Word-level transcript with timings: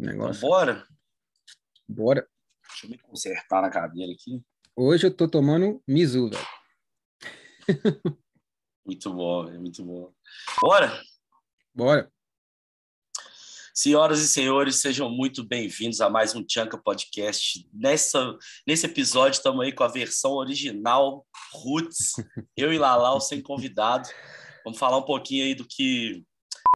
Negócio. 0.00 0.40
Bora? 0.40 0.86
Bora. 1.86 2.26
Deixa 2.68 2.86
eu 2.86 2.90
me 2.90 2.98
consertar 2.98 3.60
na 3.60 3.68
cadeira 3.68 4.10
aqui. 4.12 4.42
Hoje 4.74 5.06
eu 5.06 5.14
tô 5.14 5.28
tomando 5.28 5.82
Mizu, 5.86 6.30
velho. 6.30 6.46
Muito 8.84 9.12
bom, 9.12 9.44
velho, 9.44 9.60
muito 9.60 9.84
bom. 9.84 10.12
Bora? 10.62 11.02
Bora. 11.72 12.10
Senhoras 13.74 14.20
e 14.20 14.28
senhores, 14.28 14.76
sejam 14.76 15.08
muito 15.08 15.44
bem-vindos 15.44 16.00
a 16.00 16.10
mais 16.10 16.34
um 16.34 16.42
Tchanka 16.42 16.76
Podcast. 16.76 17.68
Nessa, 17.72 18.36
nesse 18.66 18.86
episódio, 18.86 19.36
estamos 19.36 19.62
aí 19.62 19.70
com 19.70 19.84
a 19.84 19.88
versão 19.88 20.32
original, 20.32 21.26
Roots, 21.52 22.14
eu 22.56 22.72
e 22.72 22.78
Lalau 22.78 23.20
sem 23.20 23.40
convidado. 23.40 24.08
Vamos 24.64 24.78
falar 24.78 24.96
um 24.96 25.04
pouquinho 25.04 25.44
aí 25.44 25.54
do 25.54 25.66
que 25.68 26.24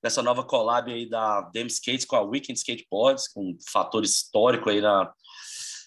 dessa 0.04 0.22
nova 0.22 0.44
collab 0.44 0.92
aí 0.92 1.08
da 1.08 1.40
Dem 1.50 1.66
Skates 1.66 2.04
com 2.04 2.14
a 2.14 2.20
Weekend 2.20 2.58
Skateboards, 2.58 3.24
um 3.34 3.56
fator 3.72 4.04
histórico 4.04 4.68
aí 4.68 4.82
na, 4.82 5.10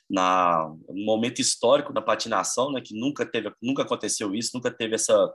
na 0.10 0.66
um 0.90 1.05
momento 1.05 1.40
histórico 1.40 1.94
da 1.94 2.02
patinação, 2.02 2.72
né, 2.72 2.82
que 2.84 3.00
nunca 3.00 3.24
teve, 3.30 3.54
nunca 3.62 3.84
aconteceu 3.84 4.34
isso, 4.34 4.50
nunca 4.55 4.72
teve 4.72 4.96
essa 4.96 5.32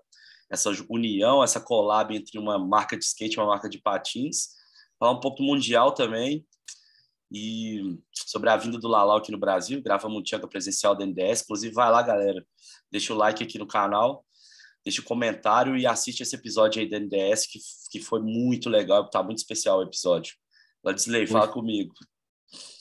essa 0.50 0.70
união, 0.90 1.42
essa 1.42 1.60
collab 1.60 2.14
entre 2.14 2.38
uma 2.38 2.58
marca 2.58 2.98
de 2.98 3.04
skate 3.04 3.36
e 3.36 3.40
uma 3.40 3.46
marca 3.46 3.70
de 3.70 3.80
patins. 3.80 4.48
Falar 4.98 5.12
um 5.12 5.20
pouco 5.20 5.38
do 5.38 5.44
mundial 5.44 5.92
também 5.92 6.44
e 7.32 7.98
sobre 8.12 8.50
a 8.50 8.56
vinda 8.56 8.78
do 8.78 8.88
Lalau 8.88 9.16
aqui 9.16 9.30
no 9.30 9.38
Brasil, 9.38 9.80
grava 9.80 10.08
um 10.08 10.22
Tchanka 10.22 10.48
presencial 10.48 10.94
da 10.94 11.06
NDS, 11.06 11.42
inclusive 11.42 11.72
vai 11.72 11.90
lá, 11.90 12.02
galera, 12.02 12.44
deixa 12.90 13.14
o 13.14 13.16
like 13.16 13.42
aqui 13.42 13.58
no 13.58 13.66
canal, 13.66 14.26
deixa 14.84 15.00
o 15.00 15.04
comentário 15.04 15.76
e 15.76 15.86
assiste 15.86 16.22
esse 16.22 16.34
episódio 16.34 16.80
aí 16.80 16.88
da 16.88 16.98
NDS, 16.98 17.46
que, 17.46 17.58
que 17.90 18.00
foi 18.00 18.20
muito 18.20 18.68
legal, 18.68 19.08
tá 19.08 19.22
muito 19.22 19.38
especial 19.38 19.78
o 19.78 19.82
episódio. 19.82 20.34
Ladisley, 20.84 21.26
fala 21.26 21.48
comigo. 21.48 21.94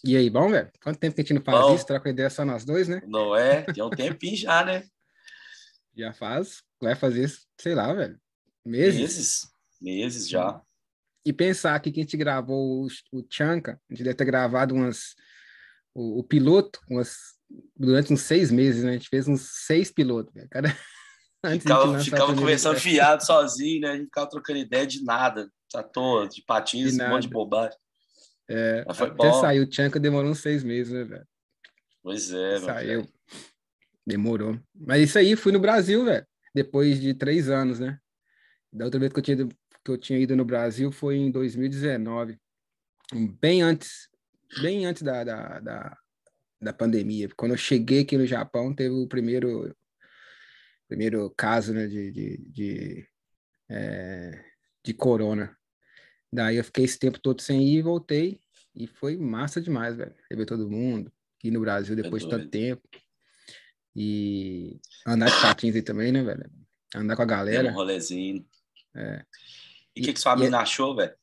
E 0.04 0.18
aí, 0.18 0.30
bom, 0.30 0.50
velho? 0.50 0.70
Quanto 0.84 1.00
tempo 1.00 1.16
que 1.16 1.22
a 1.22 1.24
gente 1.24 1.34
não 1.34 1.44
faz 1.44 1.62
Bom. 1.62 1.76
isso? 1.76 1.86
Troca 1.86 2.10
ideia 2.10 2.30
só 2.30 2.44
nós 2.44 2.66
dois, 2.66 2.88
né? 2.88 3.02
Não 3.08 3.36
é? 3.36 3.62
Tem 3.62 3.84
um 3.84 3.90
tempinho 3.90 4.36
já, 4.36 4.66
né? 4.66 4.84
Já 5.96 6.14
faz. 6.14 6.64
Vai 6.82 6.96
fazer 6.96 7.26
isso, 7.26 7.46
sei 7.60 7.76
lá, 7.76 7.94
velho. 7.94 8.18
Meses. 8.66 8.98
Meses. 8.98 9.52
Meses 9.82 10.30
já. 10.30 10.62
E 11.26 11.34
pensar 11.34 11.78
que 11.82 11.92
quem 11.92 12.02
a 12.02 12.06
gente 12.06 12.16
gravou 12.16 12.86
o, 12.86 12.88
o 13.12 13.26
Chanka, 13.30 13.80
a 13.90 13.94
gente 13.94 14.04
deve 14.06 14.16
ter 14.16 14.24
gravado 14.24 14.74
umas. 14.74 15.16
O, 15.94 16.20
o 16.20 16.24
piloto, 16.24 16.80
umas, 16.90 17.36
durante 17.76 18.14
uns 18.14 18.22
seis 18.22 18.52
meses, 18.52 18.86
né? 18.86 18.92
A 18.92 18.94
gente 18.94 19.10
fez 19.10 19.28
uns 19.28 19.42
seis 19.66 19.92
pilotos, 19.92 20.34
velho. 20.34 20.48
Cada, 20.50 20.70
antes 21.44 21.64
Ficava, 21.64 22.00
ficava 22.00 22.36
conversando 22.36 22.74
episódio. 22.76 22.80
fiado 22.98 23.26
sozinho, 23.26 23.82
né? 23.82 23.90
A 23.92 23.96
gente 23.96 24.06
ficava 24.06 24.30
trocando 24.30 24.60
ideia 24.60 24.86
de 24.88 25.04
nada, 25.04 25.52
à 25.76 25.84
toa, 25.84 26.28
de 26.28 26.42
patins, 26.44 26.96
De 26.96 27.02
um 27.04 27.10
monte 27.10 27.24
de 27.24 27.30
bobagem. 27.30 27.78
É, 28.50 28.84
Mas 28.88 28.98
foi 28.98 29.08
até 29.08 29.30
bom. 29.30 29.42
saiu 29.42 29.64
o 29.66 29.72
Chanka 29.72 30.00
demorou 30.00 30.32
uns 30.32 30.40
seis 30.40 30.64
meses, 30.64 30.92
né, 30.94 31.04
velho? 31.04 31.28
Pois 32.04 32.32
é, 32.34 32.60
Saiu. 32.60 33.02
velho. 33.04 33.10
Demorou. 34.06 34.60
Mas 34.76 35.04
isso 35.10 35.18
aí, 35.20 35.36
fui 35.36 35.52
no 35.52 35.60
Brasil, 35.60 36.04
velho. 36.04 36.26
Depois 36.54 37.00
de 37.00 37.14
três 37.14 37.50
anos, 37.50 37.80
né? 37.80 37.98
Da 38.74 38.86
outra 38.86 39.00
vez 39.00 39.14
que 39.14 39.20
eu 39.20 39.24
tinha, 39.24 39.36
ido- 39.36 39.56
que 39.86 39.92
eu 39.92 39.98
tinha 39.98 40.20
ido 40.20 40.36
no 40.36 40.44
Brasil 40.44 40.92
foi 40.92 41.16
em 41.18 41.32
2019. 41.32 42.38
Bem 43.40 43.62
antes, 43.62 44.10
bem 44.62 44.86
antes 44.86 45.02
da, 45.04 45.24
da, 45.24 45.60
da, 45.60 45.98
da 46.62 46.74
pandemia. 46.74 47.30
Quando 47.38 47.52
eu 47.52 47.58
cheguei 47.58 48.02
aqui 48.02 48.18
no 48.18 48.26
Japão, 48.26 48.74
teve 48.74 48.94
o 48.96 49.08
primeiro, 49.08 49.74
primeiro 50.92 51.30
caso, 51.38 51.74
né, 51.74 51.88
de, 51.88 52.12
de, 52.12 52.38
de, 52.50 53.08
é, 53.70 54.44
de 54.84 54.94
corona. 54.94 55.56
Daí 56.34 56.58
eu 56.58 56.66
fiquei 56.66 56.84
esse 56.84 57.00
tempo 57.00 57.18
todo 57.18 57.42
sem 57.42 57.64
ir 57.64 57.78
e 57.78 57.82
voltei. 57.82 58.42
E 58.76 58.88
foi 58.88 59.16
massa 59.16 59.62
demais, 59.62 59.96
velho. 59.96 60.14
Rever 60.30 60.46
todo 60.46 60.70
mundo. 60.70 61.10
Ir 61.44 61.52
no 61.52 61.62
Brasil 61.62 61.96
depois 61.96 62.24
de 62.24 62.30
tanto 62.30 62.50
tempo. 62.50 62.82
E 63.96 64.80
andar 65.08 65.28
de 65.30 65.42
patins 65.42 65.76
aí 65.76 65.82
também, 65.82 66.12
né, 66.12 66.22
velho? 66.24 66.50
Andar 66.94 67.16
com 67.16 67.22
a 67.22 67.26
Deu 67.26 67.36
um 67.36 67.38
galera. 67.38 67.72
rolezinho. 67.72 68.46
É. 68.94 69.24
E 69.96 70.02
o 70.02 70.04
que, 70.04 70.14
que 70.14 70.20
sua 70.20 70.36
E- 70.36 70.40
mina 70.40 70.60
achou, 70.60 70.94
velho? 70.94 71.16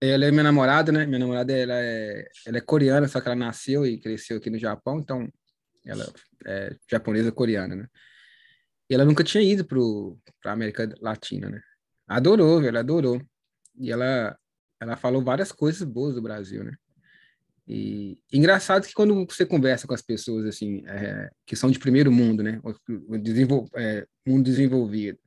Ela 0.00 0.26
é 0.26 0.30
minha 0.32 0.42
namorada, 0.44 0.90
né? 0.90 1.06
Minha 1.06 1.20
namorada, 1.20 1.52
ela 1.52 1.74
é, 1.74 2.28
ela 2.46 2.58
é 2.58 2.60
coreana, 2.60 3.06
só 3.08 3.20
que 3.20 3.28
ela 3.28 3.36
nasceu 3.36 3.84
e 3.86 3.98
cresceu 3.98 4.38
aqui 4.38 4.50
no 4.50 4.58
Japão, 4.58 4.98
então 5.00 5.28
ela 5.84 6.12
é 6.46 6.76
japonesa 6.88 7.32
coreana, 7.32 7.74
né? 7.74 7.88
E 8.88 8.94
ela 8.94 9.04
nunca 9.04 9.22
tinha 9.22 9.42
ido 9.42 9.64
pro, 9.64 10.18
pra 10.40 10.52
América 10.52 10.88
Latina, 11.00 11.50
né? 11.50 11.60
Adorou, 12.06 12.60
velho, 12.60 12.78
adorou. 12.78 13.20
E 13.78 13.92
ela, 13.92 14.36
ela 14.80 14.96
falou 14.96 15.22
várias 15.22 15.52
coisas 15.52 15.82
boas 15.82 16.14
do 16.14 16.22
Brasil, 16.22 16.64
né? 16.64 16.72
E 17.66 18.18
engraçado 18.32 18.86
que 18.86 18.94
quando 18.94 19.26
você 19.26 19.44
conversa 19.44 19.86
com 19.86 19.92
as 19.92 20.00
pessoas, 20.00 20.46
assim, 20.46 20.82
é, 20.86 21.30
que 21.44 21.54
são 21.54 21.70
de 21.70 21.78
primeiro 21.78 22.10
mundo, 22.10 22.42
né? 22.42 22.60
O, 22.64 23.18
desenvol, 23.18 23.68
é, 23.76 24.06
mundo 24.26 24.44
desenvolvido, 24.44 25.18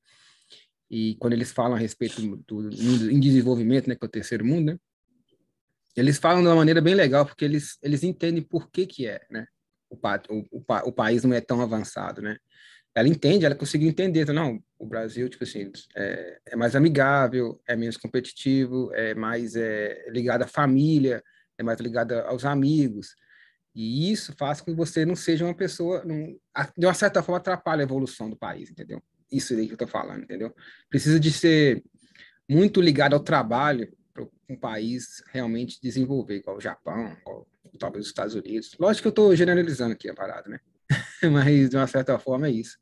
e 0.92 1.16
quando 1.16 1.34
eles 1.34 1.54
falam 1.54 1.78
a 1.78 1.80
respeito 1.80 2.22
do, 2.22 2.36
do 2.36 2.84
mundo 2.84 3.10
em 3.10 3.18
desenvolvimento, 3.18 3.88
né, 3.88 3.96
que 3.96 4.04
é 4.04 4.08
o 4.08 4.12
terceiro 4.12 4.44
mundo, 4.44 4.74
né, 4.74 4.78
eles 5.96 6.18
falam 6.18 6.42
de 6.42 6.48
uma 6.50 6.56
maneira 6.56 6.82
bem 6.82 6.94
legal, 6.94 7.26
porque 7.26 7.46
eles, 7.46 7.78
eles 7.82 8.04
entendem 8.04 8.44
por 8.44 8.70
que 8.70 8.86
que 8.86 9.08
é, 9.08 9.22
né, 9.30 9.46
o, 9.90 9.96
o, 9.96 10.46
o, 10.52 10.64
o 10.88 10.92
país 10.92 11.24
não 11.24 11.34
é 11.34 11.40
tão 11.40 11.62
avançado, 11.62 12.22
né. 12.22 12.38
Ela 12.94 13.08
entende, 13.08 13.46
ela 13.46 13.56
conseguiu 13.56 13.90
entender, 13.90 14.22
então, 14.22 14.36
não, 14.36 14.62
o 14.78 14.86
Brasil, 14.86 15.30
tipo 15.30 15.44
assim, 15.44 15.72
é, 15.96 16.40
é 16.48 16.56
mais 16.56 16.76
amigável, 16.76 17.62
é 17.66 17.76
menos 17.76 17.96
competitivo, 17.96 18.94
é 18.94 19.16
mais 19.16 19.56
é, 19.56 20.10
ligado 20.10 20.44
à 20.44 20.48
família, 20.48 21.24
é 21.58 21.64
mais 21.64 21.80
ligado 21.80 22.14
aos 22.14 22.44
amigos, 22.44 23.16
e 23.74 24.12
isso 24.12 24.34
faz 24.38 24.60
com 24.60 24.72
que 24.72 24.78
você 24.78 25.06
não 25.06 25.16
seja 25.16 25.46
uma 25.46 25.56
pessoa, 25.56 26.04
não, 26.04 26.38
de 26.78 26.86
uma 26.86 26.94
certa 26.94 27.24
forma, 27.24 27.38
atrapalha 27.38 27.82
a 27.82 27.84
evolução 27.84 28.30
do 28.30 28.36
país, 28.36 28.70
entendeu? 28.70 29.02
Isso 29.32 29.54
aí 29.54 29.68
que 29.68 29.74
eu 29.74 29.78
tô 29.78 29.88
falando, 29.88 30.24
entendeu? 30.24 30.54
Precisa 30.90 31.18
de 31.18 31.32
ser 31.32 31.82
muito 32.50 32.82
ligado 32.82 33.14
ao 33.14 33.22
trabalho 33.22 33.90
para 34.14 34.28
um 34.50 34.58
país 34.58 35.24
realmente 35.32 35.80
desenvolver, 35.82 36.38
igual 36.38 36.58
o 36.58 36.62
Japão, 36.62 37.16
talvez 37.80 38.04
os 38.04 38.12
Estados 38.12 38.36
Unidos. 38.36 38.76
Lógico 38.78 39.04
que 39.04 39.08
eu 39.08 39.12
estou 39.12 39.36
generalizando 39.36 39.94
aqui 39.94 40.10
a 40.10 40.14
parada, 40.14 40.50
né? 40.50 40.60
Mas, 41.32 41.70
de 41.70 41.76
uma 41.76 41.88
certa 41.88 42.18
forma, 42.20 42.48
é 42.48 42.52
isso. 42.52 42.78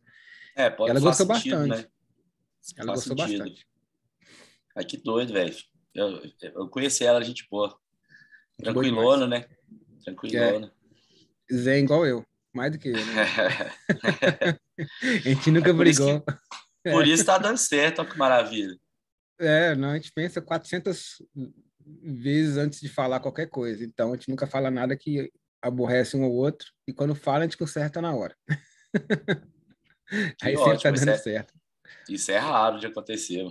É, 0.56 0.70
pode 0.70 0.92
Ela 0.92 1.00
gostou 1.00 1.26
sentido, 1.36 1.58
bastante. 1.58 1.84
né? 1.84 1.90
Ela 2.78 2.88
Faz 2.88 3.08
gostou 3.08 3.18
sentido. 3.18 3.40
bastante. 3.40 3.68
Ai, 4.76 4.86
que 4.86 4.98
doido, 4.98 5.34
velho. 5.34 5.56
Eu, 5.94 6.22
eu 6.42 6.70
conheci 6.70 7.04
ela, 7.04 7.24
gente 7.24 7.48
boa. 7.50 7.70
Gente 7.70 8.74
boa 8.74 8.84
Tranquilona, 8.84 9.28
né? 9.28 9.46
Tranquilona. 10.04 10.74
Zé 11.52 11.80
igual 11.80 12.06
eu, 12.06 12.26
mais 12.54 12.72
do 12.72 12.78
que 12.78 12.90
eu, 12.90 12.94
né? 12.94 13.26
A 15.26 15.30
gente 15.30 15.52
nunca 15.52 15.72
É 15.72 15.74
por 15.74 15.88
isso 15.88 16.04
brigou. 16.04 16.24
Por 16.84 17.08
isso 17.08 17.26
tá 17.26 17.38
dando 17.38 17.58
certo, 17.58 18.00
olha 18.00 18.10
que 18.10 18.18
maravilha. 18.18 18.78
É, 19.40 19.76
não, 19.76 19.90
a 19.90 19.96
gente 19.96 20.12
pensa 20.12 20.42
400 20.42 21.22
vezes 22.02 22.58
antes 22.58 22.80
de 22.80 22.90
falar 22.90 23.20
qualquer 23.20 23.48
coisa. 23.50 23.84
Então, 23.84 24.12
a 24.12 24.16
gente 24.16 24.30
nunca 24.30 24.48
fala 24.48 24.70
nada 24.70 24.96
que 24.96 25.32
aborrece 25.62 26.16
um 26.18 26.24
ou 26.24 26.34
outro. 26.34 26.68
E 26.88 26.94
quando 26.94 27.16
fala, 27.16 27.40
a 27.40 27.42
gente 27.44 27.58
conserta 27.58 28.02
na 28.02 28.14
hora. 28.16 28.36
Aí 30.42 30.58
sempre 30.58 30.82
tá 30.82 30.90
isso 30.92 31.06
dando 31.06 31.10
é- 31.10 31.18
certo. 31.18 31.54
Isso 32.08 32.32
é 32.32 32.38
raro 32.38 32.80
de 32.80 32.88
acontecer. 32.88 33.44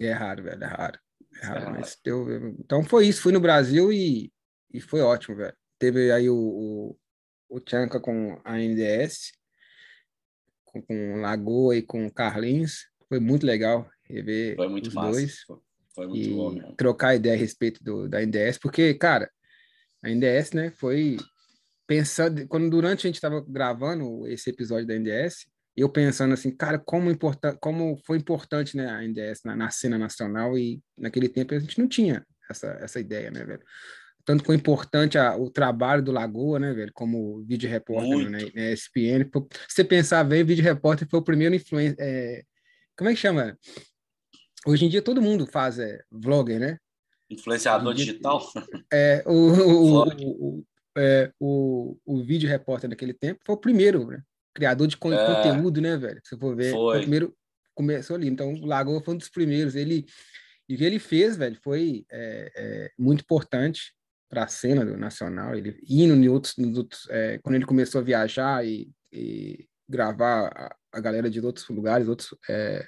É 0.00 0.12
raro, 0.12 0.42
velho, 0.42 0.62
é 0.62 0.66
raro. 0.66 0.98
É 1.42 1.46
raro, 1.46 1.60
É 1.60 1.64
raro. 1.64 2.56
Então 2.60 2.82
foi 2.82 3.06
isso, 3.06 3.22
fui 3.22 3.32
no 3.32 3.40
Brasil 3.40 3.92
e, 3.92 4.32
e 4.72 4.80
foi 4.80 5.00
ótimo, 5.00 5.36
velho. 5.36 5.54
Teve 5.78 6.10
aí 6.12 6.28
o, 6.28 6.36
o, 6.36 6.98
o 7.48 7.60
Tchanka 7.60 8.00
com 8.00 8.40
a 8.44 8.58
NDS, 8.58 9.32
com, 10.64 10.82
com 10.82 11.20
Lagoa 11.20 11.76
e 11.76 11.82
com 11.82 12.06
o 12.06 12.12
Carlinhos. 12.12 12.86
Foi 13.08 13.18
muito 13.20 13.44
legal 13.46 13.88
rever 14.04 14.56
Foi 14.56 14.68
muito 14.68 14.88
os 14.88 14.94
massa. 14.94 15.10
dois. 15.10 15.40
Foi, 15.42 15.58
foi 15.94 16.06
muito 16.06 16.28
e 16.28 16.34
bom 16.34 16.50
mesmo. 16.50 16.76
trocar 16.76 17.14
ideia 17.14 17.34
a 17.34 17.38
respeito 17.38 17.82
do, 17.82 18.08
da 18.08 18.20
NDS, 18.22 18.58
porque, 18.58 18.94
cara, 18.94 19.30
a 20.02 20.10
NDS, 20.10 20.52
né, 20.52 20.70
foi 20.70 21.16
pensando, 21.86 22.46
quando 22.48 22.70
durante 22.70 23.06
a 23.06 23.08
gente 23.08 23.16
estava 23.16 23.44
gravando 23.46 24.26
esse 24.26 24.50
episódio 24.50 24.86
da 24.86 24.94
NDS, 24.94 25.46
eu 25.76 25.88
pensando 25.88 26.34
assim, 26.34 26.54
cara, 26.54 26.78
como, 26.78 27.10
importa, 27.10 27.56
como 27.60 27.96
foi 28.04 28.18
importante, 28.18 28.76
né, 28.76 28.88
a 28.88 29.02
NDS 29.02 29.40
na, 29.44 29.56
na 29.56 29.70
cena 29.70 29.98
nacional 29.98 30.58
e 30.58 30.82
naquele 30.96 31.28
tempo 31.28 31.54
a 31.54 31.58
gente 31.58 31.78
não 31.78 31.88
tinha 31.88 32.24
essa, 32.50 32.78
essa 32.80 33.00
ideia, 33.00 33.30
né, 33.30 33.44
velho? 33.44 33.62
Tanto 34.24 34.44
foi 34.44 34.54
importante 34.54 35.18
a, 35.18 35.36
o 35.36 35.50
trabalho 35.50 36.02
do 36.02 36.12
Lagoa, 36.12 36.58
né, 36.58 36.72
velho, 36.72 36.92
como 36.94 37.42
vídeo 37.44 37.68
repórter 37.68 38.08
Muito. 38.08 38.30
na, 38.30 38.38
na 38.38 38.70
ESPN. 38.70 39.28
Se 39.68 39.76
você 39.76 39.84
pensar 39.84 40.22
bem, 40.24 40.42
o 40.42 40.46
vídeo 40.46 40.62
repórter 40.62 41.08
foi 41.08 41.20
o 41.20 41.24
primeiro 41.24 41.54
influencer, 41.54 41.96
é, 41.98 42.42
como 42.96 43.10
é 43.10 43.14
que 43.14 43.20
chama? 43.20 43.58
Hoje 44.66 44.84
em 44.84 44.88
dia 44.88 45.02
todo 45.02 45.22
mundo 45.22 45.46
faz 45.46 45.78
é, 45.78 46.00
vlogger, 46.10 46.60
né? 46.60 46.78
Influenciador 47.32 47.94
digital? 47.94 48.42
É, 48.92 49.22
o, 49.26 49.32
o, 49.32 50.04
o, 50.04 50.58
o, 50.58 50.64
é, 50.96 51.32
o, 51.40 51.96
o 52.04 52.22
vídeo 52.22 52.48
repórter 52.48 52.88
naquele 52.88 53.14
tempo 53.14 53.40
foi 53.44 53.54
o 53.54 53.58
primeiro, 53.58 54.06
né? 54.06 54.22
Criador 54.54 54.86
de 54.86 54.96
con- 54.96 55.12
É. 55.12 55.26
conteúdo, 55.26 55.80
né, 55.80 55.96
velho? 55.96 56.20
Se 56.24 56.36
for 56.38 56.54
ver, 56.54 56.72
Foi. 56.72 56.98
o 56.98 57.00
primeiro 57.00 57.34
começou 57.74 58.16
ali. 58.16 58.28
Então, 58.28 58.52
o 58.52 58.66
Lagoa 58.66 59.02
foi 59.02 59.14
um 59.14 59.18
dos 59.18 59.30
primeiros. 59.30 59.74
Ele, 59.74 60.04
e 60.68 60.74
o 60.74 60.78
que 60.78 60.84
ele 60.84 60.98
fez, 60.98 61.36
velho, 61.36 61.58
foi 61.62 62.04
é, 62.10 62.52
é, 62.54 62.90
muito 62.98 63.22
importante 63.22 63.94
para 64.28 64.44
a 64.44 64.48
cena 64.48 64.82
do 64.84 64.96
nacional, 64.96 65.54
ele 65.54 65.78
indo 65.86 66.14
em 66.14 66.26
outros, 66.26 66.56
outros 66.74 67.06
é, 67.10 67.38
quando 67.42 67.56
ele 67.56 67.66
começou 67.66 68.00
a 68.00 68.04
viajar 68.04 68.66
e, 68.66 68.90
e 69.12 69.66
gravar 69.86 70.46
a, 70.46 70.76
a, 70.90 71.00
galera 71.00 71.28
de 71.28 71.38
outros 71.38 71.68
lugares, 71.68 72.08
outros 72.08 72.34
é, 72.48 72.86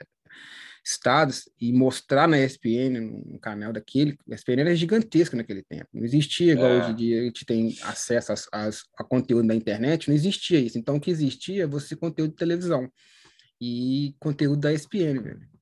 estados 0.84 1.48
e 1.58 1.72
mostrar 1.72 2.28
na 2.28 2.38
ESPN, 2.38 3.00
no 3.24 3.38
canal 3.38 3.72
daquele, 3.72 4.18
a 4.30 4.34
ESPN 4.34 4.60
era 4.60 4.76
gigantesca 4.76 5.36
naquele 5.36 5.62
tempo, 5.62 5.88
não 5.92 6.04
existia 6.04 6.52
igual 6.52 6.70
é. 6.70 6.80
hoje 6.80 6.90
em 6.90 6.96
dia, 6.96 7.20
a 7.20 7.24
gente 7.24 7.46
tem 7.46 7.76
acesso 7.82 8.32
às, 8.32 8.48
às, 8.52 8.82
a 8.96 9.02
conteúdo 9.02 9.48
da 9.48 9.54
internet, 9.54 10.08
não 10.08 10.14
existia 10.14 10.60
isso, 10.60 10.78
então 10.78 10.96
o 10.96 11.00
que 11.00 11.10
existia 11.10 11.66
você 11.66 11.96
conteúdo 11.96 12.32
de 12.32 12.36
televisão 12.36 12.90
e 13.60 14.14
conteúdo 14.18 14.60
da 14.60 14.72
ESPN, 14.72 15.22
velho. 15.22 15.54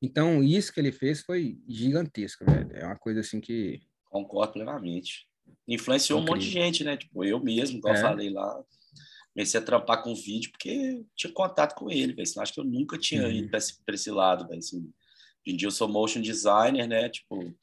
Então, 0.00 0.42
isso 0.42 0.72
que 0.72 0.78
ele 0.78 0.92
fez 0.92 1.22
foi 1.22 1.58
gigantesco, 1.66 2.44
velho. 2.44 2.70
É 2.74 2.84
uma 2.84 2.96
coisa 2.96 3.20
assim 3.20 3.40
que. 3.40 3.80
Concordo 4.04 4.52
plenamente. 4.52 5.26
Influenciou 5.66 6.20
Incrível. 6.20 6.34
um 6.34 6.36
monte 6.36 6.46
de 6.46 6.52
gente, 6.52 6.84
né? 6.84 6.96
Tipo, 6.96 7.24
eu 7.24 7.40
mesmo, 7.40 7.78
igual 7.78 7.94
é. 7.94 7.98
eu 7.98 8.02
falei 8.02 8.30
lá, 8.30 8.62
comecei 9.36 9.60
a 9.60 9.62
trampar 9.62 10.02
com 10.02 10.14
vídeo 10.14 10.50
porque 10.50 11.04
tinha 11.14 11.30
contato 11.30 11.74
com 11.74 11.90
ele, 11.90 12.14
velho. 12.14 12.26
Senão 12.26 12.42
acho 12.42 12.54
que 12.54 12.60
eu 12.60 12.64
nunca 12.64 12.96
tinha 12.96 13.24
uhum. 13.24 13.30
ido 13.30 13.50
para 13.50 13.58
esse, 13.58 13.78
esse, 13.86 14.10
lado, 14.10 14.48
velho. 14.48 14.58
Assim, 14.58 14.78
hoje 14.78 15.54
em 15.54 15.56
dia 15.56 15.68
eu 15.68 15.72
sou 15.72 15.86
motion 15.86 16.22
designer, 16.22 16.88
né? 16.88 17.10
Tipo, 17.10 17.54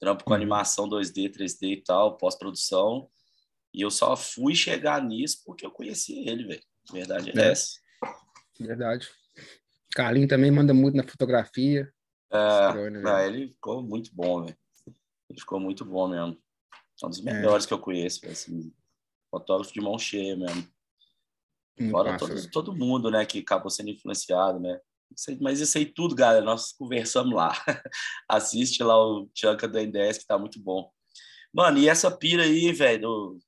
trampo 0.00 0.24
com 0.24 0.30
uhum. 0.30 0.36
animação 0.36 0.88
2D, 0.88 1.30
3D 1.30 1.72
e 1.72 1.82
tal, 1.82 2.16
pós-produção. 2.16 3.06
E 3.74 3.82
eu 3.82 3.90
só 3.90 4.16
fui 4.16 4.54
chegar 4.54 5.04
nisso 5.04 5.42
porque 5.44 5.66
eu 5.66 5.70
conheci 5.70 6.26
ele, 6.26 6.46
velho. 6.46 6.62
Verdade 6.90 7.38
é, 7.38 7.42
é 7.42 7.50
essa. 7.50 7.78
Verdade. 8.58 9.06
Carlinho 9.94 10.26
também 10.26 10.50
manda 10.50 10.72
muito 10.72 10.96
na 10.96 11.06
fotografia. 11.06 11.92
É, 12.32 12.90
né, 12.90 13.26
ele 13.26 13.48
ficou 13.48 13.82
muito 13.82 14.10
bom, 14.14 14.44
velho. 14.44 14.56
Ele 15.28 15.38
ficou 15.38 15.60
muito 15.60 15.84
bom 15.84 16.08
mesmo. 16.08 16.40
É 17.02 17.06
um 17.06 17.10
dos 17.10 17.26
é. 17.26 17.32
melhores 17.34 17.66
é. 17.66 17.68
que 17.68 17.74
eu 17.74 17.78
conheço, 17.78 18.26
assim, 18.26 18.72
fotógrafo 19.30 19.72
de 19.74 19.82
mão 19.82 19.98
cheia 19.98 20.34
mesmo. 20.34 20.66
Muito 21.80 21.90
Fora 21.92 22.18
todo, 22.18 22.50
todo 22.50 22.76
mundo, 22.76 23.10
né, 23.10 23.24
que 23.24 23.38
acabou 23.38 23.70
sendo 23.70 23.90
influenciado, 23.90 24.60
né? 24.60 24.78
Mas 25.40 25.60
isso 25.60 25.76
aí 25.76 25.86
tudo, 25.86 26.14
galera, 26.14 26.44
nós 26.44 26.72
conversamos 26.72 27.34
lá. 27.34 27.52
Assiste 28.28 28.82
lá 28.82 28.96
o 28.96 29.26
Tchanka 29.34 29.66
do 29.66 29.78
N10, 29.78 30.18
que 30.18 30.26
tá 30.26 30.38
muito 30.38 30.60
bom. 30.60 30.90
Mano, 31.52 31.78
e 31.78 31.88
essa 31.88 32.10
pira 32.10 32.44
aí, 32.44 32.70
velho, 32.72 33.00
do, 33.00 33.38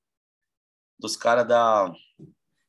dos 0.99 1.17
caras 1.17 1.47
da 1.47 1.93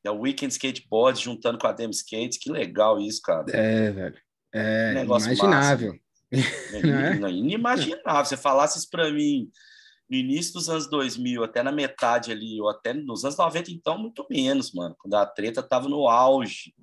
o 0.06 0.20
Weekend 0.20 0.52
Skateboard 0.52 1.20
juntando 1.20 1.58
com 1.58 1.66
a 1.66 1.72
Dem 1.72 1.90
Skate. 1.90 2.38
Que 2.38 2.52
legal 2.52 3.00
isso, 3.00 3.22
cara. 3.22 3.46
É, 3.50 3.90
velho. 3.90 4.16
É 4.52 5.02
imaginável. 5.02 5.94
Massa, 5.94 7.26
é? 7.26 7.30
Inimaginável. 7.30 8.24
Você 8.24 8.36
falasse 8.36 8.78
isso 8.78 8.90
para 8.90 9.10
mim 9.10 9.50
no 10.08 10.16
início 10.16 10.52
dos 10.52 10.68
anos 10.68 10.88
2000, 10.88 11.44
até 11.44 11.62
na 11.62 11.72
metade 11.72 12.30
ali, 12.30 12.60
ou 12.60 12.68
até 12.68 12.92
nos 12.92 13.24
anos 13.24 13.36
90, 13.36 13.70
então, 13.70 13.98
muito 13.98 14.26
menos, 14.30 14.72
mano. 14.72 14.94
Quando 14.98 15.14
a 15.14 15.26
treta 15.26 15.62
tava 15.62 15.88
no 15.88 16.08
auge. 16.08 16.74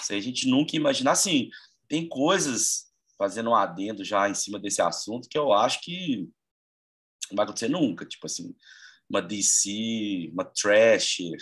Isso 0.00 0.12
aí 0.12 0.18
a 0.18 0.22
gente 0.22 0.48
nunca 0.48 0.76
imagina. 0.76 1.10
Assim, 1.10 1.48
tem 1.88 2.08
coisas, 2.08 2.86
fazendo 3.18 3.50
um 3.50 3.54
adendo 3.54 4.04
já 4.04 4.28
em 4.28 4.34
cima 4.34 4.58
desse 4.58 4.80
assunto, 4.80 5.28
que 5.28 5.38
eu 5.38 5.52
acho 5.52 5.80
que 5.80 6.28
não 7.30 7.36
vai 7.36 7.44
acontecer 7.44 7.68
nunca. 7.68 8.04
Tipo 8.04 8.26
assim, 8.26 8.54
uma 9.08 9.20
DC, 9.20 10.30
uma 10.32 10.44
Thrasher, 10.44 11.36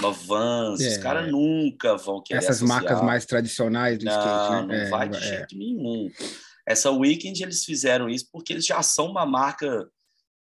uma 0.00 0.12
Vans, 0.12 0.80
é. 0.80 0.88
os 0.88 0.96
caras 0.98 1.30
nunca 1.30 1.96
vão 1.96 2.22
querer 2.22 2.38
Essas 2.38 2.56
associar. 2.56 2.82
marcas 2.82 3.02
mais 3.02 3.26
tradicionais 3.26 3.98
do 3.98 4.04
não, 4.04 4.12
skate, 4.12 4.66
né? 4.66 4.66
Não 4.66 4.74
é, 4.74 4.88
vai 4.88 5.08
de 5.08 5.16
é. 5.18 5.20
jeito 5.20 5.56
nenhum. 5.56 6.10
Essa 6.66 6.90
Weekend 6.90 7.42
eles 7.42 7.64
fizeram 7.64 8.08
isso 8.08 8.28
porque 8.30 8.52
eles 8.52 8.66
já 8.66 8.82
são 8.82 9.10
uma 9.10 9.24
marca 9.26 9.88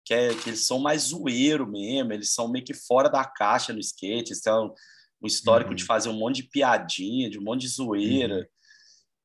que, 0.05 0.13
é, 0.13 0.33
que 0.33 0.49
eles 0.49 0.65
são 0.65 0.79
mais 0.79 1.03
zoeiro 1.03 1.65
mesmo, 1.67 2.13
eles 2.13 2.33
são 2.33 2.47
meio 2.47 2.65
que 2.65 2.73
fora 2.73 3.09
da 3.09 3.23
caixa 3.23 3.73
no 3.73 3.79
skate, 3.79 4.31
eles 4.31 4.41
têm 4.41 4.53
um, 4.53 4.73
um 5.21 5.27
histórico 5.27 5.69
uhum. 5.69 5.75
de 5.75 5.83
fazer 5.83 6.09
um 6.09 6.17
monte 6.17 6.37
de 6.37 6.49
piadinha, 6.49 7.29
de 7.29 7.39
um 7.39 7.43
monte 7.43 7.61
de 7.61 7.69
zoeira. 7.69 8.35
Uhum. 8.35 8.45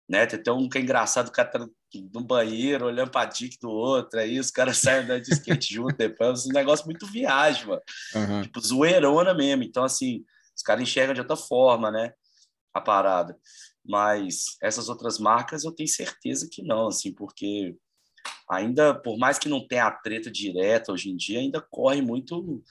Né? 0.08 0.26
Tem 0.26 0.38
até 0.38 0.52
um 0.52 0.68
que 0.68 0.78
é 0.78 0.80
engraçado, 0.80 1.28
o 1.28 1.32
cara 1.32 1.50
tá 1.50 1.68
no 2.12 2.24
banheiro, 2.24 2.86
olhando 2.86 3.10
pra 3.10 3.24
dick 3.24 3.58
do 3.60 3.70
outro, 3.70 4.20
aí 4.20 4.38
os 4.38 4.50
caras 4.50 4.78
saem 4.78 5.04
andando 5.04 5.22
de 5.22 5.32
skate 5.32 5.74
junto 5.74 5.96
depois, 5.96 6.46
um 6.46 6.52
negócio 6.52 6.86
muito 6.86 7.06
viagem, 7.06 7.66
mano. 7.66 7.82
Uhum. 8.14 8.42
Tipo, 8.42 8.60
zoeirona 8.60 9.34
mesmo. 9.34 9.64
Então, 9.64 9.84
assim, 9.84 10.24
os 10.56 10.62
caras 10.62 10.82
enxergam 10.82 11.14
de 11.14 11.20
outra 11.20 11.36
forma, 11.36 11.90
né? 11.90 12.12
A 12.72 12.80
parada. 12.80 13.36
Mas 13.84 14.56
essas 14.62 14.88
outras 14.88 15.18
marcas 15.18 15.64
eu 15.64 15.72
tenho 15.72 15.88
certeza 15.88 16.48
que 16.50 16.62
não, 16.62 16.88
assim, 16.88 17.12
porque 17.12 17.74
ainda, 18.48 18.94
por 18.94 19.18
mais 19.18 19.38
que 19.38 19.48
não 19.48 19.66
tenha 19.66 19.86
a 19.86 19.90
treta 19.90 20.30
direta 20.30 20.92
hoje 20.92 21.10
em 21.10 21.16
dia, 21.16 21.40
ainda 21.40 21.60
corre 21.60 22.00
muito 22.00 22.62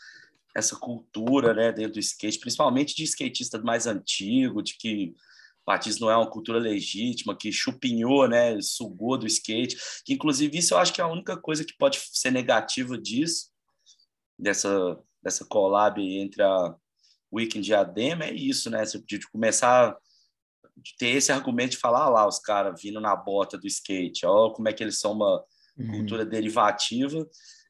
essa 0.56 0.76
cultura, 0.76 1.54
né, 1.54 1.72
dentro 1.72 1.94
do 1.94 2.00
skate, 2.00 2.40
principalmente 2.40 2.96
de 2.96 3.04
skatista 3.04 3.60
mais 3.60 3.86
antigo, 3.86 4.64
de 4.64 4.76
que 4.76 5.14
batismo 5.66 6.06
não 6.06 6.12
é 6.12 6.18
uma 6.18 6.30
cultura 6.30 6.58
legítima, 6.58 7.38
que 7.38 7.52
chupinhou, 7.52 8.28
né, 8.28 8.60
sugou 8.62 9.18
do 9.18 9.28
skate, 9.28 9.78
que 10.04 10.14
inclusive 10.14 10.58
isso 10.58 10.74
eu 10.74 10.78
acho 10.80 10.94
que 10.94 11.02
é 11.02 11.04
a 11.04 11.08
única 11.12 11.38
coisa 11.38 11.64
que 11.64 11.78
pode 11.78 12.00
ser 12.12 12.32
negativa 12.32 12.98
disso, 12.98 13.52
dessa, 14.40 14.98
dessa 15.22 15.46
collab 15.46 16.02
entre 16.02 16.42
a 16.42 16.76
Weekend 17.32 17.70
e 17.70 17.76
a 17.76 17.84
Dema, 17.84 18.26
é 18.26 18.34
isso, 18.34 18.70
né, 18.70 18.82
de 19.06 19.28
começar 19.30 19.96
de 20.78 20.96
ter 20.98 21.10
esse 21.10 21.32
argumento 21.32 21.72
de 21.72 21.78
falar 21.78 22.04
ah 22.04 22.10
lá 22.10 22.28
os 22.28 22.40
caras 22.40 22.82
vindo 22.82 23.02
na 23.02 23.16
bota 23.16 23.58
do 23.58 23.68
skate, 23.68 24.26
ó 24.26 24.52
como 24.52 24.70
é 24.70 24.74
que 24.74 24.84
eles 24.84 25.00
são 25.00 25.14
uma 25.14 25.44
uhum. 25.78 25.92
cultura 25.92 26.26
derivativa, 26.26 27.26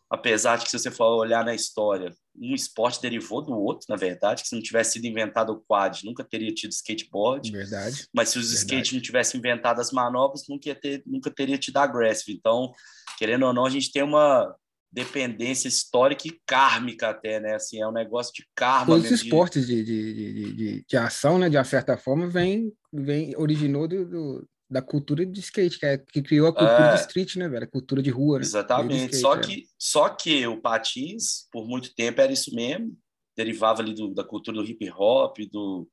apesar 0.10 0.58
de 0.58 0.66
que 0.66 0.72
se 0.72 0.80
você 0.80 0.92
for 0.92 1.18
olhar 1.18 1.44
na 1.44 1.54
história, 1.54 2.12
um 2.40 2.54
esporte 2.54 3.02
derivou 3.02 3.42
do 3.42 3.54
outro, 3.54 3.88
na 3.90 3.96
verdade, 3.96 4.44
que 4.44 4.50
se 4.50 4.56
não 4.56 4.62
tivesse 4.62 4.94
sido 4.94 5.06
inventado 5.06 5.52
o 5.52 5.62
quad, 5.68 6.04
nunca 6.04 6.24
teria 6.24 6.54
tido 6.54 6.72
skateboard. 6.72 7.52
Verdade. 7.52 8.08
Mas 8.14 8.30
se 8.30 8.38
os 8.38 8.50
verdade. 8.50 8.66
skates 8.66 8.94
não 8.94 9.02
tivessem 9.02 9.40
inventado 9.40 9.80
as 9.80 9.92
manobras, 9.92 10.44
nunca, 10.48 10.74
ter, 10.76 11.04
nunca 11.06 11.32
teria 11.32 11.58
tido 11.58 11.78
aggressive. 11.78 12.38
Então, 12.38 12.72
querendo 13.18 13.46
ou 13.46 13.54
não, 13.54 13.66
a 13.66 13.70
gente 13.70 13.92
tem 13.92 14.04
uma 14.04 14.56
dependência 14.92 15.68
histórica 15.68 16.28
e 16.28 16.40
kármica 16.46 17.10
até, 17.10 17.40
né? 17.40 17.56
Assim, 17.56 17.82
é 17.82 17.88
um 17.88 17.92
negócio 17.92 18.34
de 18.34 18.48
karma. 18.56 18.86
Todos 18.86 19.12
os 19.12 19.24
esportes 19.24 19.68
de, 19.68 19.84
de, 19.84 20.14
de, 20.14 20.54
de, 20.54 20.86
de, 20.88 20.98
ação, 20.98 21.38
né, 21.38 21.50
de 21.50 21.58
uma 21.58 21.64
certa 21.64 21.98
forma, 21.98 22.28
vem, 22.28 22.72
vem 23.04 23.36
originou 23.38 23.88
do, 23.88 24.06
do 24.06 24.50
da 24.70 24.82
cultura 24.82 25.26
de 25.26 25.40
skate, 25.40 25.80
que, 25.80 25.86
é, 25.86 25.98
que 25.98 26.22
criou 26.22 26.50
a 26.50 26.54
cultura 26.54 26.90
é, 26.90 26.94
de 26.96 27.02
street, 27.02 27.38
né, 27.38 27.48
velho? 27.48 27.64
A 27.64 27.72
cultura 27.72 28.04
de 28.04 28.10
rua. 28.10 28.38
Né? 28.38 28.44
Exatamente. 28.44 29.16
Skate, 29.16 29.22
só, 29.22 29.36
é. 29.36 29.40
que, 29.40 29.66
só 29.80 30.10
que 30.10 30.48
o 30.48 30.62
patins, 30.62 31.48
por 31.52 31.66
muito 31.68 31.96
tempo, 31.96 32.20
era 32.20 32.32
isso 32.32 32.54
mesmo. 32.54 32.98
Derivava 33.36 33.82
ali 33.82 33.94
do, 33.94 34.14
da 34.14 34.26
cultura 34.26 34.58
do 34.58 34.66
hip 34.66 34.90
hop 34.92 35.38
do, 35.50 35.88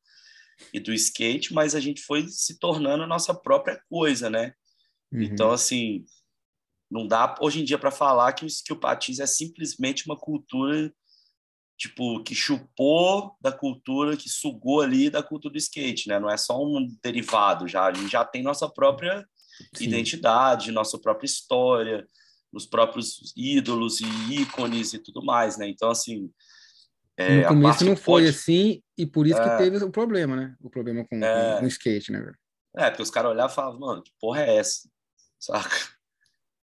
e 0.73 0.81
do 0.81 0.93
skate, 0.93 1.55
mas 1.55 1.75
a 1.75 1.81
gente 1.81 2.03
foi 2.03 2.27
se 2.29 2.59
tornando 2.59 3.05
a 3.05 3.07
nossa 3.07 3.33
própria 3.33 3.81
coisa, 3.89 4.29
né? 4.29 4.53
Uhum. 5.13 5.23
Então, 5.23 5.53
assim, 5.53 6.05
não 6.91 7.07
dá 7.07 7.35
hoje 7.41 7.61
em 7.61 7.65
dia 7.65 7.79
para 7.79 7.91
falar 7.91 8.33
que, 8.33 8.47
que 8.65 8.73
o 8.73 8.81
patins 8.81 9.21
é 9.21 9.27
simplesmente 9.27 10.05
uma 10.07 10.19
cultura 10.19 10.93
tipo, 11.77 12.23
que 12.23 12.35
chupou 12.35 13.37
da 13.41 13.53
cultura, 13.53 14.17
que 14.17 14.29
sugou 14.29 14.81
ali 14.81 15.11
da 15.11 15.23
cultura 15.23 15.53
do 15.53 15.59
skate, 15.59 16.09
né? 16.09 16.19
Não 16.19 16.31
é 16.31 16.37
só 16.37 16.63
um 16.63 16.87
derivado, 17.03 17.67
já 17.67 17.87
a 17.87 17.93
gente 17.93 18.11
já 18.11 18.25
tem 18.25 18.43
nossa 18.43 18.69
própria 18.69 19.27
Sim. 19.75 19.85
identidade, 19.85 20.73
nossa 20.73 20.99
própria 20.99 21.27
história, 21.27 22.07
os 22.53 22.67
próprios 22.67 23.33
ídolos 23.37 24.01
e 24.01 24.07
ícones 24.41 24.95
e 24.95 24.99
tudo 24.99 25.25
mais, 25.25 25.57
né? 25.57 25.69
Então, 25.69 25.91
assim... 25.91 26.31
É, 27.17 27.43
no 27.43 27.49
começo 27.49 27.85
não 27.85 27.97
foi 27.97 28.25
pode... 28.25 28.37
assim, 28.37 28.83
e 28.99 29.07
por 29.07 29.27
isso 29.27 29.39
é... 29.39 29.45
que 29.45 29.65
teve 29.65 29.85
o 29.85 29.91
problema, 29.91 30.35
né? 30.35 30.57
O 30.61 30.69
problema 30.69 31.05
com, 31.05 31.17
é... 31.25 31.59
com 31.59 31.65
o 31.65 31.69
skate, 31.69 32.11
né? 32.11 32.33
É, 32.77 32.91
porque 32.91 33.03
os 33.03 33.11
caras 33.11 33.31
olhavam 33.31 33.53
e 33.53 33.55
falavam, 33.55 33.81
mano, 33.81 34.03
que 34.03 34.11
porra 34.21 34.43
é 34.43 34.57
essa? 34.57 34.89
Saca? 35.39 35.77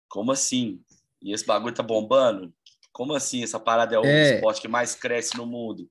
Como 0.09 0.31
assim? 0.31 0.81
E 1.21 1.33
esse 1.33 1.45
bagulho 1.45 1.75
tá 1.75 1.83
bombando? 1.83 2.55
Como 2.97 3.13
assim? 3.13 3.43
Essa 3.43 3.61
parada 3.61 3.95
é 3.95 3.99
o 3.99 4.07
é. 4.07 4.37
esporte 4.37 4.63
que 4.63 4.69
mais 4.69 4.95
cresce 4.95 5.37
no 5.37 5.45
mundo. 5.45 5.87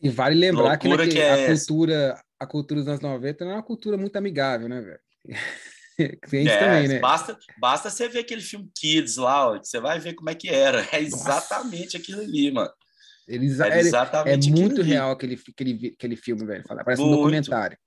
E 0.00 0.08
vale 0.08 0.34
lembrar 0.34 0.78
que, 0.78 0.88
né, 0.88 1.06
que 1.06 1.20
é 1.20 1.44
a 1.44 1.46
cultura, 1.48 2.18
a 2.40 2.46
cultura 2.46 2.80
dos 2.80 2.88
anos 2.88 3.02
90 3.02 3.44
não 3.44 3.52
é 3.52 3.54
uma 3.56 3.62
cultura 3.62 3.98
muito 3.98 4.16
amigável, 4.16 4.66
né, 4.66 4.80
velho? 4.80 5.00
É, 5.98 6.08
também, 6.14 6.88
né? 6.88 6.98
Basta, 6.98 7.38
basta 7.58 7.88
você 7.88 8.06
ver 8.06 8.18
aquele 8.18 8.42
filme 8.42 8.70
Kids 8.78 9.16
lá, 9.16 9.48
ó, 9.48 9.56
você 9.56 9.80
vai 9.80 9.98
ver 9.98 10.12
como 10.12 10.28
é 10.28 10.34
que 10.34 10.46
era. 10.46 10.86
É 10.92 11.00
exatamente 11.00 11.84
Nossa. 11.84 11.96
aquilo 11.96 12.20
ali, 12.20 12.50
mano. 12.50 12.70
Eles, 13.26 13.58
é, 13.60 13.80
exatamente 13.80 14.50
é 14.50 14.52
muito 14.52 14.82
real 14.82 15.12
aquele, 15.12 15.40
aquele, 15.48 15.94
aquele 15.96 16.16
filme, 16.16 16.44
velho. 16.44 16.62
Parece 16.68 17.00
muito. 17.00 17.14
um 17.14 17.16
documentário. 17.16 17.78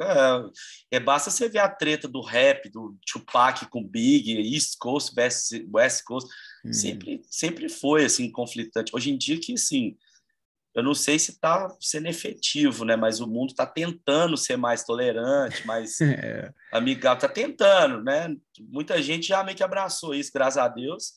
É, 0.00 0.96
é, 0.96 1.00
basta 1.00 1.30
você 1.30 1.46
ver 1.46 1.58
a 1.58 1.68
treta 1.68 2.08
do 2.08 2.22
rap, 2.22 2.70
do 2.70 2.96
Tupac 3.06 3.66
com 3.66 3.86
Big, 3.86 4.32
East 4.54 4.76
Coast, 4.78 5.12
West, 5.14 5.52
West 5.70 6.04
Coast. 6.04 6.30
Uhum. 6.64 6.72
Sempre, 6.72 7.22
sempre 7.30 7.68
foi 7.68 8.04
assim 8.04 8.30
conflitante. 8.30 8.94
Hoje 8.94 9.10
em 9.10 9.18
dia 9.18 9.38
que 9.38 9.54
assim, 9.54 9.96
eu 10.74 10.82
não 10.82 10.94
sei 10.94 11.18
se 11.18 11.32
está 11.32 11.74
sendo 11.80 12.06
efetivo, 12.06 12.84
né? 12.84 12.96
Mas 12.96 13.20
o 13.20 13.26
mundo 13.26 13.50
está 13.50 13.66
tentando 13.66 14.36
ser 14.36 14.56
mais 14.56 14.84
tolerante, 14.84 15.66
mais 15.66 16.00
é. 16.00 16.52
amigável, 16.72 17.16
está 17.16 17.28
tentando, 17.28 18.02
né? 18.02 18.36
Muita 18.60 19.02
gente 19.02 19.26
já 19.26 19.42
meio 19.42 19.56
que 19.56 19.62
abraçou 19.62 20.14
isso, 20.14 20.30
graças 20.32 20.58
a 20.58 20.68
Deus. 20.68 21.14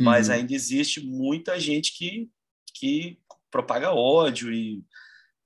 mas 0.00 0.28
uhum. 0.28 0.34
ainda 0.34 0.54
existe 0.54 1.00
muita 1.00 1.58
gente 1.58 1.96
que, 1.96 2.28
que 2.74 3.18
propaga 3.50 3.92
ódio 3.92 4.52
e 4.52 4.84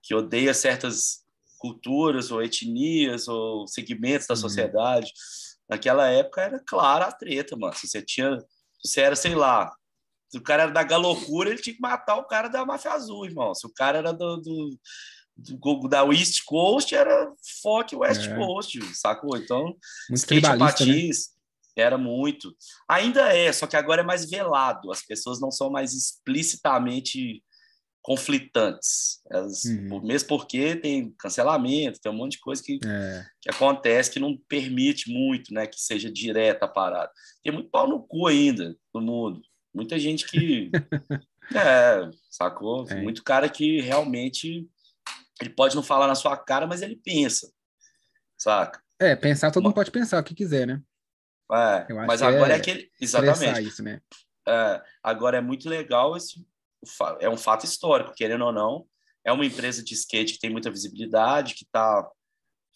que 0.02 0.14
odeia 0.14 0.52
certas 0.52 1.24
culturas 1.58 2.30
ou 2.30 2.42
etnias 2.42 3.26
ou 3.26 3.66
segmentos 3.66 4.26
da 4.26 4.34
uhum. 4.34 4.40
sociedade. 4.40 5.12
Naquela 5.68 6.08
época 6.08 6.42
era 6.42 6.58
clara 6.58 7.06
a 7.06 7.12
treta, 7.12 7.56
mano. 7.56 7.74
Se 7.74 7.88
você 7.88 8.02
tinha, 8.02 8.38
se 8.84 9.00
era, 9.00 9.16
sei 9.16 9.34
lá, 9.34 9.74
se 10.28 10.38
o 10.38 10.42
cara 10.42 10.64
era 10.64 10.72
da 10.72 10.82
galocura, 10.82 11.50
ele 11.50 11.62
tinha 11.62 11.74
que 11.74 11.80
matar 11.80 12.16
o 12.16 12.24
cara 12.24 12.48
da 12.48 12.64
máfia 12.66 12.92
azul, 12.92 13.24
irmão. 13.24 13.54
Se 13.54 13.66
o 13.66 13.72
cara 13.72 13.98
era 13.98 14.12
do, 14.12 14.36
do, 14.38 14.78
do 15.36 15.88
da 15.88 16.04
East 16.06 16.42
Coast, 16.44 16.94
era 16.94 17.32
foque 17.62 17.94
West 17.94 18.26
é. 18.26 18.34
Coast, 18.36 18.80
sacou? 18.94 19.36
Então, 19.36 19.64
muito 20.08 20.14
skate 20.14 20.48
né? 20.48 20.58
patins 20.58 21.28
né? 21.76 21.84
era 21.84 21.96
muito. 21.96 22.54
Ainda 22.88 23.32
é, 23.32 23.52
só 23.52 23.66
que 23.66 23.76
agora 23.76 24.02
é 24.02 24.04
mais 24.04 24.28
velado. 24.28 24.90
As 24.90 25.02
pessoas 25.02 25.40
não 25.40 25.50
são 25.50 25.70
mais 25.70 25.92
explicitamente 25.92 27.42
conflitantes. 28.04 29.22
Elas, 29.30 29.64
uhum. 29.64 30.02
Mesmo 30.02 30.28
porque 30.28 30.76
tem 30.76 31.10
cancelamento, 31.18 31.98
tem 31.98 32.12
um 32.12 32.14
monte 32.14 32.32
de 32.32 32.40
coisa 32.40 32.62
que, 32.62 32.78
é. 32.84 33.24
que 33.40 33.48
acontece 33.50 34.10
que 34.10 34.20
não 34.20 34.36
permite 34.46 35.10
muito 35.10 35.54
né, 35.54 35.66
que 35.66 35.80
seja 35.80 36.12
direta 36.12 36.66
a 36.66 36.68
parada. 36.68 37.10
Tem 37.42 37.50
muito 37.50 37.70
pau 37.70 37.88
no 37.88 38.06
cu 38.06 38.26
ainda 38.26 38.76
no 38.94 39.00
mundo. 39.00 39.40
Muita 39.74 39.98
gente 39.98 40.26
que. 40.26 40.70
é, 41.56 42.10
sacou? 42.30 42.86
É. 42.90 43.00
Muito 43.00 43.24
cara 43.24 43.48
que 43.48 43.80
realmente 43.80 44.68
ele 45.40 45.50
pode 45.50 45.74
não 45.74 45.82
falar 45.82 46.06
na 46.06 46.14
sua 46.14 46.36
cara, 46.36 46.66
mas 46.66 46.82
ele 46.82 47.00
pensa. 47.02 47.50
Saca? 48.36 48.82
É, 49.00 49.16
pensar 49.16 49.50
todo 49.50 49.62
mundo 49.62 49.74
pode 49.74 49.90
pensar 49.90 50.20
o 50.20 50.24
que 50.24 50.34
quiser, 50.34 50.66
né? 50.66 50.82
É, 51.50 51.92
mas 52.06 52.20
agora 52.20 52.52
é, 52.52 52.56
é 52.56 52.58
aquele. 52.58 52.90
Exatamente. 53.00 53.62
Isso, 53.62 53.82
né? 53.82 54.00
É, 54.46 54.82
agora 55.02 55.38
é 55.38 55.40
muito 55.40 55.70
legal 55.70 56.14
esse 56.16 56.44
é 57.20 57.28
um 57.28 57.36
fato 57.36 57.64
histórico, 57.64 58.14
querendo 58.14 58.44
ou 58.44 58.52
não. 58.52 58.86
É 59.24 59.32
uma 59.32 59.46
empresa 59.46 59.82
de 59.82 59.94
skate 59.94 60.34
que 60.34 60.38
tem 60.38 60.50
muita 60.50 60.70
visibilidade, 60.70 61.54
que 61.54 61.64
está 61.64 62.06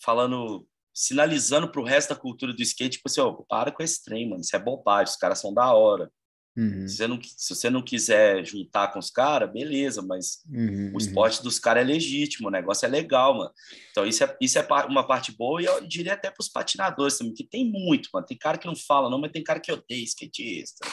falando, 0.03 0.67
sinalizando 0.95 1.71
para 1.71 1.81
o 1.81 1.85
resto 1.85 2.11
da 2.11 2.21
cultura 2.21 2.53
do 2.53 2.63
skate, 2.63 2.97
tipo 2.97 3.09
assim, 3.09 3.21
oh, 3.21 3.45
para 3.45 3.71
com 3.71 3.83
esse 3.83 4.03
trem, 4.03 4.29
mano, 4.29 4.41
isso 4.41 4.57
é 4.57 4.59
bobagem, 4.59 5.13
os 5.13 5.19
caras 5.19 5.39
são 5.41 5.53
da 5.53 5.73
hora. 5.73 6.11
Uhum. 6.59 6.89
Se, 6.89 6.97
você 6.97 7.07
não, 7.07 7.21
se 7.23 7.55
você 7.55 7.71
não 7.71 7.83
quiser 7.83 8.45
juntar 8.45 8.89
com 8.89 8.99
os 8.99 9.11
caras, 9.11 9.53
beleza, 9.53 10.03
mas 10.03 10.41
uhum, 10.51 10.89
o 10.89 10.93
uhum. 10.93 10.99
esporte 10.99 11.39
uhum. 11.39 11.45
dos 11.45 11.59
caras 11.61 11.85
é 11.85 11.87
legítimo, 11.87 12.49
o 12.49 12.51
negócio 12.51 12.85
é 12.85 12.89
legal, 12.89 13.37
mano. 13.37 13.53
Então, 13.93 14.05
isso 14.05 14.25
é, 14.25 14.37
isso 14.41 14.59
é 14.59 14.67
uma 14.89 15.07
parte 15.07 15.31
boa, 15.31 15.63
e 15.63 15.67
eu 15.67 15.87
diria 15.87 16.15
até 16.15 16.31
para 16.31 16.43
os 16.43 16.49
patinadores 16.49 17.17
também, 17.17 17.33
que 17.33 17.45
tem 17.45 17.65
muito, 17.71 18.09
mano. 18.13 18.27
Tem 18.27 18.37
cara 18.37 18.59
que 18.59 18.67
não 18.67 18.75
fala, 18.75 19.09
não, 19.09 19.21
mas 19.21 19.31
tem 19.31 19.45
cara 19.45 19.61
que 19.61 19.71
odeia 19.71 20.03
skatista. 20.03 20.85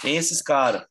Tem 0.00 0.16
esses 0.16 0.40
caras. 0.40 0.86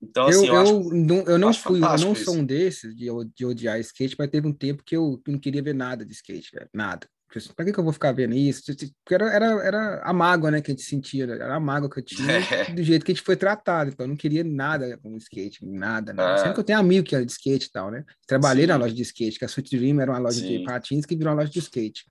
Então, 0.00 0.26
assim, 0.28 0.46
eu, 0.46 0.54
eu, 0.54 0.64
eu, 0.64 0.90
não, 0.92 1.16
eu 1.22 1.38
não 1.38 1.52
fui, 1.52 1.78
eu 1.78 1.98
não 1.98 2.14
sou 2.14 2.36
um 2.36 2.44
desses 2.44 2.94
de, 2.94 3.06
de 3.34 3.44
odiar 3.44 3.80
skate, 3.80 4.14
mas 4.18 4.30
teve 4.30 4.46
um 4.46 4.52
tempo 4.52 4.82
que 4.84 4.96
eu, 4.96 5.20
não 5.26 5.38
queria 5.38 5.62
ver 5.62 5.74
nada 5.74 6.04
de 6.04 6.12
skate, 6.12 6.50
velho. 6.52 6.68
Nada. 6.72 7.06
Assim, 7.34 7.52
pra 7.54 7.64
que, 7.64 7.72
que 7.72 7.78
eu 7.78 7.84
vou 7.84 7.92
ficar 7.92 8.12
vendo 8.12 8.34
isso? 8.34 8.62
Porque 8.64 9.14
era, 9.14 9.30
era, 9.30 9.46
era 9.62 10.02
a 10.02 10.12
mágoa, 10.14 10.50
né, 10.50 10.62
que 10.62 10.70
a 10.70 10.74
gente 10.74 10.84
sentia, 10.84 11.26
né? 11.26 11.34
era 11.34 11.56
a 11.56 11.60
mágoa 11.60 11.90
que 11.90 11.98
eu 11.98 12.02
tinha 12.02 12.32
é. 12.40 12.72
do 12.72 12.82
jeito 12.82 13.04
que 13.04 13.12
a 13.12 13.14
gente 13.14 13.24
foi 13.24 13.36
tratado. 13.36 13.90
Então, 13.90 14.06
eu 14.06 14.08
não 14.08 14.16
queria 14.16 14.42
nada 14.42 14.96
com 14.98 15.16
skate, 15.16 15.66
nada, 15.66 16.12
nada. 16.12 16.34
É. 16.34 16.38
Sempre 16.38 16.54
que 16.54 16.60
eu 16.60 16.64
tenho 16.64 16.78
amigo 16.78 17.06
que 17.06 17.14
era 17.14 17.26
de 17.26 17.32
skate 17.32 17.66
e 17.66 17.70
tal, 17.70 17.90
né? 17.90 18.04
Trabalhei 18.26 18.64
Sim. 18.64 18.68
na 18.68 18.76
loja 18.76 18.94
de 18.94 19.02
skate, 19.02 19.38
que 19.38 19.44
a 19.44 19.48
Sweet 19.48 19.76
Dream 19.76 20.00
era 20.00 20.12
uma 20.12 20.18
loja 20.18 20.40
Sim. 20.40 20.58
de 20.58 20.64
patins 20.64 21.04
que 21.04 21.16
virou 21.16 21.32
uma 21.32 21.40
loja 21.40 21.52
de 21.52 21.58
skate. 21.58 22.06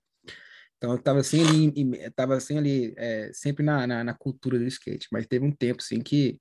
Então, 0.76 0.92
eu 0.92 0.98
tava 0.98 1.18
assim 1.18 1.44
ali, 1.44 2.10
tava 2.14 2.36
assim 2.36 2.56
ali, 2.56 2.94
é, 2.96 3.30
sempre 3.32 3.64
na, 3.64 3.84
na, 3.86 4.04
na, 4.04 4.14
cultura 4.14 4.56
do 4.56 4.64
skate. 4.66 5.08
Mas 5.10 5.26
teve 5.26 5.44
um 5.44 5.50
tempo, 5.50 5.82
assim, 5.82 6.00
que 6.00 6.38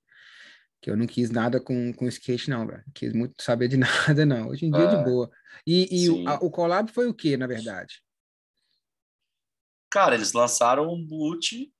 que 0.81 0.89
eu 0.89 0.98
não 0.98 1.07
quis 1.07 1.29
nada 1.29 1.60
com, 1.60 1.93
com 1.93 2.07
skate, 2.07 2.50
não, 2.50 2.67
velho. 2.67 2.84
Quis 2.93 3.13
muito 3.13 3.41
saber 3.41 3.67
de 3.67 3.77
nada, 3.77 4.25
não. 4.25 4.50
Hoje 4.50 4.65
em 4.65 4.72
dia, 4.72 4.84
é 4.84 4.88
de 4.88 4.96
ah, 4.96 5.03
boa. 5.03 5.31
E, 5.65 6.03
e 6.03 6.10
o, 6.10 6.27
a, 6.27 6.36
o 6.36 6.51
collab 6.51 6.91
foi 6.91 7.07
o 7.07 7.13
que, 7.13 7.36
na 7.36 7.48
verdade? 7.48 8.01
Cara, 9.89 10.15
eles 10.15 10.34
lançaram 10.34 10.93
um 10.93 11.03
boot, 11.03 11.74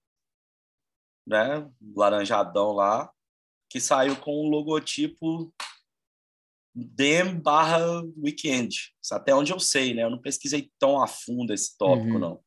né, 1.27 1.70
laranjadão 1.96 2.72
lá, 2.72 3.12
que 3.70 3.82
saiu 3.82 4.16
com 4.16 4.32
o 4.32 4.50
logotipo 4.50 5.54
Dem 6.74 7.39
barra 7.39 8.04
Weekend. 8.18 8.94
Até 9.12 9.34
onde 9.34 9.51
eu 9.51 9.60
sei, 9.60 9.94
né? 9.94 10.04
Eu 10.04 10.12
não 10.12 10.22
pesquisei 10.22 10.72
tão 10.77 11.01
a 11.01 11.08
fundo 11.08 11.51
esse 11.51 11.75
tópico, 11.77 12.13
uhum. 12.13 12.20
não. 12.20 12.44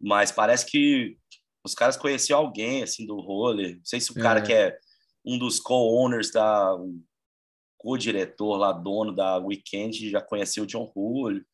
Mas 0.00 0.32
parece 0.32 0.66
que 0.66 1.16
os 1.64 1.74
caras 1.74 1.96
conheciam 1.96 2.38
alguém, 2.38 2.82
assim, 2.82 3.06
do 3.06 3.20
roller. 3.20 3.76
Não 3.76 3.84
sei 3.84 4.00
se 4.00 4.10
o 4.10 4.14
cara 4.14 4.40
é. 4.40 4.42
que 4.42 4.52
é 4.52 4.78
um 5.26 5.38
dos 5.38 5.58
co-owners 5.58 6.30
da 6.30 6.74
um 6.76 7.02
co-diretor 7.78 8.56
lá, 8.56 8.72
dono 8.72 9.12
da 9.12 9.38
Weekend, 9.38 10.10
já 10.10 10.20
conheceu 10.20 10.64
o 10.64 10.66
John 10.66 10.90
Julio. 10.94 11.44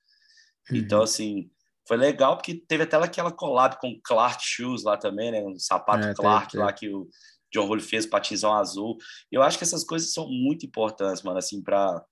Uhum. 0.71 0.77
Então, 0.79 1.03
assim, 1.03 1.51
foi 1.87 1.97
legal 1.97 2.37
porque 2.37 2.55
teve 2.55 2.85
até 2.85 2.97
aquela 2.97 3.33
collab 3.33 3.79
com 3.81 4.01
Clark 4.03 4.43
Shoes 4.45 4.85
lá 4.85 4.97
também, 4.97 5.31
né? 5.31 5.43
Um 5.43 5.59
sapato 5.59 6.07
é, 6.07 6.15
Clark 6.15 6.57
lá 6.57 6.73
que 6.73 6.89
o 6.89 7.09
John 7.53 7.67
Julio 7.67 7.85
fez, 7.85 8.07
patinzão 8.07 8.53
azul. 8.55 8.97
Eu 9.31 9.43
acho 9.43 9.59
que 9.59 9.65
essas 9.65 9.85
coisas 9.85 10.13
são 10.13 10.29
muito 10.29 10.65
importantes, 10.65 11.23
mano, 11.23 11.39
assim, 11.39 11.63
para 11.63 12.05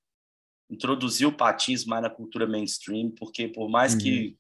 introduzir 0.71 1.26
o 1.26 1.37
patins 1.37 1.85
mais 1.85 2.02
na 2.02 2.11
cultura 2.11 2.47
mainstream, 2.47 3.11
porque 3.11 3.49
por 3.49 3.69
mais 3.69 3.95
uhum. 3.95 4.00
que 4.00 4.37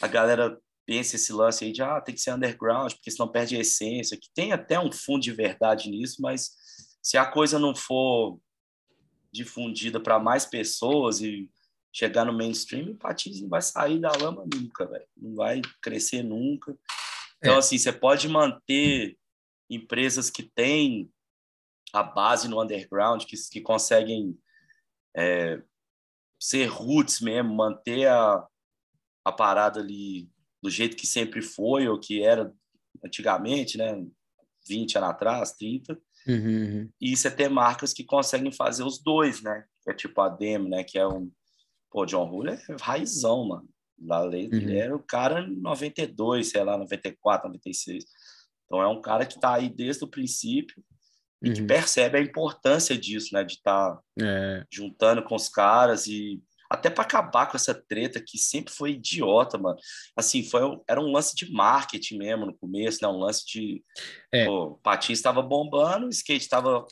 a 0.00 0.06
galera 0.08 0.60
pensa 0.86 1.16
esse 1.16 1.32
lance 1.32 1.64
aí 1.64 1.72
de 1.72 1.82
ah, 1.82 2.00
tem 2.00 2.14
que 2.14 2.20
ser 2.20 2.32
underground, 2.32 2.92
porque 2.92 3.10
senão 3.10 3.28
perde 3.28 3.56
a 3.56 3.60
essência, 3.60 4.16
que 4.16 4.28
tem 4.34 4.52
até 4.52 4.78
um 4.78 4.92
fundo 4.92 5.22
de 5.22 5.32
verdade 5.32 5.90
nisso, 5.90 6.20
mas 6.20 6.50
se 7.02 7.16
a 7.16 7.26
coisa 7.26 7.58
não 7.58 7.74
for 7.74 8.38
difundida 9.32 10.00
para 10.00 10.18
mais 10.18 10.46
pessoas 10.46 11.20
e 11.20 11.50
chegar 11.92 12.24
no 12.24 12.32
mainstream, 12.32 12.92
o 12.92 12.96
patins 12.96 13.40
não 13.40 13.48
vai 13.48 13.62
sair 13.62 14.00
da 14.00 14.10
lama 14.12 14.44
nunca, 14.52 14.86
velho. 14.86 15.06
Não 15.16 15.34
vai 15.34 15.60
crescer 15.80 16.22
nunca. 16.22 16.76
Então, 17.38 17.54
é. 17.54 17.58
assim, 17.58 17.78
você 17.78 17.92
pode 17.92 18.28
manter 18.28 19.16
empresas 19.70 20.30
que 20.30 20.42
têm 20.42 21.10
a 21.92 22.02
base 22.02 22.48
no 22.48 22.60
underground, 22.60 23.24
que, 23.24 23.36
que 23.50 23.60
conseguem 23.60 24.36
é, 25.16 25.62
ser 26.40 26.66
roots 26.66 27.20
mesmo, 27.20 27.54
manter 27.54 28.08
a, 28.08 28.46
a 29.24 29.32
parada 29.32 29.80
ali 29.80 30.28
do 30.64 30.70
jeito 30.70 30.96
que 30.96 31.06
sempre 31.06 31.42
foi, 31.42 31.86
ou 31.86 32.00
que 32.00 32.22
era 32.22 32.50
antigamente, 33.04 33.76
né? 33.76 34.02
20 34.66 34.96
anos 34.96 35.10
atrás, 35.10 35.52
30. 35.52 35.92
Uhum, 36.26 36.36
uhum. 36.36 36.90
E 36.98 37.14
você 37.14 37.30
ter 37.30 37.50
marcas 37.50 37.92
que 37.92 38.02
conseguem 38.02 38.50
fazer 38.50 38.82
os 38.82 38.98
dois, 38.98 39.42
né? 39.42 39.66
Que 39.82 39.90
é 39.90 39.94
tipo 39.94 40.18
a 40.22 40.30
Dem, 40.30 40.66
né? 40.66 40.82
Que 40.82 40.98
é 40.98 41.06
um... 41.06 41.30
Pô, 41.90 42.06
John 42.06 42.30
Hull 42.30 42.48
é 42.48 42.58
raizão, 42.80 43.46
mano. 43.46 43.68
Lei, 44.30 44.48
uhum. 44.48 44.54
Ele 44.54 44.78
era 44.78 44.96
o 44.96 45.02
cara 45.02 45.46
92, 45.46 46.48
sei 46.48 46.64
lá, 46.64 46.78
94, 46.78 47.46
96. 47.46 48.02
Então 48.64 48.80
é 48.80 48.88
um 48.88 49.02
cara 49.02 49.26
que 49.26 49.38
tá 49.38 49.54
aí 49.54 49.68
desde 49.68 50.02
o 50.02 50.08
princípio 50.08 50.82
e 51.42 51.52
que 51.52 51.60
uhum. 51.60 51.66
percebe 51.66 52.16
a 52.16 52.22
importância 52.22 52.96
disso, 52.96 53.34
né? 53.34 53.44
De 53.44 53.52
estar 53.52 53.96
tá 53.96 54.02
é. 54.18 54.64
juntando 54.72 55.22
com 55.22 55.34
os 55.34 55.50
caras 55.50 56.06
e 56.06 56.42
até 56.74 56.90
para 56.90 57.04
acabar 57.04 57.46
com 57.46 57.56
essa 57.56 57.74
treta 57.74 58.20
que 58.20 58.36
sempre 58.36 58.72
foi 58.72 58.92
idiota, 58.92 59.56
mano. 59.56 59.78
Assim, 60.16 60.42
foi, 60.42 60.60
era 60.88 61.00
um 61.00 61.12
lance 61.12 61.34
de 61.34 61.50
marketing 61.50 62.18
mesmo 62.18 62.46
no 62.46 62.56
começo, 62.56 62.98
né? 63.00 63.08
Um 63.08 63.18
lance 63.18 63.46
de. 63.46 63.82
É. 64.32 64.44
Pô, 64.44 64.64
o 64.64 64.78
patins 64.78 65.18
estava 65.18 65.40
bombando, 65.40 66.06
o 66.06 66.10
skate 66.10 66.42
estava 66.42 66.86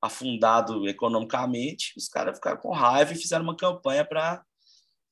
afundado 0.00 0.88
economicamente, 0.88 1.92
os 1.96 2.08
caras 2.08 2.36
ficaram 2.36 2.58
com 2.58 2.72
raiva 2.72 3.12
e 3.12 3.16
fizeram 3.16 3.44
uma 3.44 3.56
campanha 3.56 4.04
para 4.04 4.44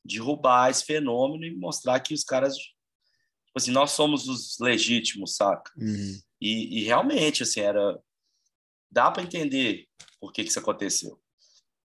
derrubar 0.04 0.71
esse 0.71 0.85
fenômeno 0.85 1.45
e 1.45 1.56
mostrar 1.56 1.99
que 2.00 2.14
os 2.14 2.25
caras. 2.25 2.56
Tipo 2.56 3.56
assim, 3.56 3.71
nós 3.71 3.92
somos 3.92 4.28
os 4.28 4.59
legítimos, 4.61 5.37
saca? 5.37 5.73
Uhum. 5.76 6.21
E, 6.40 6.80
e 6.80 6.85
realmente, 6.85 7.42
assim, 7.42 7.61
era. 7.61 7.99
Dá 8.90 9.11
para 9.11 9.23
entender 9.23 9.87
por 10.21 10.33
que, 10.33 10.42
que 10.42 10.50
isso 10.50 10.59
aconteceu 10.59 11.21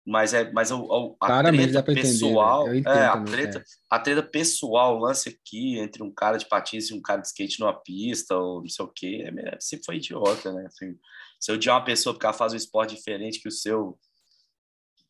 mas 0.05 0.33
é 0.33 0.51
mas 0.51 0.71
o, 0.71 1.17
a 1.19 1.25
Claramente 1.25 1.71
treta 1.71 1.83
pessoal 1.83 2.67
entender, 2.67 2.89
né? 2.89 2.95
é, 2.95 3.05
a 3.07 3.23
treta 3.23 3.57
é. 3.57 3.63
a 3.89 3.99
treta 3.99 4.21
pessoal 4.21 4.95
o 4.95 4.99
lance 4.99 5.29
aqui 5.29 5.79
entre 5.79 6.03
um 6.03 6.11
cara 6.13 6.37
de 6.37 6.47
patins 6.47 6.89
e 6.89 6.93
um 6.93 7.01
cara 7.01 7.21
de 7.21 7.27
skate 7.27 7.59
numa 7.59 7.73
pista 7.73 8.37
ou 8.37 8.61
não 8.61 8.69
sei 8.69 8.85
o 8.85 8.87
que 8.87 9.23
é, 9.23 9.57
sempre 9.59 9.85
foi 9.85 9.95
idiota 9.95 10.53
né 10.53 10.65
assim, 10.67 10.95
se 11.39 11.51
eu 11.51 11.55
odiar 11.55 11.77
uma 11.77 11.83
pessoa 11.85 12.13
porque 12.13 12.25
ela 12.25 12.33
faz 12.33 12.53
um 12.53 12.57
esporte 12.57 12.93
diferente 12.93 13.39
que 13.39 13.47
o 13.47 13.51
seu 13.51 13.97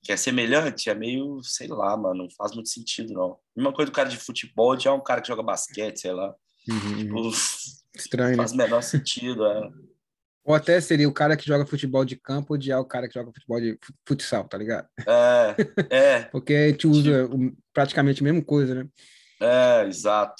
que 0.01 0.13
é 0.13 0.17
semelhante 0.17 0.89
é 0.89 0.95
meio 0.95 1.43
sei 1.43 1.67
lá 1.67 1.97
mano 1.97 2.23
não 2.23 2.29
faz 2.29 2.53
muito 2.53 2.69
sentido 2.69 3.13
não 3.13 3.37
mesma 3.53 3.73
coisa 3.73 3.91
do 3.91 3.95
cara 3.95 4.07
de 4.07 4.17
futebol 4.17 4.77
é 4.81 4.91
um 4.91 5.03
cara 5.03 5.19
que 5.19 5.27
joga 5.27 5.43
basquete 5.43 5.99
sei 5.99 6.13
lá 6.13 6.33
uhum, 6.69 6.97
tipo, 6.97 7.29
estranho 7.93 8.37
faz 8.37 8.53
né? 8.53 8.63
o 8.63 8.65
menor 8.65 8.81
sentido 8.81 9.45
é 9.45 9.69
ou 10.45 10.53
até 10.53 10.79
seria 10.79 11.09
o 11.09 11.13
cara 11.13 11.35
que 11.35 11.45
joga 11.45 11.65
futebol 11.65 12.05
de 12.05 12.15
campo 12.15 12.53
odiar 12.53 12.79
o 12.79 12.85
cara 12.85 13.07
que 13.07 13.15
joga 13.15 13.33
futebol 13.33 13.59
de 13.59 13.79
futsal, 14.07 14.47
tá 14.47 14.57
ligado? 14.57 14.87
É, 15.07 15.55
é. 15.89 16.19
Porque 16.31 16.53
a 16.53 16.67
gente 16.67 16.85
usa 16.85 17.27
tipo... 17.27 17.57
praticamente 17.73 18.21
a 18.21 18.23
mesma 18.23 18.43
coisa, 18.43 18.75
né? 18.75 18.87
É, 19.41 19.87
exato. 19.87 20.35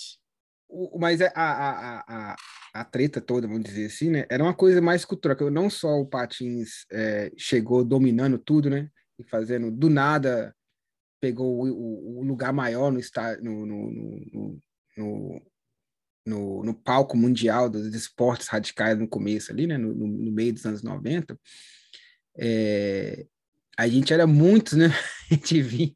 o, 0.70 1.00
mas 1.00 1.22
é, 1.22 1.32
a, 1.36 1.44
a, 1.44 2.04
a, 2.08 2.36
a 2.76 2.86
treta 2.86 3.20
toda, 3.20 3.48
vamos 3.48 3.64
dizer 3.64 3.88
assim, 3.88 4.12
né? 4.12 4.26
Era 4.30 4.44
uma 4.44 4.54
coisa 4.54 4.80
mais 4.80 5.04
cultural, 5.04 5.36
que 5.36 5.50
não 5.50 5.72
só 5.72 6.00
o 6.00 6.06
Patins 6.06 6.86
é, 6.92 7.32
chegou 7.36 7.84
dominando 7.84 8.38
tudo, 8.38 8.70
né? 8.70 8.90
E 9.18 9.24
fazendo 9.24 9.72
do 9.72 9.90
nada 9.90 10.56
pegou 11.20 11.66
o, 11.66 11.72
o, 11.72 12.20
o 12.20 12.24
lugar 12.24 12.54
maior 12.54 12.92
no, 12.92 13.00
no, 13.42 13.66
no, 13.66 13.92
no, 14.32 14.62
no, 14.98 15.42
no, 16.26 16.74
palco 16.74 17.16
mundial 17.16 17.70
dos 17.70 17.94
esportes 17.94 18.48
radicais 18.48 18.98
no 18.98 19.08
começo 19.08 19.52
ali, 19.52 19.68
né? 19.68 19.78
No, 19.78 19.94
no 19.94 20.32
meio 20.32 20.54
dos 20.54 20.66
anos 20.66 20.82
90. 20.82 21.40
É, 22.38 23.26
a 23.78 23.88
gente 23.88 24.14
era 24.14 24.26
muitos, 24.26 24.74
né? 24.74 24.88
A 25.30 25.34
gente 25.34 25.62
vinha, 25.62 25.92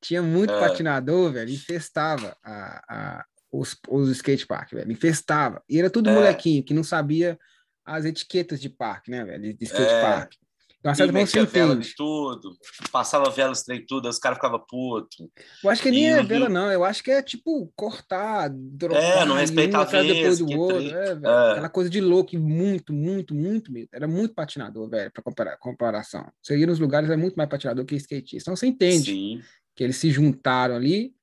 tinha 0.00 0.22
muito 0.22 0.52
é. 0.52 0.60
patinador, 0.60 1.32
velho, 1.32 1.50
infestava 1.50 2.36
a, 2.42 2.84
a, 2.88 3.24
os, 3.50 3.76
os 3.88 4.08
skatepark, 4.10 4.72
velho, 4.72 4.92
infestava. 4.92 5.62
E 5.68 5.78
era 5.78 5.90
tudo 5.90 6.08
é. 6.08 6.14
molequinho 6.14 6.62
que 6.62 6.72
não 6.72 6.84
sabia 6.84 7.38
as 7.84 8.04
etiquetas 8.04 8.60
de 8.60 8.68
parque, 8.68 9.10
né, 9.10 9.24
velho, 9.24 9.52
de 9.52 9.64
skatepark. 9.64 10.34
É. 10.34 10.49
Então, 10.80 10.94
certo 10.94 11.12
ponto 11.12 11.26
você 11.26 11.44
vela 11.44 11.76
de 11.76 11.94
tudo, 11.94 12.56
passava 12.90 13.30
vela 13.30 13.52
trem 13.66 13.84
tudo, 13.86 14.08
os 14.08 14.18
caras 14.18 14.38
ficavam 14.38 14.64
putos. 14.66 15.28
Eu 15.62 15.68
acho 15.68 15.82
que 15.82 15.90
nem 15.90 16.10
é 16.10 16.22
vela, 16.22 16.48
não. 16.48 16.72
Eu 16.72 16.84
acho 16.84 17.04
que 17.04 17.10
é 17.10 17.22
tipo 17.22 17.70
cortar, 17.76 18.48
dropar. 18.50 19.02
É, 19.02 19.24
não 19.26 19.36
respeitar 19.36 19.80
um 19.80 19.82
a 19.82 19.84
vez, 19.84 20.06
depois 20.06 20.38
do 20.38 20.58
outro. 20.58 20.96
É, 20.96 21.08
é. 21.10 21.50
Aquela 21.52 21.68
coisa 21.68 21.90
de 21.90 22.00
louco, 22.00 22.34
muito, 22.38 22.94
muito, 22.94 23.34
muito 23.34 23.70
mesmo. 23.70 23.90
Era 23.92 24.08
muito 24.08 24.34
patinador, 24.34 24.88
velho, 24.88 25.12
para 25.12 25.58
comparação. 25.58 26.26
Você 26.42 26.56
ia 26.56 26.66
nos 26.66 26.78
lugares 26.78 27.10
é 27.10 27.16
muito 27.16 27.34
mais 27.34 27.50
patinador 27.50 27.84
que 27.84 27.96
skatista. 27.96 28.50
Então 28.50 28.56
você 28.56 28.66
entende 28.66 29.12
Sim. 29.12 29.42
que 29.76 29.84
eles 29.84 29.96
se 29.96 30.10
juntaram 30.10 30.74
ali 30.74 31.14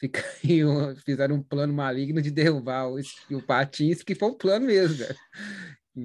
fizeram 1.04 1.36
um 1.36 1.42
plano 1.42 1.72
maligno 1.72 2.22
de 2.22 2.30
derrubar 2.30 2.88
o, 2.88 2.98
o 3.32 3.42
Patins, 3.42 4.02
que 4.02 4.14
foi 4.14 4.28
um 4.28 4.34
plano 4.34 4.66
mesmo, 4.66 4.96
velho. 4.96 5.16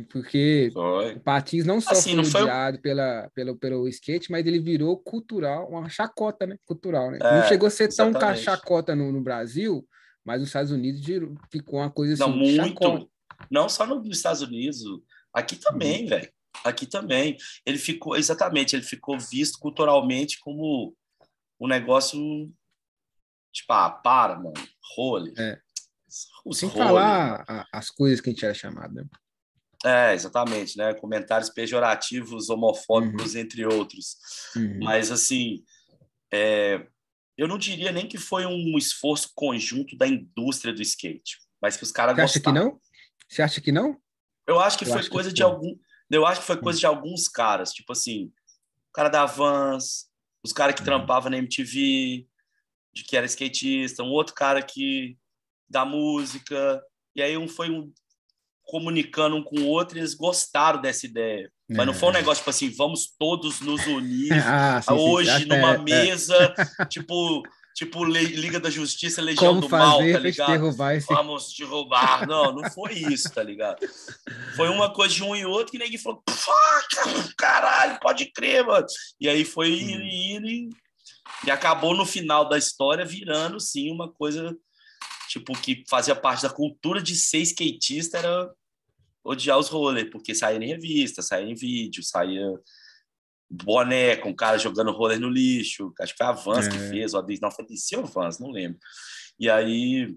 Porque 0.10 0.70
foi. 0.74 1.14
o 1.14 1.20
Patins 1.20 1.66
não 1.66 1.80
só 1.80 1.92
assim, 1.92 2.24
foi 2.24 2.42
odiado 2.42 2.78
foi... 2.78 2.82
pela, 2.82 3.30
pelo, 3.36 3.56
pelo 3.56 3.88
skate, 3.88 4.32
mas 4.32 4.46
ele 4.46 4.60
virou 4.60 4.98
cultural, 4.98 5.70
uma 5.70 5.88
chacota, 5.88 6.48
né? 6.48 6.58
Cultural, 6.66 7.12
né? 7.12 7.20
É, 7.22 7.40
não 7.40 7.48
chegou 7.48 7.68
a 7.68 7.72
ser 7.72 7.90
exatamente. 7.90 8.20
tão 8.20 8.36
chacota 8.36 8.96
no, 8.96 9.12
no, 9.12 9.22
Brasil, 9.22 9.88
mas 10.26 10.40
nos 10.40 10.50
Estados 10.50 10.72
Unidos 10.72 11.02
ficou 11.52 11.80
uma 11.80 11.92
coisa 11.92 12.14
assim. 12.14 12.24
Não, 12.24 12.36
muito. 12.36 12.56
Chacota. 12.56 13.08
Não 13.52 13.70
só 13.70 13.86
nos 13.86 14.08
Estados 14.08 14.42
Unidos, 14.42 14.84
aqui 15.34 15.56
também, 15.56 16.04
uhum. 16.04 16.10
velho. 16.10 16.32
Aqui 16.64 16.86
também. 16.86 17.38
Ele 17.66 17.78
ficou, 17.78 18.16
exatamente, 18.16 18.76
ele 18.76 18.84
ficou 18.84 19.20
visto 19.20 19.60
culturalmente 19.60 20.40
como 20.40 20.96
um 21.60 21.68
negócio 21.68 22.20
Tipo, 23.54 23.74
ah, 23.74 23.90
para, 23.92 24.36
mano. 24.36 24.54
Role. 24.96 25.32
É. 25.38 25.60
Os 26.44 26.58
Sem 26.58 26.70
role, 26.70 26.84
falar 26.84 27.68
as 27.72 27.90
coisas 27.90 28.20
que 28.20 28.30
a 28.30 28.34
gente 28.34 28.44
era 28.44 28.54
chamado, 28.54 28.94
né? 28.96 29.06
É, 29.84 30.14
exatamente, 30.14 30.78
né? 30.78 30.94
Comentários 30.94 31.50
pejorativos, 31.50 32.50
homofóbicos, 32.50 33.34
uhum. 33.34 33.42
entre 33.42 33.66
outros. 33.66 34.18
Uhum. 34.56 34.80
Mas, 34.82 35.12
assim, 35.12 35.64
é, 36.34 36.88
eu 37.38 37.48
não 37.48 37.58
diria 37.58 37.92
nem 37.92 38.08
que 38.08 38.18
foi 38.18 38.46
um 38.46 38.78
esforço 38.78 39.32
conjunto 39.36 39.98
da 39.98 40.08
indústria 40.08 40.74
do 40.74 40.82
skate, 40.82 41.38
mas 41.62 41.76
que 41.76 41.84
os 41.84 41.92
caras 41.92 42.16
gostaram. 42.16 42.28
Você 42.28 42.40
acha 42.40 42.42
que 42.42 42.52
não? 42.52 42.82
Você 43.28 43.42
acha 43.42 43.62
que 43.62 43.72
não? 43.72 44.02
Eu 44.48 44.60
acho 44.60 44.78
que 44.78 44.86
eu 44.86 44.90
foi 44.90 45.00
acho 45.00 45.10
coisa 45.10 45.30
que 45.30 45.36
de 45.36 45.44
algum. 45.44 45.76
Eu 46.10 46.26
acho 46.26 46.42
que 46.42 46.48
foi 46.48 46.58
coisa 46.58 46.78
uhum. 46.78 46.82
de 46.82 46.86
alguns 46.86 47.28
caras, 47.28 47.72
tipo 47.72 47.92
assim, 47.92 48.32
o 48.90 48.94
cara 48.94 49.10
da 49.10 49.26
Vans, 49.26 50.10
os 50.44 50.54
caras 50.54 50.76
que 50.76 50.82
uhum. 50.82 50.86
trampavam 50.86 51.32
na 51.32 51.38
MTV, 51.38 52.28
de 52.94 53.04
que 53.04 53.18
era 53.18 53.26
skatista, 53.26 54.04
um 54.04 54.12
outro 54.12 54.36
cara 54.36 54.62
que 54.62 55.18
da 55.68 55.84
música, 55.84 56.82
e 57.16 57.22
aí 57.22 57.36
um 57.36 57.48
foi 57.48 57.72
um 57.72 57.92
comunicando 58.66 59.36
um 59.36 59.44
com 59.44 59.60
o 59.60 59.68
outro, 59.68 59.98
e 59.98 60.02
eles 60.02 60.14
gostaram 60.14 60.82
dessa 60.82 61.06
ideia. 61.06 61.52
É. 61.70 61.76
Mas 61.76 61.86
não 61.86 61.94
foi 61.94 62.10
um 62.10 62.14
é. 62.14 62.16
negócio 62.16 62.42
tipo 62.42 62.50
assim, 62.50 62.70
vamos 62.70 63.14
todos 63.18 63.62
nos 63.62 63.86
unir 63.88 64.32
ah, 64.46 64.82
sim, 64.82 64.94
hoje 64.94 65.40
sim. 65.40 65.46
numa 65.46 65.74
é, 65.74 65.78
mesa, 65.78 66.54
é. 66.80 66.86
tipo, 66.86 67.44
tipo 67.76 68.04
Liga 68.04 68.60
da 68.60 68.70
Justiça, 68.70 69.22
Legião 69.22 69.56
Como 69.56 69.62
do 69.62 69.70
Mal, 69.70 70.00
tá 70.00 70.20
ligado? 70.20 70.52
Derrubar 70.52 70.96
esse... 70.96 71.08
Vamos 71.08 71.54
derrubar. 71.58 72.28
Não, 72.28 72.54
não 72.54 72.70
foi 72.72 72.94
isso, 72.94 73.30
tá 73.32 73.44
ligado? 73.44 73.78
Foi 74.56 74.70
uma 74.70 74.92
coisa 74.94 75.14
de 75.14 75.24
um 75.24 75.36
e 75.36 75.46
outro 75.46 75.72
que 75.72 75.80
ninguém 75.80 75.98
falou, 75.98 76.24
caralho, 77.38 78.00
pode 78.00 78.32
crer, 78.32 78.66
mano. 78.66 78.86
E 79.20 79.28
aí 79.28 79.44
foi 79.44 79.72
indo, 79.72 80.04
indo, 80.04 80.76
e 81.46 81.52
acabou 81.52 81.96
no 81.96 82.06
final 82.06 82.48
da 82.48 82.58
história 82.58 83.06
virando, 83.06 83.60
sim, 83.60 83.92
uma 83.92 84.12
coisa 84.12 84.56
tipo 85.34 85.54
que 85.60 85.84
fazia 85.90 86.16
parte 86.16 86.44
da 86.44 86.50
cultura 86.50 87.02
de 87.02 87.16
ser 87.16 87.40
skatista 87.40 88.20
era 88.20 88.52
odiar 89.24 89.58
os 89.58 89.70
roller, 89.70 90.10
porque 90.10 90.36
saía 90.36 90.58
em 90.58 90.68
revista, 90.68 91.22
saía 91.22 91.50
em 91.50 91.56
vídeo, 91.56 92.04
saía 92.04 92.46
boné 93.50 94.16
com 94.18 94.30
o 94.30 94.36
cara 94.36 94.58
jogando 94.58 94.92
roller 94.92 95.20
no 95.20 95.30
lixo. 95.30 95.94
Acho 96.00 96.14
que 96.14 96.18
foi 96.18 96.28
a 96.28 96.32
Vans 96.32 96.68
é. 96.68 96.70
que 96.70 96.78
fez, 96.78 97.14
ou 97.14 97.26
não 97.42 97.52
foi 97.52 97.66
DC 97.66 97.98
ou 97.98 98.06
Vans, 98.06 98.40
não 98.40 98.52
lembro. 98.52 98.80
E 99.40 99.50
aí, 99.50 100.16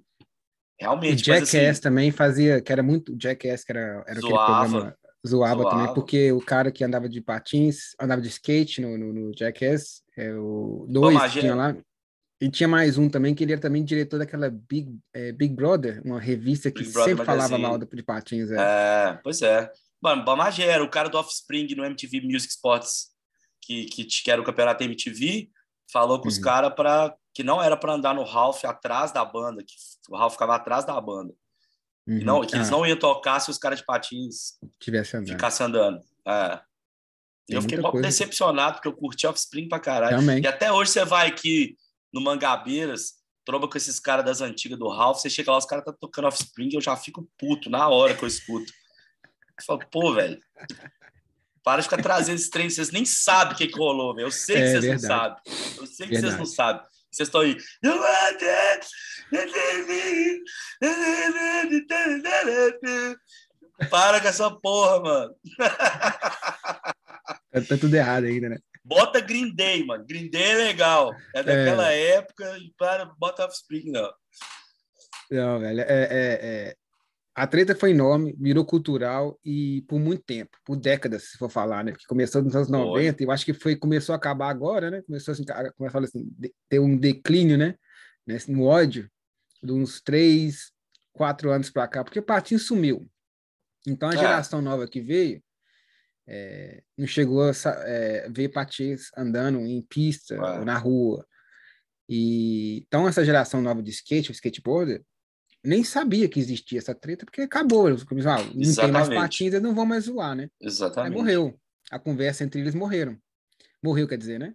realmente. 0.78 1.22
O 1.22 1.24
Jackass 1.24 1.54
assim, 1.54 1.80
também 1.80 2.10
fazia, 2.10 2.60
que 2.60 2.72
era 2.72 2.82
muito. 2.82 3.16
Jackass, 3.18 3.64
que 3.64 3.72
era, 3.72 4.04
era 4.06 4.20
zoava, 4.20 4.44
aquele 4.44 4.70
programa. 4.70 4.98
Zoava, 5.26 5.62
zoava, 5.62 5.70
também, 5.70 5.94
porque 5.94 6.32
o 6.32 6.40
cara 6.40 6.70
que 6.70 6.84
andava 6.84 7.08
de 7.08 7.20
patins, 7.20 7.94
andava 8.00 8.20
de 8.20 8.28
skate 8.28 8.80
no, 8.80 8.96
no, 8.98 9.12
no 9.12 9.32
Jackass, 9.36 10.02
é, 10.16 10.32
o 10.34 10.86
dois 10.88 11.32
tinha 11.32 11.54
lá. 11.54 11.76
E 12.40 12.50
tinha 12.50 12.68
mais 12.68 12.98
um 12.98 13.08
também, 13.08 13.34
que 13.34 13.42
ele 13.42 13.52
era 13.52 13.60
também 13.60 13.82
diretor 13.82 14.18
daquela 14.18 14.50
Big, 14.50 14.98
é, 15.14 15.32
Big 15.32 15.54
Brother, 15.54 16.02
uma 16.04 16.20
revista 16.20 16.70
que 16.70 16.84
sempre 16.84 17.24
falava 17.24 17.56
mal 17.56 17.78
de 17.78 18.02
patins. 18.02 18.50
É. 18.50 18.56
é, 18.58 19.20
pois 19.22 19.40
é. 19.40 19.70
Mano, 20.02 20.22
Bamagera, 20.24 20.84
o 20.84 20.90
cara 20.90 21.08
do 21.08 21.16
Offspring 21.16 21.74
no 21.74 21.84
MTV 21.84 22.20
Music 22.20 22.52
Sports, 22.52 23.08
que, 23.62 23.86
que, 23.86 24.04
que 24.04 24.30
era 24.30 24.40
o 24.40 24.44
campeonato 24.44 24.84
MTV, 24.84 25.48
falou 25.90 26.18
com 26.18 26.24
uhum. 26.24 26.32
os 26.32 26.38
caras 26.38 26.74
para 26.74 27.14
que 27.32 27.42
não 27.42 27.62
era 27.62 27.76
para 27.76 27.94
andar 27.94 28.14
no 28.14 28.22
Ralph 28.22 28.64
atrás 28.64 29.12
da 29.12 29.24
banda, 29.24 29.62
que 29.62 29.74
o 30.10 30.16
Ralph 30.16 30.32
ficava 30.32 30.56
atrás 30.56 30.84
da 30.84 31.00
banda. 31.00 31.34
Uhum. 32.06 32.20
não, 32.22 32.46
que 32.46 32.54
ah. 32.54 32.58
eles 32.58 32.70
não 32.70 32.86
iam 32.86 32.98
tocar 32.98 33.40
se 33.40 33.50
os 33.50 33.58
caras 33.58 33.80
de 33.80 33.84
patins 33.84 34.58
Tivesse 34.78 35.16
andando. 35.16 35.28
ficassem 35.28 35.66
andando. 35.66 36.00
É. 36.26 36.60
eu 37.48 37.62
fiquei 37.62 37.78
um 37.78 37.82
pouco 37.82 38.00
decepcionado, 38.00 38.74
porque 38.74 38.88
eu 38.88 38.92
curti 38.92 39.26
Offspring 39.26 39.68
pra 39.68 39.80
caralho. 39.80 40.18
Também. 40.18 40.42
E 40.42 40.46
até 40.46 40.70
hoje 40.70 40.90
você 40.92 41.04
vai 41.04 41.28
aqui 41.28 41.76
no 42.16 42.22
Mangabeiras, 42.22 43.16
tromba 43.44 43.68
com 43.68 43.76
esses 43.76 44.00
caras 44.00 44.24
das 44.24 44.40
antigas 44.40 44.78
do 44.78 44.88
Ralph, 44.88 45.18
você 45.18 45.28
chega 45.28 45.50
lá, 45.50 45.58
os 45.58 45.66
caras 45.66 45.84
tá 45.84 45.92
tocando 45.92 46.26
Offspring, 46.28 46.70
eu 46.72 46.80
já 46.80 46.96
fico 46.96 47.28
puto 47.38 47.68
na 47.68 47.88
hora 47.88 48.14
que 48.14 48.24
eu 48.24 48.28
escuto. 48.28 48.72
Eu 49.58 49.64
falo, 49.64 49.80
pô, 49.90 50.14
velho, 50.14 50.40
para 51.62 51.82
de 51.82 51.88
ficar 51.88 52.02
trazendo 52.02 52.36
esse 52.36 52.50
trem, 52.50 52.70
vocês 52.70 52.90
nem 52.90 53.04
sabem 53.04 53.52
o 53.52 53.56
que, 53.56 53.66
que 53.66 53.78
rolou, 53.78 54.14
velho. 54.14 54.26
Eu 54.26 54.30
sei 54.30 54.56
que 54.56 54.62
é, 54.62 54.70
vocês 54.70 54.84
verdade. 54.84 55.02
não 55.02 55.08
sabem. 55.08 55.42
Eu 55.76 55.86
sei 55.86 56.06
que 56.06 56.12
verdade. 56.12 56.20
vocês 56.20 56.38
não 56.38 56.46
sabem. 56.46 56.86
Vocês 57.10 57.28
estão 57.28 57.40
aí. 57.42 57.56
Para 63.90 64.20
com 64.20 64.28
essa 64.28 64.50
porra, 64.50 65.00
mano. 65.00 65.34
Tá, 67.52 67.62
tá 67.68 67.76
tudo 67.78 67.94
errado 67.94 68.24
ainda, 68.24 68.48
né? 68.50 68.58
Bota 68.86 69.20
Green 69.20 69.52
Day, 69.52 69.84
mano. 69.84 70.04
Green 70.06 70.30
Day 70.30 70.42
é 70.42 70.54
legal. 70.54 71.12
É 71.34 71.42
daquela 71.42 71.92
é... 71.92 72.10
época 72.12 72.56
e 72.58 72.72
para, 72.78 73.04
bota 73.04 73.44
Offspring, 73.44 73.90
não. 73.90 74.08
Não, 75.28 75.58
velho. 75.58 75.80
É, 75.80 75.84
é, 75.88 76.08
é, 76.10 76.76
A 77.34 77.48
treta 77.48 77.74
foi 77.74 77.90
enorme, 77.90 78.32
virou 78.38 78.64
cultural 78.64 79.38
e 79.44 79.82
por 79.88 79.98
muito 79.98 80.22
tempo, 80.22 80.56
por 80.64 80.76
décadas, 80.76 81.24
se 81.30 81.36
for 81.36 81.50
falar, 81.50 81.82
né? 81.82 81.90
Porque 81.90 82.06
começou 82.06 82.40
nos 82.40 82.54
anos 82.54 82.68
90, 82.68 83.24
eu 83.24 83.30
acho 83.32 83.44
que 83.44 83.52
foi, 83.52 83.74
começou 83.74 84.12
a 84.12 84.16
acabar 84.16 84.50
agora, 84.50 84.88
né? 84.88 85.02
Começou 85.02 85.32
assim, 85.32 85.44
começou 85.76 86.00
assim, 86.00 86.30
ter 86.68 86.78
um 86.78 86.96
declínio, 86.96 87.58
né? 87.58 87.74
No 88.46 88.64
ódio, 88.64 89.10
de 89.62 89.72
uns 89.72 90.00
três, 90.00 90.70
quatro 91.12 91.50
anos 91.50 91.70
para 91.70 91.88
cá, 91.88 92.04
porque 92.04 92.20
o 92.20 92.24
partido 92.24 92.60
sumiu. 92.60 93.04
Então 93.84 94.08
a 94.08 94.14
é. 94.14 94.18
geração 94.18 94.62
nova 94.62 94.86
que 94.86 95.00
veio 95.00 95.42
é, 96.28 96.82
não 96.98 97.06
chegou 97.06 97.42
a 97.42 97.52
é, 97.84 98.28
ver 98.30 98.48
patins 98.48 99.10
andando 99.16 99.60
em 99.60 99.80
pista, 99.82 100.34
é. 100.34 100.64
na 100.64 100.76
rua. 100.76 101.24
E, 102.08 102.84
então, 102.86 103.06
essa 103.06 103.24
geração 103.24 103.60
nova 103.60 103.82
de 103.82 103.90
skate, 103.90 104.30
o 104.30 104.32
skateboarder, 104.32 105.02
nem 105.64 105.82
sabia 105.82 106.28
que 106.28 106.38
existia 106.38 106.78
essa 106.78 106.94
treta, 106.94 107.24
porque 107.24 107.42
acabou. 107.42 107.88
Eles 107.88 108.02
ah, 108.02 108.38
não 108.54 108.60
Exatamente. 108.60 108.76
tem 108.76 108.92
mais 108.92 109.08
patins, 109.08 109.52
eles 109.52 109.62
não 109.62 109.74
vão 109.74 109.86
mais 109.86 110.04
zoar, 110.04 110.34
né? 110.34 110.48
Exatamente. 110.60 111.12
Aí 111.12 111.18
morreu. 111.18 111.58
A 111.90 111.98
conversa 111.98 112.44
entre 112.44 112.60
eles 112.60 112.74
morreram. 112.74 113.16
Morreu, 113.82 114.08
quer 114.08 114.18
dizer, 114.18 114.38
né? 114.38 114.54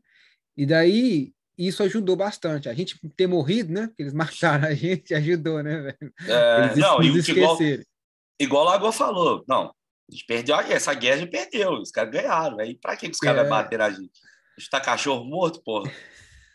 E 0.55 0.65
daí, 0.65 1.33
isso 1.57 1.83
ajudou 1.83 2.15
bastante. 2.15 2.69
A 2.69 2.73
gente 2.73 2.99
ter 3.15 3.27
morrido, 3.27 3.73
né? 3.73 3.89
Eles 3.97 4.13
mataram 4.13 4.67
a 4.67 4.73
gente, 4.73 5.13
ajudou, 5.13 5.61
né, 5.61 5.81
velho? 5.81 6.13
É, 6.27 6.65
eles 6.65 6.77
não, 6.77 7.01
e 7.01 7.07
igual, 7.07 7.57
igual 8.39 8.67
a 8.67 8.71
Lagoa 8.71 8.91
falou, 8.91 9.43
não, 9.47 9.73
a 10.11 10.13
gente 10.13 10.25
perdeu. 10.25 10.55
Essa 10.57 10.93
guerra 10.93 11.15
a 11.15 11.19
gente 11.19 11.31
perdeu. 11.31 11.71
Os 11.73 11.89
caras 11.89 12.11
ganharam. 12.11 12.59
Aí 12.59 12.75
pra 12.75 12.97
que 12.97 13.07
os 13.07 13.17
caras 13.17 13.45
é. 13.45 13.49
bateram 13.49 13.85
a 13.85 13.89
gente? 13.89 14.19
A 14.57 14.59
gente 14.59 14.69
tá 14.69 14.81
cachorro 14.81 15.23
morto, 15.23 15.63
porra. 15.63 15.89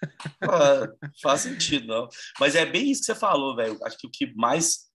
ah, 0.43 0.87
faz 1.23 1.41
sentido, 1.41 1.87
não. 1.87 2.09
Mas 2.39 2.55
é 2.55 2.67
bem 2.67 2.91
isso 2.91 3.01
que 3.01 3.07
você 3.07 3.15
falou, 3.15 3.57
velho. 3.57 3.79
Acho 3.83 3.97
que 3.97 4.07
o 4.07 4.11
que 4.11 4.35
mais 4.35 4.87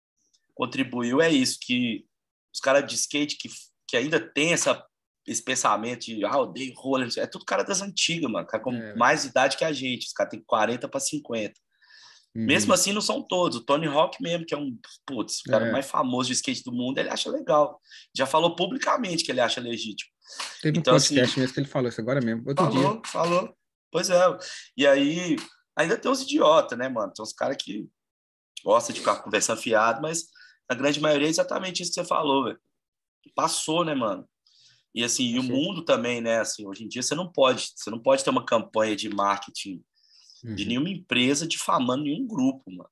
contribuiu 0.53 1.19
é 1.21 1.29
isso, 1.29 1.57
que 1.59 2.05
os 2.53 2.59
caras 2.59 2.85
de 2.85 2.93
skate 2.95 3.37
que, 3.37 3.49
que 3.87 3.97
ainda 3.97 4.19
tem 4.19 4.53
essa, 4.53 4.85
esse 5.25 5.43
pensamento 5.43 6.05
de, 6.05 6.23
ah, 6.23 6.37
odeio 6.37 6.73
roller, 6.75 7.09
é 7.17 7.25
tudo 7.25 7.45
cara 7.45 7.63
das 7.63 7.81
antigas, 7.81 8.29
mano, 8.29 8.45
cara 8.45 8.63
com 8.63 8.73
é. 8.73 8.95
mais 8.95 9.25
idade 9.25 9.57
que 9.57 9.65
a 9.65 9.71
gente, 9.71 10.07
os 10.07 10.13
caras 10.13 10.31
têm 10.31 10.43
40 10.45 10.87
para 10.87 10.99
50. 10.99 11.59
Uhum. 12.33 12.45
Mesmo 12.45 12.73
assim, 12.73 12.93
não 12.93 13.01
são 13.01 13.21
todos. 13.21 13.57
O 13.57 13.65
Tony 13.65 13.87
Hawk 13.87 14.21
mesmo, 14.21 14.45
que 14.45 14.53
é 14.53 14.57
um, 14.57 14.77
putz, 15.05 15.41
o 15.45 15.49
cara 15.49 15.67
é. 15.67 15.71
mais 15.71 15.85
famoso 15.85 16.27
de 16.27 16.33
skate 16.33 16.63
do 16.63 16.71
mundo, 16.71 16.97
ele 16.97 17.09
acha 17.09 17.29
legal. 17.29 17.79
Já 18.15 18.25
falou 18.25 18.55
publicamente 18.55 19.23
que 19.23 19.31
ele 19.31 19.41
acha 19.41 19.59
legítimo. 19.59 20.09
Teve 20.61 20.79
então, 20.79 20.93
um 20.93 20.97
assim, 20.97 21.15
podcast 21.15 21.31
assim, 21.31 21.41
mesmo 21.41 21.53
que 21.53 21.59
ele 21.59 21.67
falou 21.67 21.89
isso 21.89 21.99
agora 21.99 22.21
mesmo, 22.21 22.43
outro 22.47 22.65
falou, 22.65 22.93
dia. 22.93 23.01
Falou, 23.05 23.55
Pois 23.91 24.09
é. 24.09 24.19
E 24.77 24.87
aí, 24.87 25.35
ainda 25.75 25.97
tem 25.97 26.09
uns 26.09 26.21
idiotas, 26.21 26.77
né, 26.77 26.87
mano? 26.87 27.11
Tem 27.13 27.21
uns 27.21 27.33
caras 27.33 27.57
que 27.59 27.87
gostam 28.63 28.93
de 28.93 29.01
ficar 29.01 29.17
conversando 29.21 29.61
fiado, 29.61 30.01
mas 30.01 30.27
a 30.69 30.73
grande 30.73 31.01
maioria 31.01 31.27
é 31.27 31.29
exatamente 31.29 31.83
isso 31.83 31.91
que 31.91 32.01
você 32.01 32.07
falou, 32.07 32.45
velho. 32.45 32.59
Passou, 33.35 33.83
né, 33.83 33.93
mano? 33.93 34.27
E 34.95 35.03
assim, 35.03 35.25
e 35.25 35.39
o 35.39 35.43
mundo 35.43 35.83
também, 35.83 36.21
né? 36.21 36.39
Assim, 36.39 36.65
hoje 36.65 36.83
em 36.83 36.87
dia 36.87 37.03
você 37.03 37.15
não 37.15 37.29
pode, 37.31 37.71
você 37.75 37.89
não 37.89 37.99
pode 37.99 38.23
ter 38.23 38.29
uma 38.29 38.45
campanha 38.45 38.95
de 38.95 39.09
marketing 39.09 39.81
uhum. 40.43 40.55
de 40.55 40.65
nenhuma 40.65 40.89
empresa 40.89 41.47
difamando 41.47 42.03
nenhum 42.03 42.27
grupo, 42.27 42.63
mano. 42.71 42.89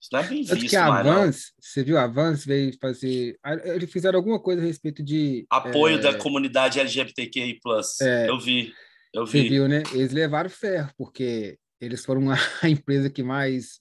Isso 0.00 0.10
não 0.12 0.20
é 0.20 0.28
bem 0.28 0.42
visto, 0.42 0.68
que 0.68 0.76
a 0.76 0.86
Avance, 0.86 1.52
você 1.58 1.82
viu, 1.82 1.98
a 1.98 2.04
Avance 2.04 2.46
veio 2.46 2.72
fazer. 2.80 3.38
Eles 3.64 3.90
fizeram 3.90 4.18
alguma 4.18 4.38
coisa 4.38 4.60
a 4.62 4.64
respeito 4.64 5.02
de. 5.02 5.46
Apoio 5.50 5.96
é... 5.96 6.00
da 6.00 6.16
comunidade 6.16 6.78
LGBTQI. 6.78 7.58
É... 8.02 8.28
Eu 8.28 8.38
vi. 8.38 8.72
Eu 9.12 9.24
vi. 9.26 9.42
Você 9.42 9.48
viu, 9.48 9.68
né? 9.68 9.82
Eles 9.92 10.12
levaram 10.12 10.50
ferro, 10.50 10.90
porque 10.96 11.58
eles 11.80 12.04
foram 12.04 12.22
a 12.62 12.68
empresa 12.68 13.10
que 13.10 13.22
mais. 13.22 13.80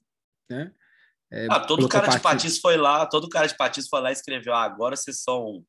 Né? 0.50 0.72
É, 1.32 1.48
ah, 1.50 1.60
todo 1.60 1.90
cara 1.90 2.08
de 2.08 2.20
patins 2.20 2.60
foi 2.60 2.78
lá, 2.78 3.06
todo 3.06 3.30
cara 3.30 3.48
de 3.48 3.58
patins 3.58 3.88
foi 3.88 4.00
lá 4.00 4.10
e 4.10 4.14
escreveu: 4.14 4.54
ah, 4.54 4.64
agora 4.64 4.96
vocês 4.96 5.22
são, 5.22 5.64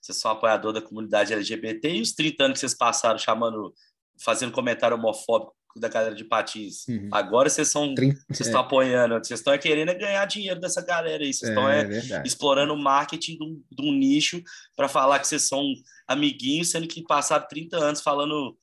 vocês 0.00 0.16
são 0.16 0.30
apoiador 0.30 0.72
da 0.72 0.80
comunidade 0.80 1.32
LGBT 1.32 1.90
e 1.90 2.00
os 2.00 2.12
30 2.12 2.44
anos 2.44 2.54
que 2.54 2.60
vocês 2.60 2.74
passaram 2.74 3.18
chamando, 3.18 3.74
fazendo 4.22 4.52
comentário 4.52 4.96
homofóbico 4.96 5.54
da 5.76 5.88
galera 5.88 6.14
de 6.14 6.24
patins. 6.24 6.86
Uhum. 6.88 7.08
Agora 7.12 7.48
vocês 7.48 7.68
são, 7.68 7.94
30, 7.94 8.20
vocês 8.28 8.40
é. 8.40 8.50
estão 8.50 8.60
apoiando, 8.60 9.14
vocês 9.14 9.40
estão 9.40 9.56
querendo 9.58 9.94
ganhar 9.98 10.24
dinheiro 10.26 10.60
dessa 10.60 10.84
galera 10.84 11.22
aí, 11.22 11.32
vocês 11.32 11.50
é, 11.50 11.88
estão 11.88 12.18
é, 12.18 12.22
explorando 12.24 12.74
o 12.74 12.78
marketing 12.78 13.38
de 13.70 13.82
um, 13.82 13.92
nicho 13.92 14.42
para 14.76 14.88
falar 14.88 15.18
que 15.18 15.26
vocês 15.26 15.42
são 15.42 15.62
amiguinhos, 16.06 16.70
sendo 16.70 16.86
que 16.86 17.02
passaram 17.02 17.46
30 17.48 17.76
anos 17.76 18.00
falando, 18.00 18.56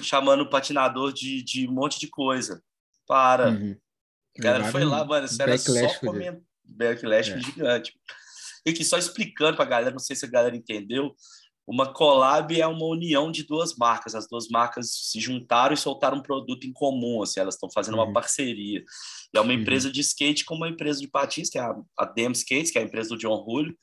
chamando 0.00 0.42
o 0.42 0.50
patinador 0.50 1.12
de, 1.12 1.42
de 1.42 1.68
um 1.68 1.72
monte 1.72 1.98
de 1.98 2.08
coisa. 2.08 2.62
Para. 3.06 3.50
Uhum. 3.50 3.76
O 4.38 4.42
cara 4.42 4.64
foi 4.64 4.84
lá, 4.84 5.04
mano, 5.04 5.26
isso 5.26 5.42
era 5.42 5.56
só 5.58 5.72
comentar. 6.00 6.40
Backlash 6.64 7.32
é. 7.32 7.40
gigante. 7.40 7.94
E 8.64 8.72
que 8.72 8.84
só 8.84 8.98
explicando 8.98 9.56
para 9.56 9.64
a 9.64 9.68
galera, 9.68 9.90
não 9.90 9.98
sei 9.98 10.14
se 10.14 10.26
a 10.26 10.28
galera 10.28 10.54
entendeu, 10.54 11.14
uma 11.68 11.92
collab 11.92 12.58
é 12.58 12.66
uma 12.66 12.86
união 12.86 13.30
de 13.30 13.42
duas 13.42 13.76
marcas. 13.76 14.14
As 14.14 14.26
duas 14.26 14.48
marcas 14.48 14.90
se 14.90 15.20
juntaram 15.20 15.74
e 15.74 15.76
soltaram 15.76 16.16
um 16.16 16.22
produto 16.22 16.66
em 16.66 16.72
comum. 16.72 17.22
Assim, 17.22 17.40
elas 17.40 17.56
estão 17.56 17.70
fazendo 17.70 17.98
uhum. 17.98 18.04
uma 18.04 18.12
parceria. 18.12 18.82
É 19.34 19.38
uma 19.38 19.52
uhum. 19.52 19.60
empresa 19.60 19.92
de 19.92 20.00
skate 20.00 20.46
com 20.46 20.54
uma 20.54 20.70
empresa 20.70 20.98
de 20.98 21.06
patins, 21.06 21.50
que 21.50 21.58
é 21.58 21.60
a, 21.60 21.76
a 21.98 22.06
Dem 22.06 22.32
Skates, 22.32 22.70
que 22.70 22.78
é 22.78 22.80
a 22.80 22.84
empresa 22.86 23.10
do 23.10 23.18
John 23.18 23.44
Julio, 23.46 23.76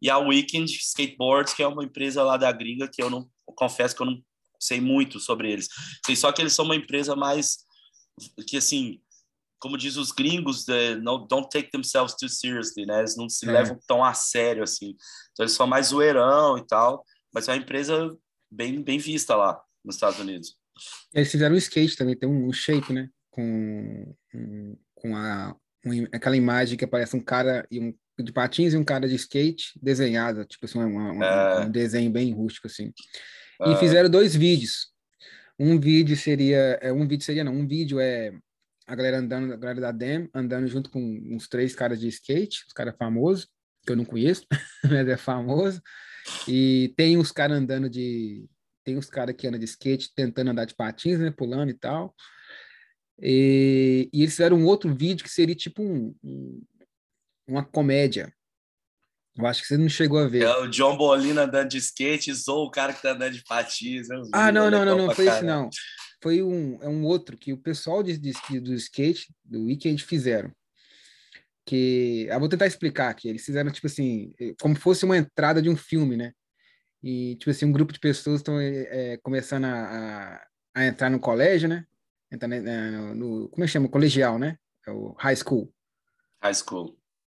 e 0.00 0.08
a 0.08 0.18
Weekend 0.18 0.72
Skateboards, 0.72 1.52
que 1.52 1.64
é 1.64 1.66
uma 1.66 1.82
empresa 1.82 2.22
lá 2.22 2.36
da 2.36 2.52
gringa 2.52 2.88
que 2.88 3.02
eu 3.02 3.10
não 3.10 3.28
confesso 3.56 3.96
que 3.96 4.02
eu 4.02 4.06
não 4.06 4.22
sei 4.60 4.80
muito 4.80 5.18
sobre 5.18 5.50
eles. 5.50 5.66
Sei 6.06 6.14
só 6.14 6.30
que 6.30 6.40
eles 6.40 6.52
são 6.52 6.64
uma 6.64 6.76
empresa 6.76 7.16
mais 7.16 7.56
que 8.46 8.56
assim, 8.56 9.00
como 9.58 9.76
diz 9.76 9.96
os 9.96 10.12
gringos, 10.12 10.68
uh, 10.68 10.96
no, 11.02 11.26
don't 11.26 11.48
take 11.50 11.72
themselves 11.72 12.14
too 12.14 12.28
seriously, 12.28 12.86
né? 12.86 13.00
Eles 13.00 13.16
não 13.16 13.28
se 13.28 13.48
é. 13.48 13.52
levam 13.52 13.76
tão 13.88 14.04
a 14.04 14.14
sério 14.14 14.62
assim. 14.62 14.94
Então 15.32 15.42
eles 15.42 15.52
são 15.52 15.66
mais 15.66 15.88
zoeirão 15.88 16.56
e 16.56 16.64
tal 16.64 17.04
mas 17.36 17.48
é 17.48 17.52
uma 17.52 17.58
empresa 17.58 18.16
bem, 18.50 18.82
bem 18.82 18.98
vista 18.98 19.36
lá 19.36 19.62
nos 19.84 19.96
Estados 19.96 20.18
Unidos. 20.18 20.56
Eles 21.12 21.30
fizeram 21.30 21.54
um 21.54 21.58
skate 21.58 21.94
também, 21.94 22.16
tem 22.16 22.26
um 22.26 22.50
shape, 22.50 22.94
né? 22.94 23.10
Com, 23.30 24.16
com 24.94 25.14
a, 25.14 25.54
um, 25.84 26.04
aquela 26.12 26.34
imagem 26.34 26.78
que 26.78 26.84
aparece 26.86 27.14
um 27.14 27.20
cara 27.20 27.66
e 27.70 27.78
um 27.78 27.94
de 28.18 28.32
patins 28.32 28.72
e 28.72 28.78
um 28.78 28.84
cara 28.84 29.06
de 29.06 29.14
skate 29.16 29.78
desenhado, 29.82 30.46
tipo 30.46 30.64
assim, 30.64 30.78
uma, 30.78 31.12
uma, 31.12 31.26
é... 31.26 31.60
um 31.66 31.70
desenho 31.70 32.10
bem 32.10 32.32
rústico 32.32 32.68
assim. 32.68 32.90
E 33.66 33.72
é... 33.72 33.76
fizeram 33.76 34.08
dois 34.08 34.34
vídeos. 34.34 34.86
Um 35.58 35.78
vídeo 35.78 36.16
seria, 36.16 36.78
é, 36.80 36.90
um 36.90 37.06
vídeo 37.06 37.22
seria 37.22 37.44
não, 37.44 37.52
um 37.52 37.68
vídeo 37.68 38.00
é 38.00 38.32
a 38.86 38.94
galera 38.94 39.18
andando, 39.18 39.52
a 39.52 39.56
galera 39.58 39.80
da 39.82 39.92
Dem 39.92 40.30
andando 40.32 40.66
junto 40.68 40.88
com 40.88 41.00
uns 41.30 41.48
três 41.48 41.74
caras 41.74 42.00
de 42.00 42.08
skate, 42.08 42.64
os 42.66 42.72
caras 42.72 42.96
famosos, 42.96 43.46
que 43.84 43.92
eu 43.92 43.96
não 43.96 44.06
conheço, 44.06 44.46
mas 44.84 45.06
é 45.06 45.18
famoso. 45.18 45.82
E 46.48 46.92
tem 46.96 47.16
uns 47.16 47.32
caras 47.32 47.58
andando 47.58 47.88
de. 47.88 48.48
Tem 48.84 48.96
uns 48.96 49.10
caras 49.10 49.34
que 49.36 49.46
andam 49.46 49.58
de 49.58 49.64
skate 49.64 50.14
tentando 50.14 50.50
andar 50.50 50.64
de 50.64 50.74
patins, 50.74 51.18
né? 51.18 51.30
Pulando 51.30 51.70
e 51.70 51.74
tal. 51.74 52.14
E, 53.20 54.08
e 54.12 54.22
eles 54.22 54.34
fizeram 54.34 54.58
um 54.58 54.66
outro 54.66 54.94
vídeo 54.94 55.24
que 55.24 55.30
seria 55.30 55.54
tipo 55.54 55.82
um, 55.82 56.14
um, 56.22 56.62
uma 57.48 57.64
comédia. 57.64 58.32
Eu 59.36 59.46
acho 59.46 59.62
que 59.62 59.68
você 59.68 59.76
não 59.76 59.88
chegou 59.88 60.18
a 60.18 60.28
ver. 60.28 60.44
É 60.44 60.56
o 60.58 60.68
John 60.68 60.96
Bolina 60.96 61.42
andando 61.42 61.68
de 61.68 61.78
skate 61.78 62.32
ou 62.48 62.66
o 62.66 62.70
cara 62.70 62.92
que 62.92 63.02
tá 63.02 63.12
andando 63.12 63.34
de 63.34 63.44
patins. 63.44 64.08
Né? 64.08 64.22
Ah, 64.32 64.50
não, 64.50 64.70
não, 64.70 64.84
não, 64.84 64.96
não, 64.96 65.14
foi 65.14 65.28
isso 65.28 65.44
não. 65.44 65.68
Foi 66.22 66.42
um, 66.42 66.82
é 66.82 66.88
um 66.88 67.04
outro 67.04 67.36
que 67.36 67.52
o 67.52 67.58
pessoal 67.58 68.02
de, 68.02 68.16
de, 68.16 68.32
do 68.60 68.72
skate, 68.74 69.26
do 69.44 69.64
Weekend, 69.64 70.02
fizeram 70.02 70.50
que 71.66 72.28
eu 72.30 72.38
vou 72.38 72.48
tentar 72.48 72.66
explicar 72.66 73.10
aqui. 73.10 73.28
Eles 73.28 73.44
fizeram 73.44 73.70
tipo 73.72 73.88
assim, 73.88 74.32
eh, 74.40 74.54
como 74.60 74.76
fosse 74.76 75.04
uma 75.04 75.18
entrada 75.18 75.60
de 75.60 75.68
um 75.68 75.76
filme, 75.76 76.16
né? 76.16 76.32
E 77.02 77.36
tipo 77.36 77.50
assim, 77.50 77.66
um 77.66 77.72
grupo 77.72 77.92
de 77.92 77.98
pessoas 77.98 78.40
estão 78.40 78.58
é, 78.60 78.68
eh, 78.68 78.88
eh, 78.90 79.16
começando 79.18 79.64
a, 79.64 80.36
a, 80.36 80.46
a, 80.76 80.86
entrar 80.86 81.10
no 81.10 81.18
colégio, 81.18 81.68
né? 81.68 81.84
Entrar 82.32 82.48
no, 82.48 83.14
no, 83.14 83.48
como 83.48 83.64
é 83.64 83.66
que 83.66 83.72
chama? 83.72 83.88
Colegial, 83.88 84.38
né? 84.38 84.56
É 84.86 84.92
o 84.92 85.12
high 85.18 85.36
school. 85.36 85.72
High 86.40 86.54
school. 86.54 86.96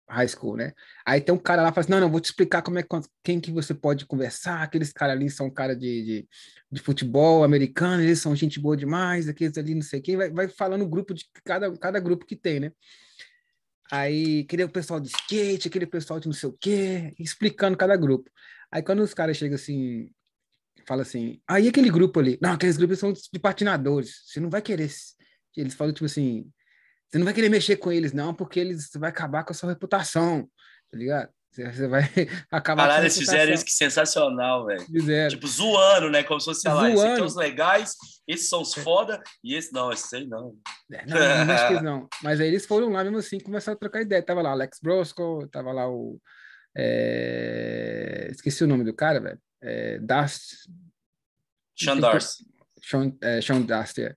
High 0.10 0.28
school, 0.28 0.58
né? 0.58 0.74
Aí 1.06 1.22
tem 1.22 1.34
um 1.34 1.38
cara 1.38 1.62
lá 1.62 1.70
que 1.70 1.76
fala 1.76 1.84
assim, 1.84 1.92
não, 1.92 2.00
não, 2.02 2.12
vou 2.12 2.22
te 2.22 2.26
explicar 2.26 2.62
como 2.62 2.80
é 2.80 2.86
quem 3.24 3.40
que 3.40 3.52
você 3.52 3.74
pode 3.74 4.06
conversar. 4.06 4.62
Aqueles 4.62 4.92
caras 4.92 5.16
ali 5.16 5.30
são 5.30 5.50
cara 5.50 5.76
de, 5.76 6.04
de, 6.04 6.30
de, 6.72 6.82
futebol 6.82 7.44
americano, 7.44 8.04
eles 8.04 8.20
são 8.20 8.36
gente 8.36 8.60
boa 8.60 8.76
demais, 8.76 9.28
aqueles 9.28 9.58
ali 9.58 9.76
não 9.76 9.82
sei 9.82 10.02
quem. 10.02 10.18
Vai, 10.18 10.30
vai 10.30 10.48
falando 10.48 10.84
o 10.84 10.90
grupo 10.90 11.14
de 11.14 11.26
cada, 11.46 11.78
cada 11.78 12.00
grupo 12.00 12.26
que 12.26 12.36
tem, 12.36 12.60
né? 12.60 12.72
Aí 13.92 14.42
aquele 14.42 14.64
o 14.64 14.70
pessoal 14.70 15.00
de 15.00 15.08
skate, 15.08 15.68
aquele 15.68 15.86
pessoal 15.86 16.20
de 16.20 16.28
não 16.28 16.34
sei 16.34 16.50
o 16.50 16.58
quê, 16.60 17.14
explicando 17.18 17.78
cada 17.78 17.96
grupo. 17.96 18.30
Aí 18.72 18.82
quando 18.82 19.02
os 19.02 19.14
caras 19.14 19.38
chegam 19.38 19.56
assim, 19.56 20.12
fala 20.86 21.02
assim, 21.02 21.42
aí 21.48 21.68
aquele 21.68 21.90
grupo 21.90 22.20
ali, 22.20 22.38
não, 22.42 22.54
aqueles 22.54 22.78
grupos 22.78 23.00
são 23.00 23.14
de 23.14 23.40
patinadores, 23.40 24.24
você 24.26 24.40
não 24.40 24.50
vai 24.50 24.62
querer. 24.62 24.90
Eles 25.56 25.74
falam 25.74 25.94
tipo 25.94 26.06
assim, 26.06 26.52
você 27.10 27.18
não 27.18 27.26
vai 27.26 27.34
querer 27.34 27.50
mexer 27.50 27.78
com 27.78 27.92
eles, 27.92 28.14
não, 28.14 28.34
porque 28.34 28.60
eles 28.60 28.90
vai 28.96 29.10
acabar 29.10 29.44
com 29.44 29.52
a 29.52 29.56
sua 29.56 29.70
reputação, 29.70 30.50
tá 30.92 30.98
ligado? 30.98 31.30
Você 31.52 31.88
vai 31.88 32.04
acabar 32.52 32.84
Caralho, 32.84 33.04
eles 33.04 33.18
fizeram 33.18 33.54
isso, 33.54 33.66
que 33.66 33.72
sensacional, 33.72 34.66
velho. 34.66 34.82
Fizeram. 34.82 35.30
Tipo, 35.30 35.48
zoando, 35.48 36.10
né? 36.10 36.24
Como 36.24 36.40
se 36.40 36.46
fosse, 36.46 36.62
sei 36.62 36.72
lá, 36.72 36.90
esses 36.90 37.04
aqui 37.04 37.16
são 37.18 37.26
os 37.26 37.36
legais, 37.36 37.96
esses 38.28 38.50
são 38.50 38.62
os 38.62 38.78
é. 38.78 38.82
foda, 38.82 39.24
e 39.44 39.56
esse 39.56 39.74
não, 39.74 39.92
esse 39.92 40.16
aí 40.16 40.28
não. 40.28 40.56
É, 40.92 41.06
não, 41.06 41.46
não, 41.46 41.54
acho 41.54 41.68
que 41.68 41.74
não. 41.82 42.08
Mas 42.22 42.40
aí 42.40 42.48
eles 42.48 42.66
foram 42.66 42.90
lá 42.90 43.04
mesmo 43.04 43.18
assim, 43.18 43.40
começaram 43.40 43.76
a 43.76 43.80
trocar 43.80 44.02
ideia. 44.02 44.22
Tava 44.22 44.42
lá 44.42 44.52
Alex 44.52 44.80
Brosco, 44.82 45.48
tava 45.52 45.72
lá 45.72 45.90
o... 45.90 46.20
É... 46.76 48.28
Esqueci 48.30 48.64
o 48.64 48.68
nome 48.68 48.84
do 48.84 48.94
cara, 48.94 49.20
velho. 49.20 49.40
É, 49.62 49.98
Dust... 50.00 50.68
Sean 51.76 52.00
Darcy. 52.00 52.46
Sean, 52.82 53.14
é, 53.22 53.42
Sean 53.42 53.62
Dust, 53.62 54.00
é. 54.00 54.16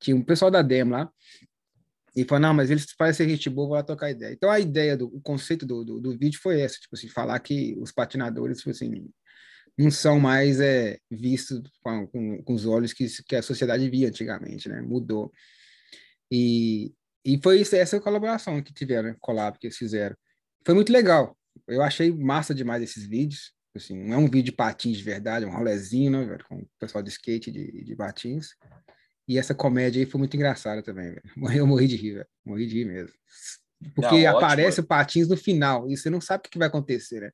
Tinha 0.00 0.16
um 0.16 0.22
pessoal 0.22 0.50
da 0.50 0.62
Dem 0.62 0.84
lá. 0.84 1.10
E 2.16 2.24
falou, 2.24 2.40
não, 2.40 2.54
mas 2.54 2.70
eles 2.70 2.86
parecem 2.96 3.28
gente 3.28 3.50
boa, 3.50 3.68
vou 3.68 3.76
lá 3.76 3.82
trocar 3.82 4.10
ideia. 4.10 4.32
Então 4.32 4.50
a 4.50 4.58
ideia, 4.58 4.96
do, 4.96 5.06
o 5.06 5.20
conceito 5.20 5.66
do, 5.66 5.84
do, 5.84 6.00
do, 6.00 6.18
vídeo 6.18 6.40
foi 6.42 6.62
essa, 6.62 6.78
tipo 6.78 6.96
assim, 6.96 7.08
falar 7.08 7.38
que 7.40 7.76
os 7.78 7.92
patinadores, 7.92 8.58
tipo 8.58 8.70
assim, 8.70 9.06
não 9.76 9.90
são 9.90 10.18
mais 10.18 10.58
é, 10.58 10.98
vistos 11.10 11.60
com, 11.82 12.06
com, 12.06 12.42
com, 12.42 12.54
os 12.54 12.64
olhos 12.64 12.94
que, 12.94 13.06
que 13.28 13.36
a 13.36 13.42
sociedade 13.42 13.90
via 13.90 14.08
antigamente, 14.08 14.66
né? 14.66 14.80
Mudou. 14.80 15.30
E, 16.32 16.94
e 17.22 17.38
foi 17.42 17.60
isso, 17.60 17.76
essa 17.76 18.00
colaboração 18.00 18.62
que 18.62 18.72
tiveram, 18.72 19.14
collab 19.20 19.58
que 19.58 19.66
eles 19.66 19.76
fizeram. 19.76 20.16
Foi 20.64 20.74
muito 20.74 20.90
legal. 20.90 21.36
Eu 21.68 21.82
achei 21.82 22.10
massa 22.10 22.54
demais 22.54 22.82
esses 22.82 23.06
vídeos. 23.06 23.52
Assim, 23.74 23.94
não 23.94 24.14
é 24.14 24.16
um 24.16 24.24
vídeo 24.24 24.44
de 24.44 24.52
patins 24.52 24.96
de 24.96 25.02
verdade, 25.02 25.44
é 25.44 25.48
um 25.48 25.54
rolezinho, 25.54 26.10
né, 26.12 26.38
com 26.48 26.60
o 26.60 26.68
pessoal 26.78 27.04
de 27.04 27.10
skate 27.10 27.50
de, 27.50 27.84
de 27.84 27.94
patins. 27.94 28.48
E 29.28 29.38
essa 29.38 29.54
comédia 29.54 30.00
aí 30.00 30.06
foi 30.06 30.18
muito 30.18 30.36
engraçada 30.36 30.82
também, 30.82 31.10
velho. 31.10 31.22
Eu 31.60 31.66
morri 31.66 31.88
de 31.88 31.96
rir, 31.96 32.14
velho. 32.14 32.26
Morri 32.44 32.66
de 32.66 32.74
rir 32.74 32.84
mesmo. 32.84 33.14
Porque 33.94 34.24
não, 34.24 34.38
aparece 34.38 34.80
o 34.80 34.86
Patins 34.86 35.28
no 35.28 35.36
final 35.36 35.88
e 35.88 35.96
você 35.96 36.08
não 36.08 36.20
sabe 36.20 36.44
o 36.46 36.50
que 36.50 36.58
vai 36.58 36.68
acontecer, 36.68 37.20
né? 37.20 37.30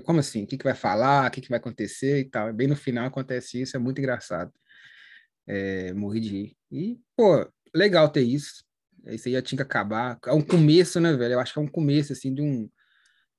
Como 0.00 0.18
assim? 0.18 0.42
O 0.42 0.46
que, 0.46 0.58
que 0.58 0.64
vai 0.64 0.74
falar? 0.74 1.28
O 1.28 1.30
que, 1.30 1.40
que 1.40 1.48
vai 1.48 1.58
acontecer 1.58 2.20
e 2.20 2.24
tal. 2.24 2.52
Bem 2.52 2.66
no 2.66 2.76
final 2.76 3.06
acontece 3.06 3.62
isso, 3.62 3.76
é 3.76 3.80
muito 3.80 3.98
engraçado. 3.98 4.52
É, 5.46 5.92
morri 5.94 6.20
de 6.20 6.28
rir. 6.28 6.56
E, 6.70 7.00
pô, 7.16 7.48
legal 7.74 8.08
ter 8.08 8.22
isso. 8.22 8.64
Isso 9.06 9.28
aí 9.28 9.34
já 9.34 9.42
tinha 9.42 9.56
que 9.56 9.62
acabar. 9.62 10.18
É 10.26 10.32
um 10.32 10.42
começo, 10.42 10.98
né, 11.00 11.12
velho? 11.12 11.34
Eu 11.34 11.40
acho 11.40 11.52
que 11.52 11.58
é 11.58 11.62
um 11.62 11.68
começo, 11.68 12.12
assim, 12.12 12.34
de 12.34 12.42
um... 12.42 12.68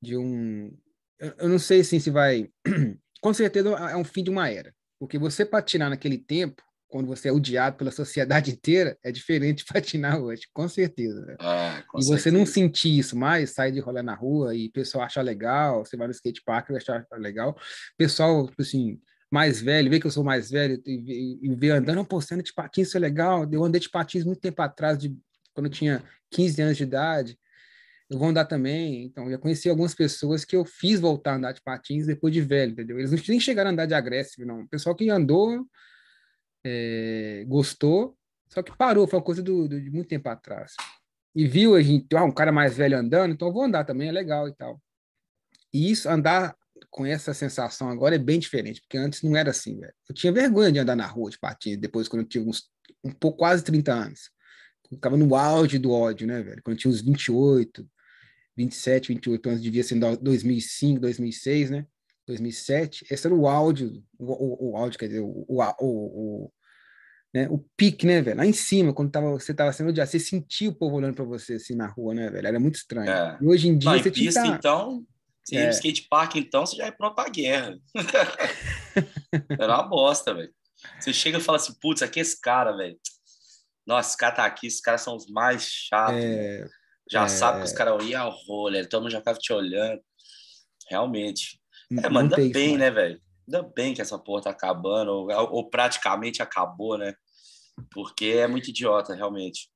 De 0.02 0.15
um... 0.15 0.76
Eu 1.20 1.50
não 1.50 1.60
sei, 1.60 1.82
assim, 1.82 2.00
se 2.00 2.10
vai... 2.10 2.50
Com 3.22 3.34
certeza 3.34 3.70
é 3.70 3.98
um 3.98 4.06
fim 4.06 4.24
de 4.24 4.30
uma 4.30 4.50
era. 4.50 4.74
Porque 5.00 5.17
você 5.17 5.46
patinar 5.46 5.89
naquele 5.89 6.17
tempo, 6.17 6.63
quando 6.88 7.08
você 7.08 7.30
é 7.30 7.32
odiado 7.32 7.78
pela 7.78 7.91
sociedade 7.91 8.52
inteira, 8.52 8.97
é 9.04 9.12
diferente 9.12 9.60
de 9.60 9.65
patinar 9.73 10.21
hoje, 10.21 10.43
com 10.54 10.67
certeza. 10.67 11.26
Né? 11.26 11.36
Ah, 11.39 11.84
com 11.88 12.00
e 12.00 12.04
certeza. 12.04 12.23
você 12.23 12.32
não 12.32 12.45
sentir 12.45 12.97
isso 12.97 13.15
mais, 13.15 13.52
sair 13.52 13.71
de 13.71 13.80
rolar 13.80 14.04
na 14.04 14.15
rua 14.15 14.56
e 14.56 14.67
o 14.67 14.71
pessoal 14.71 15.04
achar 15.04 15.21
legal, 15.21 15.86
você 15.86 15.97
vai 15.97 16.08
no 16.08 16.12
skate 16.12 16.41
park 16.43 16.69
e 16.69 16.76
achar 16.78 17.06
legal. 17.13 17.52
O 17.52 17.97
pessoal, 17.97 18.47
tipo 18.47 18.62
assim, 18.62 19.00
mais 19.30 19.62
velho, 19.62 19.89
vê 19.89 20.00
que 20.00 20.08
eu 20.08 20.12
sou 20.12 20.23
mais 20.23 20.50
velho 20.50 20.82
e, 20.86 21.39
e, 21.43 21.52
e 21.52 21.56
vê 21.56 21.71
andando, 21.71 22.06
pô, 22.06 22.21
você 22.21 22.34
anda 22.34 22.43
de 22.43 22.54
patins, 22.54 22.88
isso 22.88 22.97
é 22.97 23.00
legal. 23.00 23.47
Eu 23.52 23.63
andei 23.63 23.80
de 23.80 23.89
patins 23.89 24.23
muito 24.23 24.39
tempo 24.39 24.62
atrás, 24.62 24.97
de, 24.97 25.15
quando 25.54 25.65
eu 25.67 25.71
tinha 25.71 26.04
15 26.32 26.62
anos 26.62 26.78
de 26.78 26.84
idade. 26.84 27.38
Eu 28.10 28.17
vou 28.17 28.30
andar 28.30 28.45
também. 28.45 29.04
Então, 29.04 29.26
eu 29.26 29.32
já 29.32 29.38
conheci 29.38 29.69
algumas 29.69 29.93
pessoas 29.93 30.45
que 30.45 30.56
eu 30.56 30.63
fiz 30.63 31.00
voltar 31.00 31.34
a 31.34 31.36
andar 31.36 31.52
de 31.52 31.62
patins 31.62 32.06
depois 32.06 32.34
de 32.34 32.41
velho, 32.41 32.71
entendeu? 32.71 32.97
Eles 32.97 33.12
não 33.12 33.19
nem 33.28 33.39
chegaram 33.39 33.69
a 33.69 33.73
andar 33.73 33.86
de 33.86 33.93
agressivo, 33.93 34.47
não. 34.47 34.62
O 34.62 34.67
pessoal 34.67 34.95
que 34.95 35.10
andou, 35.10 35.67
é, 36.68 37.46
gostou, 37.48 38.18
só 38.50 38.62
que 38.62 38.76
parou, 38.76 39.08
foi 39.08 39.20
uma 39.20 39.26
coisa 39.26 39.42
do, 39.42 39.68
do, 39.68 39.82
de 39.82 39.90
muito 39.90 40.08
tempo 40.08 40.28
atrás. 40.30 40.74
E 41.36 41.48
viu 41.48 41.76
a 41.76 41.82
gente, 41.82 42.08
ah, 42.16 42.24
um 42.24 42.32
cara 42.32 42.52
mais 42.52 42.76
velho 42.76 42.98
andando, 42.98 43.34
então 43.34 43.52
vou 43.52 43.64
andar 43.64 43.86
também, 43.86 44.10
é 44.10 44.12
legal 44.12 44.48
e 44.48 44.54
tal. 44.54 44.82
E 45.74 45.92
isso, 45.92 46.10
andar 46.10 46.56
com 46.90 47.06
essa 47.06 47.34
sensação 47.34 47.90
agora 47.90 48.16
é 48.16 48.20
bem 48.20 48.40
diferente, 48.40 48.82
porque 48.82 48.98
antes 48.98 49.22
não 49.22 49.36
era 49.36 49.52
assim, 49.52 49.80
velho. 49.80 49.94
Eu 50.10 50.16
tinha 50.16 50.34
vergonha 50.34 50.72
de 50.72 50.80
andar 50.80 50.96
na 50.96 51.06
rua 51.06 51.30
de 51.30 51.38
patins, 51.38 51.78
depois 51.78 52.08
quando 52.08 52.24
eu 52.24 52.28
tinha 52.28 52.44
uns, 52.44 52.70
um 53.04 53.12
pouco, 53.12 53.38
quase 53.40 53.64
30 53.64 53.94
anos. 53.94 54.30
Eu 54.90 54.98
ficava 54.98 55.18
no 55.18 55.36
auge 55.36 55.78
do 55.78 55.92
ódio, 55.92 56.28
né, 56.28 56.42
velho? 56.42 56.62
Quando 56.64 56.76
eu 56.76 56.80
tinha 56.80 56.92
uns 56.92 57.02
28, 57.02 57.88
27, 58.56 59.10
28 59.10 59.50
anos, 59.50 59.62
devia 59.62 59.84
ser 59.84 59.96
em 59.96 60.00
2005, 60.00 61.02
2006, 61.02 61.70
né? 61.70 61.86
2007, 62.26 63.06
esse 63.10 63.26
era 63.26 63.34
o 63.34 63.48
áudio, 63.48 64.04
o, 64.20 64.26
o, 64.26 64.72
o 64.72 64.78
áudio, 64.78 65.00
quer 65.00 65.08
dizer, 65.08 65.22
o, 65.22 65.46
o, 65.48 65.62
o, 65.80 66.52
né, 67.34 67.48
o 67.50 67.63
pique, 67.76 68.06
né, 68.06 68.22
velho? 68.22 68.38
Lá 68.38 68.46
em 68.46 68.54
cima, 68.54 68.94
quando 68.94 69.12
tava, 69.12 69.32
você 69.32 69.54
tava 69.54 69.72
sendo 69.74 69.90
odiado, 69.90 70.10
você 70.10 70.20
sentia 70.20 70.70
o 70.70 70.76
povo 70.76 70.96
olhando 70.96 71.16
para 71.16 71.26
você 71.26 71.56
assim 71.56 71.76
na 71.76 71.88
rua, 71.88 72.13
né, 72.13 72.30
velho? 72.30 72.48
Era 72.48 72.60
muito 72.60 72.76
estranho. 72.76 73.10
É. 73.10 73.38
E 73.42 73.46
hoje 73.46 73.68
em 73.68 73.78
dia 73.78 73.92
Não, 73.92 74.00
você 74.00 74.10
em 74.10 74.12
pista, 74.12 74.42
tá... 74.42 74.48
então, 74.48 75.06
se 75.44 75.56
é. 75.56 75.63
ir 75.63 75.66
no 75.66 75.72
skate 75.72 76.08
park, 76.10 76.36
então, 76.36 76.66
você 76.66 76.76
já 76.76 76.88
é 76.88 76.92
pronto 76.92 77.16
pra 77.16 77.30
guerra. 77.30 77.78
era 79.60 79.76
uma 79.76 79.88
bosta, 79.88 80.34
velho. 80.34 80.54
Você 81.00 81.13
chega 81.13 81.38
e 81.38 81.42
fala 81.42 81.58
assim, 81.58 81.74
putz, 81.82 82.02
aqui 82.02 82.20
é 82.20 82.22
esse 82.22 82.40
cara, 82.40 82.76
velho. 82.76 82.98
Nossa, 83.86 84.10
esse 84.10 84.18
cara 84.18 84.36
tá 84.36 84.46
aqui, 84.46 84.68
esses 84.68 84.82
caras 84.82 85.02
são 85.02 85.16
os 85.16 85.28
mais 85.28 85.63
chatos. 85.63 86.24
É... 86.24 86.66
Já 87.10 87.24
é... 87.24 87.28
sabe 87.28 87.60
que 87.60 87.66
os 87.66 87.72
caras 87.72 88.04
iam 88.06 88.24
ao 88.24 88.32
rolê, 88.46 88.86
todo 88.86 89.04
mundo 89.04 89.12
já 89.12 89.22
tava 89.22 89.38
te 89.38 89.54
olhando. 89.54 90.02
Realmente. 90.90 91.60
É, 91.92 92.10
mas 92.10 92.24
ainda 92.24 92.36
bem, 92.36 92.70
isso, 92.70 92.78
né, 92.78 92.92
velho? 92.92 93.22
Ainda 93.48 93.64
bem 93.64 93.94
que 93.94 94.02
essa 94.02 94.20
porra 94.20 94.44
tá 94.44 94.50
acabando, 94.50 95.12
ou, 95.12 95.30
ou, 95.30 95.70
praticamente 95.70 96.42
acabou, 96.42 96.98
né? 96.98 97.16
Porque 97.92 98.26
é 98.26 98.48
muito 98.48 98.70
idiota, 98.70 99.16
realmente. 99.16 99.70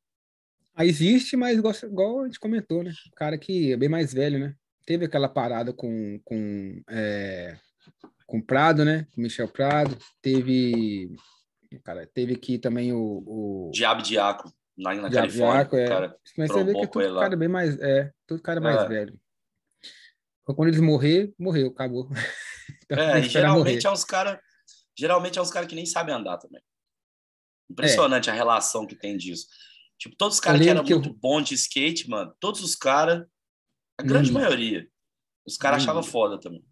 Ah, 0.76 0.86
existe, 0.86 1.38
mas 1.38 1.58
igual, 1.58 1.74
igual 1.84 2.22
a 2.22 2.26
gente 2.26 2.40
comentou, 2.40 2.84
né? 2.84 2.92
O 3.12 3.16
cara 3.16 3.38
que 3.38 3.72
é 3.72 3.78
bem 3.78 3.90
mais 3.90 4.14
velho, 4.14 4.40
né? 4.40 4.56
Teve 4.86 5.06
aquela 5.06 5.30
parada 5.30 5.72
com, 5.72 6.20
com, 6.26 6.82
é, 6.90 7.58
com 8.26 8.42
Prado, 8.42 8.84
né? 8.84 9.08
Com 9.14 9.22
Michel 9.22 9.48
Prado. 9.48 9.98
Teve. 10.22 11.16
Cara, 11.84 12.06
teve 12.14 12.34
aqui 12.34 12.58
também 12.58 12.92
o. 12.92 13.24
o... 13.26 13.72
Diabo 13.74 14.02
Diaco, 14.02 14.52
na, 14.78 14.94
na 14.96 15.08
Diabo 15.08 15.28
Califórnia. 15.28 15.54
Diaco, 15.54 15.76
é. 15.78 15.88
Cara 15.88 16.16
mas 16.38 16.52
você 16.52 16.64
vê 16.64 16.74
que 16.74 16.82
é 16.82 16.88
tudo 16.88 17.20
cara 17.20 17.36
bem 17.38 17.48
mais. 17.48 17.80
É, 17.80 18.12
tudo 18.28 18.42
cara 18.42 18.60
mais 18.60 18.82
é. 18.82 18.88
velho. 18.88 19.20
Quando 20.44 20.68
eles 20.68 20.82
morrer, 20.82 21.34
morreu, 21.38 21.68
acabou. 21.68 22.10
então, 22.92 23.04
é, 23.04 23.24
geralmente 23.24 23.88
é 23.88 23.92
uns 23.92 24.04
caras. 24.04 24.38
Geralmente 24.98 25.40
é 25.40 25.42
uns 25.42 25.52
caras 25.52 25.70
que 25.70 25.76
nem 25.76 25.86
sabem 25.86 26.14
andar 26.14 26.38
também. 26.38 26.62
Impressionante 27.70 28.30
é. 28.30 28.34
a 28.34 28.36
relação 28.36 28.86
que 28.86 28.96
tem 28.96 29.16
disso. 29.18 29.48
Tipo, 29.98 30.16
todos 30.16 30.36
os 30.36 30.42
caras 30.42 30.62
que 30.62 30.70
eram 30.70 30.84
que 30.84 30.94
muito 30.94 31.10
eu... 31.10 31.14
bons 31.14 31.48
de 31.48 31.56
skate, 31.56 32.10
mano, 32.10 32.36
todos 32.40 32.62
os 32.62 32.76
caras, 32.76 33.26
a 33.98 34.04
grande 34.04 34.32
hum. 34.32 34.34
maioria, 34.34 34.88
os 35.46 35.58
caras 35.58 35.84
achavam 35.84 36.04
foda 36.04 36.40
também. 36.40 36.64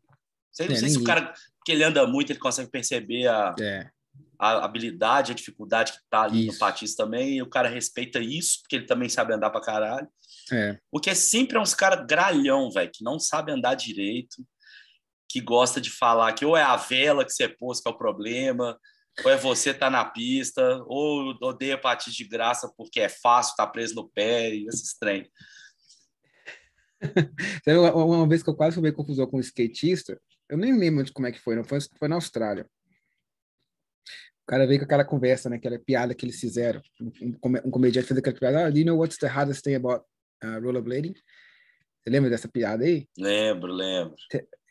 Sei, 0.52 0.68
não 0.68 0.76
é, 0.76 0.78
sei 0.80 0.90
se 0.90 0.98
o 0.98 1.04
cara, 1.04 1.34
que 1.64 1.72
ele 1.72 1.84
anda 1.84 2.06
muito, 2.06 2.32
ele 2.32 2.40
consegue 2.40 2.70
perceber 2.70 3.28
a, 3.28 3.56
é. 3.60 3.90
a 4.38 4.66
habilidade, 4.66 5.32
a 5.32 5.36
dificuldade 5.36 5.94
que 5.94 6.00
tá 6.10 6.24
ali 6.24 6.48
isso. 6.48 6.54
no 6.54 6.60
patins 6.60 6.96
também, 6.96 7.38
e 7.38 7.42
o 7.42 7.50
cara 7.50 7.70
respeita 7.70 8.20
isso, 8.20 8.62
porque 8.62 8.78
ele 8.78 8.86
também 8.86 9.08
sabe 9.08 9.34
andar 9.34 9.52
pra 9.52 9.62
caralho. 9.62 10.08
É. 10.52 10.80
Porque 10.92 11.14
sempre 11.14 11.58
é 11.58 11.62
uns 11.62 11.74
caras 11.74 12.06
gralhão, 12.08 12.72
velho, 12.72 12.92
que 12.92 13.04
não 13.04 13.20
sabe 13.20 13.52
andar 13.52 13.76
direito, 13.76 14.44
que 15.30 15.40
gosta 15.40 15.80
de 15.80 15.92
falar 15.92 16.34
que 16.34 16.44
ou 16.44 16.58
é 16.58 16.64
a 16.64 16.76
vela 16.76 17.24
que 17.24 17.32
você 17.32 17.48
pôs 17.48 17.80
que 17.80 17.88
é 17.88 17.92
o 17.92 17.98
problema, 17.98 18.78
ou 19.24 19.32
é 19.32 19.38
você 19.38 19.74
tá 19.74 19.90
na 19.90 20.04
pista, 20.04 20.84
ou 20.88 21.38
odeia 21.42 21.78
patins 21.78 22.16
de 22.16 22.24
graça 22.24 22.72
porque 22.76 23.00
é 23.00 23.10
fácil, 23.10 23.56
tá 23.56 23.68
preso 23.68 23.94
no 23.96 24.10
pé, 24.10 24.54
e 24.56 24.68
esses 24.68 24.98
trem. 24.98 25.30
uma, 27.68 27.94
uma 27.94 28.28
vez 28.28 28.42
que 28.42 28.50
eu 28.50 28.56
quase 28.56 28.80
fui 28.80 28.92
confusão 28.92 29.28
com 29.28 29.38
um 29.38 29.42
skatista, 29.42 30.20
eu 30.50 30.58
nem 30.58 30.78
lembro 30.78 31.04
de 31.04 31.14
como 31.14 31.28
é 31.28 31.32
que 31.32 31.40
foi, 31.40 31.56
não 31.56 31.64
foi, 31.64 31.80
foi 31.98 32.08
na 32.08 32.16
Austrália. 32.16 32.68
O 34.44 34.50
cara 34.50 34.66
veio 34.66 34.80
com 34.80 34.86
aquela 34.86 35.06
conversa, 35.06 35.48
né? 35.48 35.58
Aquela 35.58 35.78
piada 35.78 36.16
que 36.16 36.26
eles 36.26 36.40
fizeram. 36.40 36.82
Um, 37.00 37.38
um 37.66 37.70
comediante 37.70 38.08
fez 38.08 38.18
aquela 38.18 38.36
piada. 38.36 38.66
Ah, 38.66 38.70
do 38.72 38.80
you 38.80 38.86
know 38.86 38.98
what's 38.98 39.18
the 39.20 39.28
hardest 39.28 39.64
thing 39.64 39.76
about 39.76 40.04
uh, 40.44 40.60
rollerblading. 40.60 41.14
Você 42.02 42.10
lembra 42.10 42.32
dessa 42.32 42.48
piada 42.48 42.84
aí? 42.84 43.08
Lembro, 43.16 43.72
lembro. 43.72 44.16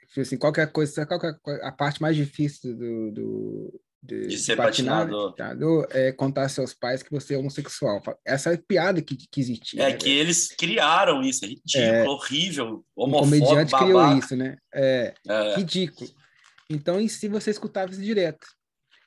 Tipo 0.08 0.20
assim, 0.20 0.38
qual 0.38 0.52
é 0.56 0.62
a 0.62 0.66
coisa, 0.66 1.06
qual 1.06 1.20
é 1.22 1.66
a 1.66 1.72
parte 1.72 2.00
mais 2.00 2.16
difícil 2.16 2.76
do, 2.76 3.12
do 3.12 3.80
de, 4.02 4.28
de, 4.28 4.38
ser 4.38 4.56
patinador. 4.56 5.34
patinador 5.34 5.86
é 5.90 6.12
contar 6.12 6.44
aos 6.44 6.52
seus 6.52 6.72
pais 6.72 7.02
que 7.02 7.10
você 7.10 7.34
é 7.34 7.38
homossexual. 7.38 8.02
Essa 8.24 8.50
é 8.50 8.54
a 8.54 8.58
piada 8.58 9.02
que, 9.02 9.16
que 9.16 9.40
existia. 9.40 9.82
É 9.82 9.90
né, 9.90 9.96
que 9.96 10.08
eles 10.08 10.48
criaram 10.48 11.22
isso, 11.22 11.44
é 11.44 11.48
ridículo, 11.48 11.84
é, 11.84 12.08
horrível, 12.08 12.84
homofóbico, 12.96 13.36
O 13.36 13.46
comediante 13.46 13.72
babaca. 13.72 13.84
criou 13.84 14.18
isso, 14.18 14.36
né? 14.36 14.56
É, 14.72 15.14
é, 15.28 15.56
ridículo. 15.56 16.08
Então, 16.70 17.00
e 17.00 17.08
se 17.08 17.28
você 17.28 17.50
escutava 17.50 17.90
isso 17.90 18.02
direto? 18.02 18.46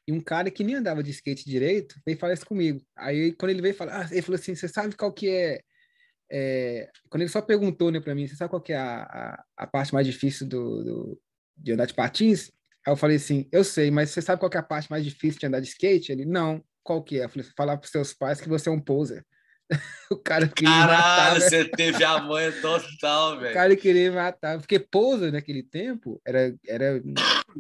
E 0.08 0.12
um 0.12 0.20
cara 0.20 0.52
que 0.52 0.64
nem 0.64 0.76
andava 0.76 1.04
de 1.04 1.12
skate 1.12 1.46
direito 1.46 1.96
veio 2.06 2.18
falar 2.18 2.34
isso 2.34 2.46
comigo. 2.46 2.82
Aí, 2.98 3.32
quando 3.34 3.52
ele 3.52 3.62
veio 3.62 3.76
falar, 3.76 4.02
ah, 4.02 4.10
ele 4.12 4.22
falou 4.22 4.40
assim: 4.40 4.56
você 4.56 4.68
sabe 4.68 4.96
qual 4.96 5.14
que 5.14 5.30
é 5.30 5.62
é, 6.32 6.90
quando 7.10 7.24
ele 7.24 7.30
só 7.30 7.42
perguntou 7.42 7.92
né, 7.92 8.00
para 8.00 8.16
mim, 8.16 8.26
você 8.26 8.36
sabe 8.36 8.50
qual 8.50 8.64
é 8.70 8.76
a, 8.76 9.04
a, 9.04 9.44
a 9.58 9.68
parte 9.68 9.94
mais 9.94 10.08
difícil 10.08 10.48
do, 10.48 10.84
do, 10.84 11.22
de 11.58 11.74
andar 11.74 11.86
de 11.86 11.94
patins? 11.94 12.50
Aí 12.88 12.94
eu 12.94 12.98
falei 12.98 13.18
assim, 13.18 13.48
eu 13.52 13.64
sei, 13.64 13.92
mas 13.92 14.10
você 14.10 14.22
sabe 14.22 14.40
qual 14.40 14.50
é 14.54 14.58
a 14.58 14.64
parte 14.64 14.90
mais 14.90 15.04
difícil 15.04 15.40
de 15.40 15.46
andar 15.46 15.60
de 15.60 15.68
skate? 15.68 16.12
Ele, 16.12 16.26
não, 16.26 16.64
qual 16.84 17.04
que 17.04 17.20
é? 17.20 17.26
Eu 17.26 17.30
falei, 17.30 17.48
falar 17.56 17.78
para 17.78 17.90
seus 17.90 18.14
pais 18.14 18.40
que 18.40 18.48
você 18.48 18.70
é 18.70 18.72
um 18.72 18.80
poser. 18.80 19.26
o 20.12 20.18
cara 20.18 20.48
queria 20.48 20.70
Caralho, 20.70 21.36
matar, 21.36 21.42
você 21.42 21.66
teve 21.66 22.04
a 22.04 22.20
manha 22.22 22.52
total, 22.62 23.40
velho. 23.40 23.52
O 23.52 23.54
cara 23.54 23.76
queria 23.76 24.12
matar, 24.12 24.58
porque 24.58 24.80
poser 24.80 25.32
naquele 25.32 25.64
tempo 25.64 26.22
era, 26.26 26.54
era, 26.68 27.02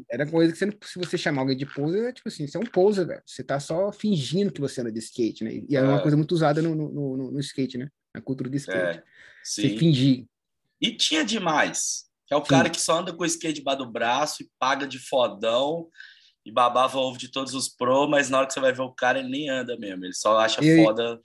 era 0.09 0.25
coisa 0.25 0.51
que 0.51 0.57
você 0.57 0.65
não, 0.65 0.73
se 0.83 0.99
você 0.99 1.17
chamar 1.17 1.41
alguém 1.41 1.55
de 1.55 1.65
poser, 1.65 2.09
é 2.09 2.13
tipo 2.13 2.27
assim, 2.27 2.47
você 2.47 2.57
é 2.57 2.59
um 2.59 2.65
poser, 2.65 3.05
velho. 3.05 3.21
Você 3.25 3.43
tá 3.43 3.59
só 3.59 3.91
fingindo 3.91 4.51
que 4.51 4.61
você 4.61 4.81
anda 4.81 4.91
de 4.91 4.99
skate, 4.99 5.43
né? 5.43 5.61
E 5.69 5.75
é, 5.75 5.79
é 5.79 5.83
uma 5.83 6.01
coisa 6.01 6.17
muito 6.17 6.33
usada 6.33 6.61
no, 6.61 6.75
no, 6.75 6.89
no, 6.89 7.31
no 7.31 7.39
skate, 7.39 7.77
né? 7.77 7.87
Na 8.13 8.21
cultura 8.21 8.49
do 8.49 8.55
skate. 8.55 8.99
É, 8.99 9.03
Você 9.43 9.77
fingir. 9.77 10.25
E 10.79 10.91
tinha 10.95 11.23
demais. 11.23 12.05
Que 12.27 12.33
é 12.33 12.37
o 12.37 12.41
sim. 12.43 12.49
cara 12.49 12.69
que 12.69 12.81
só 12.81 12.99
anda 12.99 13.13
com 13.13 13.23
o 13.23 13.25
skate 13.25 13.59
debaixo 13.59 13.79
do 13.79 13.91
braço 13.91 14.43
e 14.43 14.49
paga 14.57 14.87
de 14.87 14.99
fodão 14.99 15.89
e 16.45 16.51
babava 16.51 16.97
ovo 16.97 17.17
de 17.17 17.29
todos 17.29 17.53
os 17.53 17.69
pro, 17.69 18.07
mas 18.07 18.29
na 18.29 18.39
hora 18.39 18.47
que 18.47 18.53
você 18.53 18.59
vai 18.59 18.73
ver 18.73 18.81
o 18.81 18.91
cara, 18.91 19.19
ele 19.19 19.29
nem 19.29 19.49
anda 19.49 19.77
mesmo. 19.77 20.05
Ele 20.05 20.13
só 20.13 20.37
acha 20.39 20.61
foda. 20.83 21.19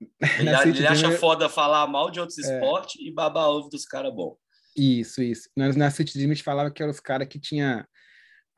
Ele, 0.38 0.50
ele 0.50 0.86
acha 0.86 1.12
foda 1.12 1.48
falar 1.48 1.86
mal 1.86 2.10
de 2.10 2.20
outros 2.20 2.38
é. 2.38 2.54
esportes 2.54 3.00
e 3.00 3.10
babar 3.10 3.48
ovo 3.48 3.70
dos 3.70 3.86
caras 3.86 4.12
bom. 4.12 4.36
Isso, 4.76 5.22
isso. 5.22 5.48
Na, 5.56 5.72
na 5.72 5.90
City 5.90 6.18
Dream 6.18 6.30
a 6.30 6.34
gente 6.34 6.42
falava 6.42 6.70
que 6.70 6.82
eram 6.82 6.90
os 6.90 7.00
caras 7.00 7.26
que 7.28 7.38
tinha 7.38 7.88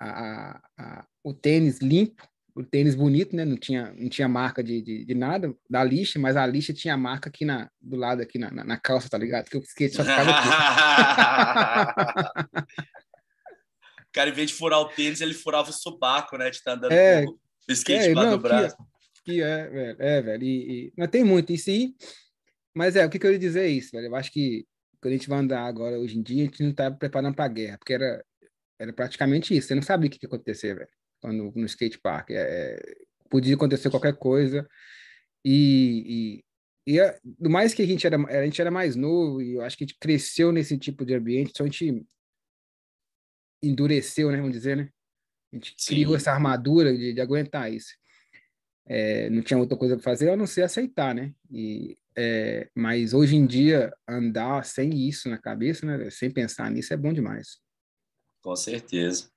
a, 0.01 0.09
a, 0.09 0.61
a, 0.79 1.07
o 1.23 1.33
tênis 1.33 1.79
limpo, 1.79 2.27
o 2.57 2.65
tênis 2.65 2.95
bonito, 2.95 3.37
né? 3.37 3.45
Não 3.45 3.59
tinha, 3.59 3.93
não 3.93 4.09
tinha 4.09 4.27
marca 4.27 4.65
de, 4.65 4.81
de, 4.81 5.05
de, 5.05 5.15
nada 5.15 5.55
da 5.69 5.85
lixa, 5.85 6.19
mas 6.19 6.37
a 6.37 6.47
lixa 6.47 6.73
tinha 6.73 6.97
marca 6.97 7.29
aqui 7.29 7.45
na, 7.45 7.71
do 7.79 7.97
lado, 7.97 8.23
aqui 8.23 8.39
na, 8.39 8.51
na, 8.51 8.65
na 8.65 8.79
calça, 8.79 9.11
tá 9.11 9.19
ligado? 9.19 9.51
Que 9.51 9.59
o 9.59 9.61
skate 9.61 9.95
só 9.95 10.03
ficava 10.03 10.31
aqui. 10.31 10.49
o 14.01 14.13
cara, 14.13 14.31
em 14.31 14.33
vez 14.33 14.49
de 14.49 14.57
furar 14.57 14.81
o 14.81 14.89
tênis, 14.89 15.21
ele 15.21 15.35
furava 15.35 15.69
o 15.69 15.73
subaco, 15.73 16.39
né? 16.39 16.49
De 16.49 16.57
estar 16.57 16.71
tá 16.71 16.79
andando 16.79 16.93
é, 16.93 17.27
com 17.27 17.33
o 17.33 17.73
skate 17.73 18.09
é, 18.09 18.15
lá 18.15 18.31
do 18.31 18.39
braço. 18.39 18.75
Que, 19.23 19.43
é, 19.43 19.69
velho, 19.69 19.97
é, 19.99 20.23
velho. 20.23 20.43
E, 20.43 20.87
e, 20.87 20.93
não 20.97 21.07
tem 21.07 21.23
muito 21.23 21.53
isso 21.53 21.69
aí, 21.69 21.95
mas 22.75 22.97
é, 22.97 23.05
o 23.05 23.11
que, 23.11 23.19
que 23.19 23.27
eu 23.27 23.33
ia 23.33 23.39
dizer 23.39 23.65
é 23.65 23.69
isso, 23.69 23.91
velho. 23.93 24.07
Eu 24.07 24.17
acho 24.17 24.33
que 24.33 24.65
quando 24.99 25.13
a 25.13 25.17
gente 25.17 25.29
vai 25.29 25.41
andar 25.41 25.67
agora, 25.67 25.99
hoje 25.99 26.19
em 26.19 26.23
dia, 26.23 26.45
a 26.45 26.47
gente 26.47 26.63
não 26.63 26.73
tá 26.73 26.91
preparando 26.91 27.35
pra 27.35 27.49
guerra, 27.49 27.77
porque 27.77 27.93
era, 27.93 28.25
era 28.79 28.95
praticamente 28.95 29.55
isso. 29.55 29.69
Você 29.69 29.75
não 29.75 29.83
sabia 29.83 30.09
o 30.09 30.11
que, 30.11 30.19
que 30.19 30.25
ia 30.25 30.29
acontecer, 30.29 30.75
velho 30.75 30.89
no, 31.33 31.53
no 31.55 31.67
skate 31.67 31.99
park. 31.99 32.31
É, 32.31 32.35
é, 32.35 32.97
podia 33.29 33.55
acontecer 33.55 33.91
qualquer 33.91 34.17
coisa. 34.17 34.69
E, 35.45 36.43
e, 36.87 36.97
e 36.97 37.21
do 37.25 37.51
mais 37.51 37.75
que 37.75 37.83
a 37.83 37.87
gente 37.87 38.07
era, 38.07 38.17
a 38.17 38.45
gente 38.45 38.61
era 38.61 38.71
mais 38.71 38.97
novo 38.97 39.41
e 39.41 39.55
eu 39.55 39.63
acho 39.63 39.77
que 39.77 39.85
a 39.85 39.87
gente 39.87 39.99
cresceu 39.99 40.51
nesse 40.53 40.77
tipo 40.77 41.05
de 41.05 41.15
ambiente, 41.15 41.51
então 41.51 41.67
a 41.67 41.69
gente 41.69 42.07
endureceu, 43.63 44.31
né, 44.31 44.39
vamos 44.39 44.53
dizer, 44.53 44.77
né? 44.77 44.91
A 45.53 45.57
gente 45.57 45.75
Sim. 45.77 45.95
criou 45.95 46.17
essa 46.17 46.33
armadura 46.33 46.97
de, 46.97 47.13
de 47.13 47.21
aguentar 47.21 47.73
isso. 47.73 47.95
É, 48.89 49.29
não 49.31 49.43
tinha 49.43 49.59
outra 49.59 49.77
coisa 49.77 49.97
para 49.97 50.03
fazer 50.03 50.31
a 50.31 50.37
não 50.37 50.47
ser 50.47 50.63
aceitar, 50.63 51.15
né? 51.15 51.33
E, 51.51 51.99
é, 52.17 52.69
mas 52.75 53.13
hoje 53.13 53.37
em 53.37 53.47
dia, 53.47 53.93
andar 54.09 54.65
sem 54.65 55.09
isso 55.09 55.29
na 55.29 55.39
cabeça, 55.39 55.85
né? 55.85 56.11
Sem 56.11 56.31
pensar 56.31 56.71
nisso 56.71 56.93
é 56.93 56.97
bom 56.97 57.13
demais. 57.13 57.59
Com 58.43 58.55
certeza. 58.55 59.31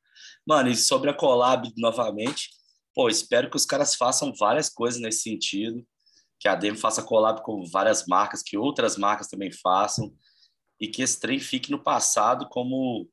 Mano, 0.46 0.70
e 0.70 0.76
sobre 0.76 1.10
a 1.10 1.14
collab 1.14 1.72
novamente, 1.78 2.50
pô, 2.94 3.10
espero 3.10 3.50
que 3.50 3.58
os 3.58 3.66
caras 3.66 3.96
façam 3.96 4.34
várias 4.34 4.70
coisas 4.70 5.00
nesse 5.00 5.22
sentido 5.22 5.86
que 6.40 6.48
a 6.48 6.56
Demo 6.56 6.78
faça 6.78 7.04
collab 7.04 7.44
com 7.44 7.66
várias 7.66 8.06
marcas, 8.06 8.42
que 8.42 8.58
outras 8.58 8.96
marcas 8.96 9.28
também 9.28 9.52
façam, 9.52 10.16
e 10.80 10.88
que 10.88 11.02
esse 11.02 11.20
trem 11.20 11.38
fique 11.38 11.70
no 11.70 11.84
passado 11.84 12.48
como 12.48 13.10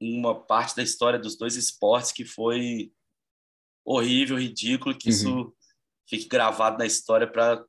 uma 0.00 0.34
parte 0.34 0.74
da 0.74 0.82
história 0.82 1.18
dos 1.18 1.36
dois 1.36 1.54
esportes 1.56 2.10
que 2.10 2.24
foi 2.24 2.90
horrível, 3.84 4.38
ridículo, 4.38 4.96
que 4.96 5.10
uhum. 5.10 5.14
isso 5.14 5.56
fique 6.08 6.26
gravado 6.26 6.78
na 6.78 6.86
história 6.86 7.30
para 7.30 7.62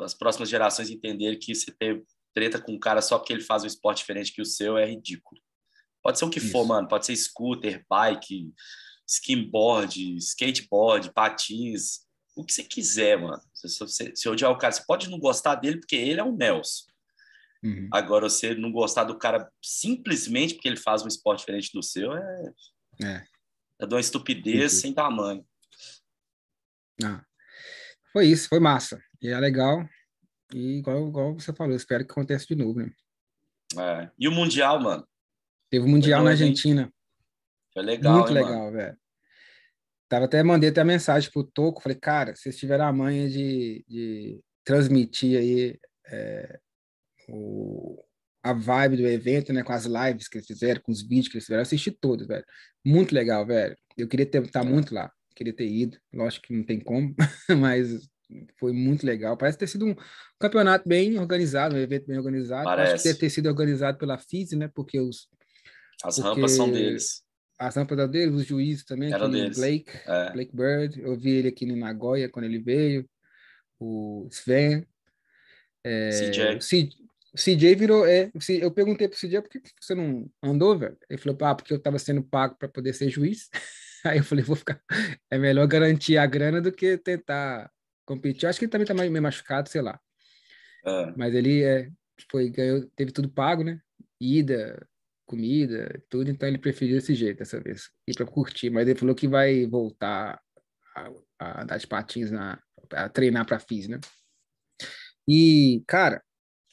as 0.00 0.14
próximas 0.14 0.48
gerações 0.48 0.90
entenderem 0.90 1.38
que 1.38 1.54
você 1.54 1.70
ter 1.70 2.04
treta 2.34 2.60
com 2.60 2.72
um 2.72 2.78
cara 2.78 3.00
só 3.00 3.18
porque 3.18 3.32
ele 3.32 3.42
faz 3.42 3.62
um 3.62 3.68
esporte 3.68 3.98
diferente 3.98 4.32
que 4.32 4.42
o 4.42 4.46
seu 4.46 4.76
é 4.76 4.84
ridículo. 4.84 5.40
Pode 6.04 6.18
ser 6.18 6.26
o 6.26 6.30
que 6.30 6.38
isso. 6.38 6.52
for, 6.52 6.66
mano. 6.66 6.86
Pode 6.86 7.06
ser 7.06 7.16
scooter, 7.16 7.82
bike, 7.88 8.52
skimboard, 9.08 10.16
skateboard, 10.18 11.10
patins, 11.14 12.04
o 12.36 12.44
que 12.44 12.52
você 12.52 12.62
quiser, 12.62 13.18
mano. 13.18 13.40
Se, 13.54 13.68
se, 13.68 14.12
se 14.14 14.28
odiar 14.28 14.50
o 14.50 14.58
cara, 14.58 14.72
você 14.72 14.84
pode 14.86 15.08
não 15.08 15.18
gostar 15.18 15.54
dele 15.54 15.78
porque 15.78 15.96
ele 15.96 16.20
é 16.20 16.24
um 16.24 16.36
Nelson. 16.36 16.84
Uhum. 17.62 17.88
Agora, 17.90 18.28
você 18.28 18.54
não 18.54 18.70
gostar 18.70 19.04
do 19.04 19.16
cara 19.16 19.50
simplesmente 19.62 20.54
porque 20.54 20.68
ele 20.68 20.76
faz 20.76 21.02
um 21.02 21.08
esporte 21.08 21.40
diferente 21.40 21.70
do 21.72 21.82
seu 21.82 22.12
é. 22.12 22.52
É, 23.02 23.24
é 23.80 23.86
de 23.86 23.94
uma 23.94 24.00
estupidez 24.00 24.72
sem 24.72 24.92
tamanho. 24.92 25.44
Ah, 27.02 27.24
foi 28.12 28.26
isso, 28.26 28.48
foi 28.48 28.60
massa. 28.60 29.02
E 29.22 29.28
é 29.28 29.40
legal. 29.40 29.88
E 30.52 30.78
igual, 30.78 31.08
igual 31.08 31.34
você 31.34 31.52
falou, 31.54 31.74
espero 31.74 32.04
que 32.04 32.12
aconteça 32.12 32.46
de 32.46 32.54
novo, 32.54 32.80
né? 32.80 32.92
É. 33.78 34.10
E 34.18 34.28
o 34.28 34.32
Mundial, 34.32 34.78
mano? 34.78 35.08
Teve 35.74 35.86
o 35.86 35.88
Mundial 35.88 36.22
na 36.22 36.30
Argentina. 36.30 36.88
Foi 37.72 37.82
legal, 37.82 38.18
Muito 38.18 38.28
hein, 38.28 38.34
legal, 38.34 38.70
velho. 38.70 38.96
Tava 40.08 40.26
até 40.26 40.40
mandei 40.40 40.70
até 40.70 40.84
mensagem 40.84 41.28
pro 41.32 41.42
Toco, 41.42 41.82
falei, 41.82 41.98
cara, 41.98 42.36
vocês 42.36 42.56
tiveram 42.56 42.84
a 42.84 42.92
manha 42.92 43.28
de, 43.28 43.84
de 43.88 44.40
transmitir 44.62 45.36
aí 45.36 45.76
é, 46.06 46.60
o, 47.28 48.00
a 48.40 48.52
vibe 48.52 48.98
do 48.98 49.08
evento, 49.08 49.52
né, 49.52 49.64
com 49.64 49.72
as 49.72 49.84
lives 49.84 50.28
que 50.28 50.38
eles 50.38 50.46
fizeram, 50.46 50.80
com 50.80 50.92
os 50.92 51.02
vídeos 51.02 51.26
que 51.26 51.38
eles 51.38 51.44
fizeram, 51.46 51.58
eu 51.58 51.62
assisti 51.62 51.90
todos, 51.90 52.28
velho. 52.28 52.44
Muito 52.86 53.12
legal, 53.12 53.44
velho. 53.44 53.76
Eu 53.96 54.06
queria 54.06 54.26
estar 54.26 54.46
tá 54.46 54.62
muito 54.62 54.94
lá, 54.94 55.10
queria 55.34 55.52
ter 55.52 55.66
ido, 55.66 55.98
lógico 56.12 56.46
que 56.46 56.56
não 56.56 56.62
tem 56.62 56.78
como, 56.78 57.16
mas 57.58 58.08
foi 58.60 58.72
muito 58.72 59.04
legal. 59.04 59.36
Parece 59.36 59.58
ter 59.58 59.66
sido 59.66 59.86
um 59.86 59.96
campeonato 60.38 60.88
bem 60.88 61.18
organizado, 61.18 61.74
um 61.74 61.78
evento 61.80 62.06
bem 62.06 62.16
organizado. 62.16 62.62
Parece. 62.62 62.92
Acho 62.92 63.02
que 63.02 63.08
deve 63.08 63.18
ter 63.18 63.30
sido 63.30 63.48
organizado 63.48 63.98
pela 63.98 64.16
FISE, 64.16 64.54
né, 64.54 64.70
porque 64.72 65.00
os 65.00 65.26
as 66.02 66.18
rampas 66.18 66.52
são 66.52 66.70
deles 66.70 67.24
a 67.58 67.68
rampa 67.68 68.08
dele, 68.08 68.32
os 68.32 68.44
juízes 68.44 68.84
também, 68.84 69.12
Era 69.12 69.28
deles. 69.28 69.56
Blake, 69.56 69.90
é. 70.06 70.32
Blake 70.32 70.54
Bird, 70.54 71.00
eu 71.00 71.16
vi 71.16 71.30
ele 71.30 71.48
aqui 71.48 71.64
no 71.64 71.76
Nagoya 71.76 72.28
quando 72.28 72.46
ele 72.46 72.58
veio, 72.58 73.08
o 73.78 74.28
Sven, 74.30 74.86
é, 75.82 76.10
CJ. 76.10 77.04
O 77.32 77.36
CJ 77.36 77.74
virou, 77.74 78.06
é, 78.06 78.30
eu 78.60 78.70
perguntei 78.70 79.08
pro 79.08 79.18
CJ 79.18 79.42
por 79.42 79.50
que 79.50 79.60
você 79.80 79.94
não 79.94 80.30
andou, 80.42 80.78
velho? 80.78 80.96
Ele 81.10 81.18
falou, 81.18 81.36
ah, 81.42 81.54
porque 81.54 81.72
eu 81.72 81.80
tava 81.80 81.98
sendo 81.98 82.22
pago 82.22 82.56
para 82.56 82.68
poder 82.68 82.92
ser 82.92 83.10
juiz. 83.10 83.48
Aí 84.04 84.18
eu 84.18 84.24
falei, 84.24 84.44
vou 84.44 84.54
ficar, 84.54 84.80
é 85.30 85.38
melhor 85.38 85.66
garantir 85.66 86.16
a 86.16 86.26
grana 86.26 86.60
do 86.60 86.70
que 86.70 86.96
tentar 86.98 87.70
competir. 88.04 88.44
Eu 88.44 88.50
acho 88.50 88.58
que 88.58 88.66
ele 88.66 88.72
também 88.72 88.86
tá 88.86 88.94
meio 88.94 89.22
machucado, 89.22 89.68
sei 89.68 89.80
lá. 89.80 89.98
É. 90.84 91.12
Mas 91.16 91.34
ele 91.34 91.62
é, 91.62 91.88
foi, 92.30 92.50
ganhou, 92.50 92.86
teve 92.94 93.10
tudo 93.10 93.28
pago, 93.28 93.64
né? 93.64 93.80
Ida, 94.20 94.86
comida, 95.26 96.02
tudo, 96.08 96.30
então 96.30 96.48
ele 96.48 96.58
preferiu 96.58 96.96
desse 96.96 97.14
jeito 97.14 97.38
dessa 97.38 97.60
vez, 97.60 97.90
ir 98.06 98.14
para 98.14 98.26
curtir, 98.26 98.70
mas 98.70 98.86
ele 98.86 98.98
falou 98.98 99.14
que 99.14 99.26
vai 99.26 99.66
voltar 99.66 100.40
a, 100.94 101.10
a 101.38 101.64
dar 101.64 101.78
de 101.78 101.86
patins, 101.86 102.30
na, 102.30 102.60
a 102.92 103.08
treinar 103.08 103.46
para 103.46 103.58
FIS, 103.58 103.88
né? 103.88 104.00
E, 105.26 105.82
cara, 105.86 106.22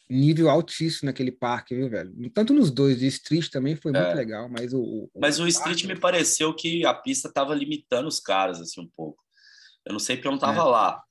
nível 0.09 0.49
altíssimo 0.49 1.07
naquele 1.07 1.31
parque, 1.31 1.73
viu, 1.73 1.89
velho? 1.89 2.13
Tanto 2.33 2.53
nos 2.53 2.69
dois, 2.69 2.99
de 2.99 3.07
Street 3.07 3.49
também 3.49 3.75
foi 3.75 3.91
muito 3.91 4.03
é. 4.03 4.13
legal, 4.13 4.49
mas 4.49 4.73
o, 4.73 4.81
o 4.81 5.09
Mas 5.19 5.39
o, 5.39 5.47
Street 5.47 5.85
me 5.85 5.97
pareceu 5.97 6.53
que 6.53 6.85
a 6.85 6.93
pista 6.93 7.31
tava 7.31 7.55
limitando 7.55 8.07
os 8.07 8.19
caras, 8.19 8.59
assim, 8.59 8.81
um 8.81 8.89
pouco. 8.95 9.23
Eu 9.85 9.93
não 9.93 9.99
sei 9.99 10.17
porque 10.17 10.27
eu 10.27 10.33
não 10.33 10.39
tava 10.39 10.59
é. 10.59 10.63
lá, 10.63 11.01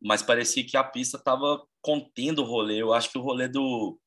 mas 0.00 0.22
parecia 0.22 0.64
que 0.64 0.76
a 0.76 0.84
pista 0.84 1.18
tava 1.18 1.64
contendo 1.80 2.42
o 2.42 2.46
rolê. 2.46 2.80
Eu 2.80 2.92
acho 2.92 3.10
que 3.10 3.18
o 3.18 3.22
rolê 3.22 3.48
do, 3.48 3.98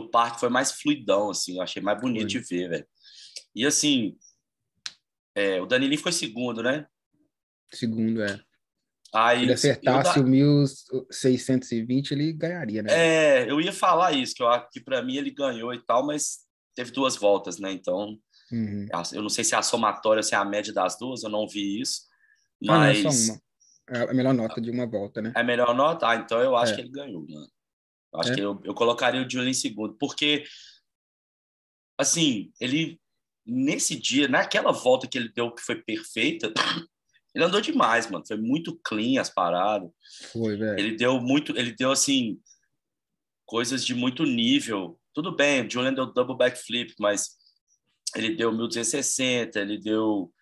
do 0.00 0.10
parque 0.10 0.40
foi 0.40 0.48
mais 0.48 0.72
fluidão, 0.72 1.30
assim, 1.30 1.56
eu 1.56 1.62
achei 1.62 1.82
mais 1.82 2.00
bonito 2.00 2.26
de 2.26 2.38
ver, 2.38 2.68
velho. 2.68 2.86
E 3.54 3.64
assim, 3.64 4.16
é, 5.34 5.60
o 5.60 5.66
Danilinho 5.66 6.00
foi 6.00 6.12
segundo, 6.12 6.62
né? 6.62 6.86
Segundo, 7.72 8.22
é. 8.22 8.40
Aí, 9.14 9.38
Se 9.38 9.44
ele 9.44 9.52
acertasse 9.52 10.20
da... 10.20 10.24
o 10.24 10.28
1620, 10.28 12.10
ele 12.10 12.32
ganharia, 12.32 12.82
né? 12.82 12.90
É, 12.92 13.50
eu 13.50 13.60
ia 13.60 13.72
falar 13.72 14.12
isso, 14.12 14.34
que 14.34 14.42
eu 14.42 14.48
acho 14.48 14.68
que 14.70 14.80
para 14.80 15.02
mim 15.02 15.16
ele 15.16 15.30
ganhou 15.30 15.72
e 15.72 15.82
tal, 15.84 16.04
mas 16.04 16.40
teve 16.74 16.90
duas 16.90 17.16
voltas, 17.16 17.58
né? 17.58 17.72
Então, 17.72 18.18
uhum. 18.52 18.86
eu 19.12 19.22
não 19.22 19.30
sei 19.30 19.42
se 19.44 19.54
é 19.54 19.58
a 19.58 19.62
somatória, 19.62 20.22
se 20.22 20.34
é 20.34 20.38
a 20.38 20.44
média 20.44 20.72
das 20.72 20.98
duas, 20.98 21.22
eu 21.22 21.30
não 21.30 21.48
vi 21.48 21.80
isso. 21.80 22.02
Mas. 22.60 22.98
Ah, 22.98 23.02
não, 23.02 23.10
é 23.10 23.12
só 23.12 23.32
uma. 23.32 23.40
É 23.88 24.10
a 24.10 24.14
melhor 24.14 24.34
nota 24.34 24.60
de 24.60 24.70
uma 24.70 24.86
volta, 24.86 25.22
né? 25.22 25.32
É 25.34 25.40
a 25.40 25.44
melhor 25.44 25.74
nota? 25.74 26.08
Ah, 26.08 26.16
então 26.16 26.40
eu 26.40 26.56
acho 26.56 26.72
é. 26.72 26.74
que 26.76 26.82
ele 26.82 26.90
ganhou, 26.90 27.24
mano. 27.28 27.48
Acho 28.18 28.32
é. 28.32 28.34
que 28.34 28.40
eu, 28.40 28.60
eu 28.64 28.74
colocaria 28.74 29.24
o 29.24 29.30
Julian 29.30 29.50
em 29.50 29.54
segundo, 29.54 29.94
porque, 29.94 30.44
assim, 31.98 32.52
ele, 32.60 33.00
nesse 33.44 33.96
dia, 33.96 34.28
naquela 34.28 34.72
volta 34.72 35.06
que 35.06 35.18
ele 35.18 35.28
deu, 35.28 35.50
que 35.52 35.62
foi 35.62 35.76
perfeita, 35.82 36.52
ele 37.34 37.44
andou 37.44 37.60
demais, 37.60 38.10
mano. 38.10 38.24
Foi 38.26 38.36
muito 38.36 38.78
clean 38.82 39.20
as 39.20 39.30
paradas. 39.30 39.90
Foi, 40.32 40.56
velho. 40.56 40.78
Ele 40.78 40.96
deu 40.96 41.20
muito, 41.20 41.56
ele 41.56 41.72
deu, 41.72 41.90
assim, 41.90 42.40
coisas 43.44 43.84
de 43.84 43.94
muito 43.94 44.24
nível. 44.24 44.98
Tudo 45.14 45.34
bem, 45.34 45.66
o 45.66 45.70
Julian 45.70 45.94
deu 45.94 46.12
double 46.12 46.36
backflip, 46.36 46.94
mas 46.98 47.36
ele 48.14 48.34
deu 48.34 48.50
1260, 48.50 49.60
ele 49.60 49.78
deu, 49.78 50.32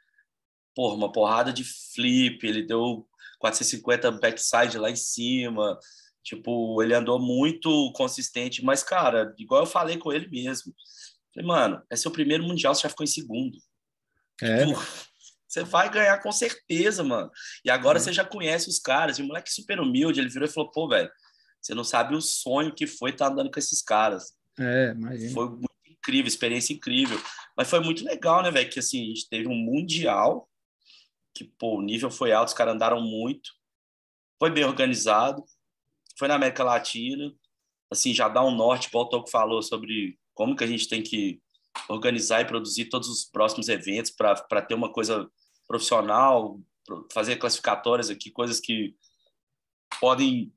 porra, 0.74 0.94
uma 0.94 1.12
porrada 1.12 1.52
de 1.52 1.64
flip, 1.64 2.44
ele 2.46 2.62
deu 2.62 3.06
450 3.38 4.10
backside 4.12 4.78
lá 4.78 4.90
em 4.90 4.96
cima. 4.96 5.78
Tipo, 6.24 6.82
ele 6.82 6.94
andou 6.94 7.20
muito 7.20 7.92
consistente, 7.92 8.64
mas, 8.64 8.82
cara, 8.82 9.34
igual 9.38 9.60
eu 9.60 9.66
falei 9.66 9.98
com 9.98 10.10
ele 10.10 10.26
mesmo. 10.26 10.74
Falei, 11.34 11.46
mano, 11.46 11.82
é 11.90 11.96
seu 11.96 12.10
primeiro 12.10 12.42
mundial, 12.42 12.74
você 12.74 12.82
já 12.82 12.88
ficou 12.88 13.04
em 13.04 13.08
segundo. 13.08 13.58
É. 14.40 14.64
Tipo, 14.64 14.80
você 15.46 15.62
vai 15.62 15.90
ganhar 15.90 16.18
com 16.22 16.32
certeza, 16.32 17.04
mano. 17.04 17.30
E 17.62 17.70
agora 17.70 17.98
é. 17.98 18.00
você 18.00 18.10
já 18.10 18.24
conhece 18.24 18.70
os 18.70 18.78
caras. 18.78 19.18
E 19.18 19.22
o 19.22 19.26
moleque 19.26 19.52
super 19.52 19.78
humilde, 19.78 20.18
ele 20.18 20.30
virou 20.30 20.48
e 20.48 20.50
falou, 20.50 20.70
pô, 20.70 20.88
velho, 20.88 21.10
você 21.60 21.74
não 21.74 21.84
sabe 21.84 22.14
o 22.14 22.22
sonho 22.22 22.74
que 22.74 22.86
foi 22.86 23.10
estar 23.10 23.26
tá 23.26 23.32
andando 23.32 23.50
com 23.50 23.58
esses 23.58 23.82
caras. 23.82 24.34
É, 24.58 24.92
imagina. 24.92 25.30
Foi 25.34 25.50
muito 25.50 25.68
incrível, 25.86 26.26
experiência 26.26 26.72
incrível. 26.72 27.20
Mas 27.54 27.68
foi 27.68 27.80
muito 27.80 28.02
legal, 28.02 28.42
né, 28.42 28.50
velho? 28.50 28.70
Que 28.70 28.78
assim, 28.78 29.02
a 29.02 29.06
gente 29.08 29.28
teve 29.28 29.46
um 29.46 29.54
mundial 29.54 30.48
que, 31.34 31.44
pô, 31.44 31.76
o 31.76 31.82
nível 31.82 32.10
foi 32.10 32.32
alto, 32.32 32.48
os 32.48 32.54
caras 32.54 32.74
andaram 32.74 33.02
muito. 33.02 33.50
Foi 34.38 34.50
bem 34.50 34.64
organizado 34.64 35.44
foi 36.18 36.28
na 36.28 36.34
América 36.34 36.64
Latina, 36.64 37.32
assim, 37.90 38.12
já 38.14 38.28
dá 38.28 38.44
um 38.44 38.54
norte, 38.54 38.88
o 38.92 39.04
Toco 39.04 39.30
falou, 39.30 39.62
sobre 39.62 40.18
como 40.34 40.56
que 40.56 40.64
a 40.64 40.66
gente 40.66 40.88
tem 40.88 41.02
que 41.02 41.40
organizar 41.88 42.40
e 42.40 42.46
produzir 42.46 42.86
todos 42.86 43.08
os 43.08 43.24
próximos 43.24 43.68
eventos 43.68 44.10
para 44.10 44.62
ter 44.62 44.74
uma 44.74 44.92
coisa 44.92 45.28
profissional, 45.66 46.60
fazer 47.12 47.36
classificatórias 47.36 48.10
aqui, 48.10 48.30
coisas 48.30 48.60
que 48.60 48.94
podem 50.00 50.52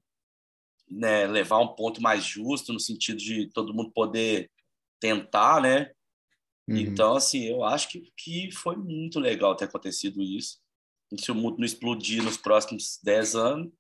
né, 0.90 1.28
levar 1.28 1.60
um 1.60 1.76
ponto 1.76 2.02
mais 2.02 2.24
justo, 2.24 2.74
no 2.74 2.80
sentido 2.80 3.18
de 3.18 3.48
todo 3.50 3.74
mundo 3.74 3.92
poder 3.92 4.50
tentar, 5.00 5.62
né? 5.62 5.92
Uhum. 6.68 6.78
Então, 6.78 7.16
assim, 7.16 7.46
eu 7.46 7.64
acho 7.64 7.90
que, 7.90 8.12
que 8.18 8.52
foi 8.52 8.76
muito 8.76 9.20
legal 9.20 9.56
ter 9.56 9.66
acontecido 9.66 10.22
isso. 10.22 10.60
Se 11.16 11.32
o 11.32 11.36
mundo 11.36 11.58
não 11.60 11.66
explodir 11.66 12.22
nos 12.22 12.36
próximos 12.36 13.00
10 13.04 13.36
anos, 13.36 13.72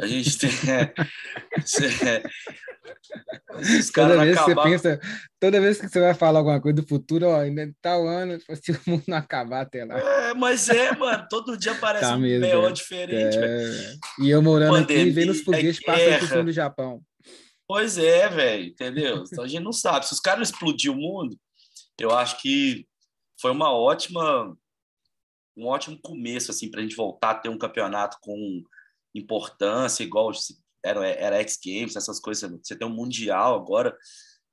a 0.00 0.06
gente 0.06 0.38
tem. 0.38 0.50
É, 0.70 2.22
os 3.54 3.90
toda 3.90 4.18
vez 4.18 4.36
acabar... 4.36 4.62
que 4.64 4.78
você 4.78 4.96
pensa, 4.96 5.00
toda 5.38 5.60
vez 5.60 5.80
que 5.80 5.88
você 5.88 6.00
vai 6.00 6.14
falar 6.14 6.40
alguma 6.40 6.60
coisa 6.60 6.76
do 6.76 6.86
futuro, 6.86 7.28
ó, 7.28 7.40
ainda 7.40 7.70
tá 7.80 7.98
o 7.98 8.06
ano, 8.06 8.38
se 8.40 8.72
o 8.72 8.80
mundo 8.86 9.04
não 9.06 9.16
acabar 9.16 9.62
até 9.62 9.84
lá. 9.84 9.98
É, 9.98 10.34
mas 10.34 10.68
é, 10.68 10.96
mano, 10.96 11.26
todo 11.30 11.56
dia 11.56 11.74
parece 11.74 12.06
tá 12.06 12.16
um 12.16 12.20
mesmo, 12.20 12.72
diferente. 12.72 13.38
É... 13.38 13.94
E 14.20 14.30
eu 14.30 14.42
morando 14.42 14.72
Pandemia, 14.72 15.02
aqui, 15.02 15.10
vendo 15.10 15.30
os 15.30 15.40
foguetes 15.42 15.80
é 15.82 15.84
passando 15.84 16.18
por 16.18 16.28
cima 16.28 16.44
do 16.44 16.52
Japão. 16.52 17.02
Pois 17.66 17.98
é, 17.98 18.28
velho, 18.28 18.64
entendeu? 18.64 19.24
Então 19.30 19.44
a 19.44 19.48
gente 19.48 19.62
não 19.62 19.72
sabe. 19.72 20.06
Se 20.06 20.12
os 20.12 20.20
caras 20.20 20.48
explodir 20.48 20.90
o 20.90 20.96
mundo, 20.96 21.36
eu 22.00 22.10
acho 22.10 22.40
que 22.40 22.86
foi 23.40 23.50
uma 23.50 23.72
ótima 23.72 24.56
um 25.58 25.66
ótimo 25.66 25.98
começo 26.00 26.50
assim 26.50 26.70
para 26.70 26.80
a 26.80 26.82
gente 26.82 26.96
voltar 26.96 27.30
a 27.30 27.34
ter 27.34 27.48
um 27.48 27.58
campeonato 27.58 28.16
com 28.20 28.62
importância 29.14 30.04
igual 30.04 30.30
era 30.84 31.04
era 31.06 31.40
X 31.40 31.58
Games 31.62 31.96
essas 31.96 32.20
coisas 32.20 32.48
você 32.62 32.76
tem 32.76 32.86
um 32.86 32.94
mundial 32.94 33.56
agora 33.56 33.96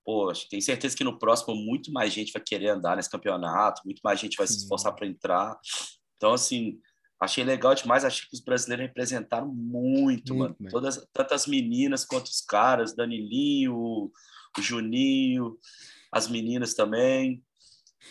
pô 0.03 0.33
tenho 0.49 0.61
certeza 0.61 0.97
que 0.97 1.03
no 1.03 1.19
próximo 1.19 1.55
muito 1.55 1.91
mais 1.91 2.11
gente 2.11 2.33
vai 2.33 2.41
querer 2.41 2.69
andar 2.69 2.95
nesse 2.95 3.09
campeonato 3.09 3.83
muito 3.85 4.01
mais 4.03 4.19
gente 4.19 4.35
vai 4.35 4.47
Sim. 4.47 4.53
se 4.53 4.59
esforçar 4.61 4.95
para 4.95 5.07
entrar. 5.07 5.57
Então 6.17 6.33
assim 6.33 6.79
achei 7.19 7.43
legal 7.43 7.75
demais 7.75 8.03
achei 8.03 8.27
que 8.27 8.35
os 8.35 8.41
brasileiros 8.41 8.87
representaram 8.87 9.47
muito, 9.47 10.33
muito 10.33 10.55
mano. 10.59 10.71
Todas 10.71 11.07
tantas 11.13 11.45
meninas 11.45 12.03
quanto 12.03 12.27
os 12.27 12.41
caras 12.41 12.95
Danilinho 12.95 13.75
o 13.75 14.11
Juninho 14.61 15.57
as 16.11 16.27
meninas 16.27 16.73
também 16.73 17.43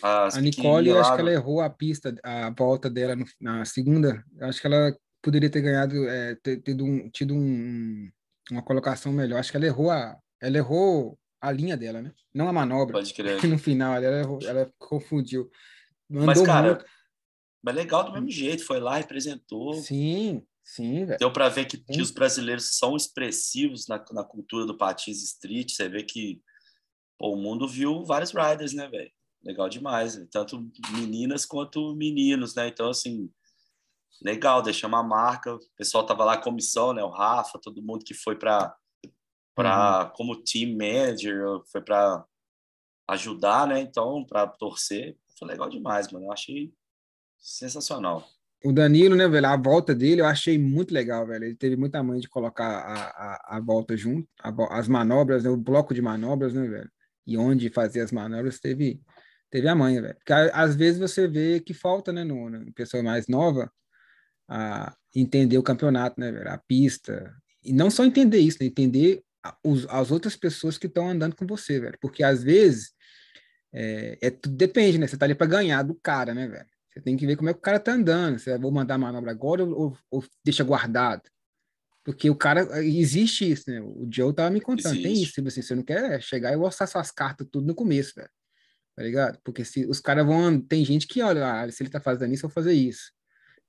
as 0.03 0.37
a 0.37 0.41
Nicole, 0.41 0.91
acho 0.93 1.15
que 1.15 1.21
ela 1.21 1.33
errou 1.33 1.61
a 1.61 1.71
pista, 1.71 2.15
a 2.23 2.51
volta 2.51 2.91
dela 2.91 3.17
no, 3.17 3.25
na 3.41 3.65
segunda. 3.65 4.25
Acho 4.41 4.61
que 4.61 4.67
ela 4.67 4.97
poderia 5.23 5.51
ter 5.51 5.63
ganhado, 5.63 6.09
é, 6.09 6.35
ter, 6.37 6.61
tido, 6.61 6.85
um, 6.85 7.11
tido 7.11 7.35
um, 7.35 8.11
uma 8.51 8.63
colocação 8.63 9.13
melhor. 9.13 9.39
Acho 9.39 9.51
que 9.51 9.57
ela 9.57 9.67
errou 9.67 9.91
a, 9.91 10.17
ela 10.41 10.59
errou 10.59 11.19
a 11.41 11.51
linha 11.51 11.77
dela, 11.77 12.03
né? 12.03 12.13
Não 12.33 12.49
a 12.49 12.53
manobra. 12.53 12.95
Pode 12.95 13.13
crer. 13.15 13.45
no 13.47 13.59
final 13.59 13.95
ela, 13.95 14.19
errou, 14.19 14.39
ela 14.43 14.73
confundiu. 14.79 15.51
Mandou 16.09 16.27
mas, 16.27 16.43
cara, 16.43 16.75
muito. 16.75 16.85
mas 17.63 17.75
legal 17.75 18.05
do 18.05 18.13
mesmo 18.13 18.31
jeito. 18.31 18.65
Foi 18.65 18.81
lá, 18.81 18.97
representou. 18.97 19.75
Sim, 19.75 20.43
sim, 20.63 21.07
velho. 21.07 21.19
Deu 21.19 21.33
para 21.33 21.49
ver 21.49 21.67
que, 21.67 21.79
que, 21.79 22.01
os 22.01 22.11
brasileiros 22.11 22.77
são 22.77 22.97
expressivos 22.97 23.87
na, 23.89 24.03
na 24.13 24.25
cultura 24.25 24.67
do 24.67 24.77
patins 24.77 25.23
street. 25.23 25.73
Você 25.73 25.89
vê 25.89 26.03
que 26.03 26.41
pô, 27.19 27.35
o 27.35 27.37
mundo 27.37 27.67
viu 27.67 28.05
vários 28.05 28.33
riders, 28.33 28.75
né, 28.75 28.89
velho? 28.89 29.11
Legal 29.45 29.69
demais, 29.69 30.19
tanto 30.31 30.71
meninas 30.93 31.45
quanto 31.45 31.95
meninos, 31.95 32.55
né? 32.55 32.69
Então, 32.69 32.89
assim, 32.89 33.31
legal, 34.23 34.63
deixar 34.63 34.89
uma 34.89 35.03
marca. 35.03 35.55
O 35.55 35.61
pessoal 35.77 36.07
tava 36.07 36.25
lá, 36.25 36.37
comissão, 36.37 36.93
né? 36.93 37.03
O 37.03 37.11
Rafa, 37.11 37.61
todo 37.61 37.83
mundo 37.83 38.05
que 38.05 38.15
foi 38.15 38.37
para 38.37 38.75
para 39.55 40.07
uhum. 40.07 40.11
como 40.17 40.43
team 40.43 40.77
manager, 40.77 41.61
foi 41.71 41.81
para 41.81 42.25
ajudar, 43.09 43.69
né? 43.69 43.81
Então, 43.81 44.25
para 44.25 44.49
torcer, 44.49 45.17
foi 45.39 45.47
legal 45.47 45.69
demais, 45.69 46.11
mano. 46.11 46.27
Eu 46.27 46.33
achei 46.33 46.73
sensacional. 47.39 48.27
O 48.65 48.73
Danilo, 48.73 49.15
né, 49.15 49.29
velho? 49.29 49.47
A 49.47 49.57
volta 49.57 49.95
dele 49.95 50.23
eu 50.23 50.27
achei 50.27 50.59
muito 50.59 50.93
legal, 50.93 51.27
velho. 51.27 51.45
Ele 51.45 51.55
teve 51.55 51.77
muita 51.77 52.03
mãe 52.03 52.19
de 52.19 52.29
colocar 52.29 52.67
a, 52.67 53.05
a, 53.11 53.57
a 53.59 53.61
volta 53.61 53.97
junto, 53.97 54.27
a, 54.43 54.79
as 54.79 54.89
manobras, 54.89 55.45
né? 55.45 55.51
o 55.51 55.57
bloco 55.57 55.95
de 55.95 56.03
manobras, 56.03 56.55
né, 56.55 56.67
velho? 56.67 56.91
E 57.27 57.37
onde 57.39 57.71
fazer 57.71 58.01
as 58.01 58.11
manobras 58.11 58.59
teve 58.59 59.01
teve 59.51 59.69
a 59.69 59.75
manha, 59.75 60.03
velho. 60.03 60.15
Porque 60.17 60.33
às 60.33 60.75
vezes 60.75 60.99
você 60.99 61.29
vê 61.29 61.61
que 61.61 61.73
falta, 61.73 62.13
né, 62.13 62.25
no, 62.25 62.51
no 62.51 62.73
pessoa 62.73 63.03
mais 63.03 63.29
nova, 63.29 63.71
a 64.49 64.95
entender 65.15 65.59
o 65.59 65.63
campeonato, 65.63 66.21
né, 66.21 66.31
velho? 66.33 66.51
A 66.51 66.59
pista. 66.59 67.35
E 67.63 67.73
não 67.73 67.91
só 67.91 68.05
entender 68.05 68.39
isso, 68.39 68.59
né? 68.61 68.67
Entender 68.67 69.23
os, 69.63 69.87
as 69.89 70.11
outras 70.11 70.37
pessoas 70.37 70.77
que 70.77 70.87
estão 70.87 71.09
andando 71.09 71.37
com 71.37 71.47
você, 71.47 71.79
velho. 71.79 71.97
Porque 72.01 72.23
às 72.23 72.43
vezes 72.43 72.93
é, 73.73 74.19
é 74.21 74.31
tudo 74.31 74.57
depende, 74.57 74.99
né? 74.99 75.07
Você 75.07 75.17
tá 75.17 75.25
ali 75.25 75.35
para 75.35 75.47
ganhar 75.47 75.83
do 75.83 75.95
cara, 75.95 76.35
né, 76.35 76.47
velho? 76.49 76.67
Você 76.91 77.01
tem 77.01 77.17
que 77.17 77.27
ver 77.27 77.37
como 77.37 77.49
é 77.49 77.53
que 77.53 77.59
o 77.59 77.63
cara 77.63 77.81
tá 77.81 77.93
andando. 77.93 78.39
Se 78.39 78.57
vou 78.59 78.71
mandar 78.71 78.95
a 78.95 78.99
manobra 78.99 79.31
agora 79.31 79.65
ou, 79.65 79.97
ou, 80.11 80.25
deixa 80.45 80.63
guardado. 80.63 81.23
Porque 82.05 82.29
o 82.29 82.37
cara, 82.37 82.85
existe 82.85 83.51
isso, 83.51 83.71
né? 83.71 83.81
O 83.81 84.07
Joe 84.11 84.35
tava 84.35 84.51
me 84.51 84.61
contando, 84.61 84.95
existe. 84.95 85.03
tem 85.03 85.23
isso. 85.23 85.33
Tipo 85.33 85.49
assim, 85.49 85.63
você 85.63 85.75
não 85.75 85.83
quer 85.83 86.21
chegar 86.21 86.53
e 86.53 86.57
mostrar 86.57 86.87
suas 86.87 87.11
cartas 87.11 87.47
tudo 87.51 87.67
no 87.67 87.75
começo, 87.75 88.15
velho 88.17 88.31
tá 88.97 89.03
ligado? 89.03 89.39
Porque 89.45 89.65
se 89.65 89.87
os 89.87 90.01
caras 90.01 90.27
vão. 90.27 90.61
Tem 90.61 90.85
gente 90.85 91.07
que 91.07 91.23
olha, 91.23 91.63
ah, 91.63 91.71
se 91.71 91.83
ele 91.83 91.91
tá 91.91 92.01
fazendo 92.01 92.33
isso, 92.33 92.47
eu 92.47 92.49
vou 92.49 92.55
fazer 92.55 92.73
isso. 92.73 93.13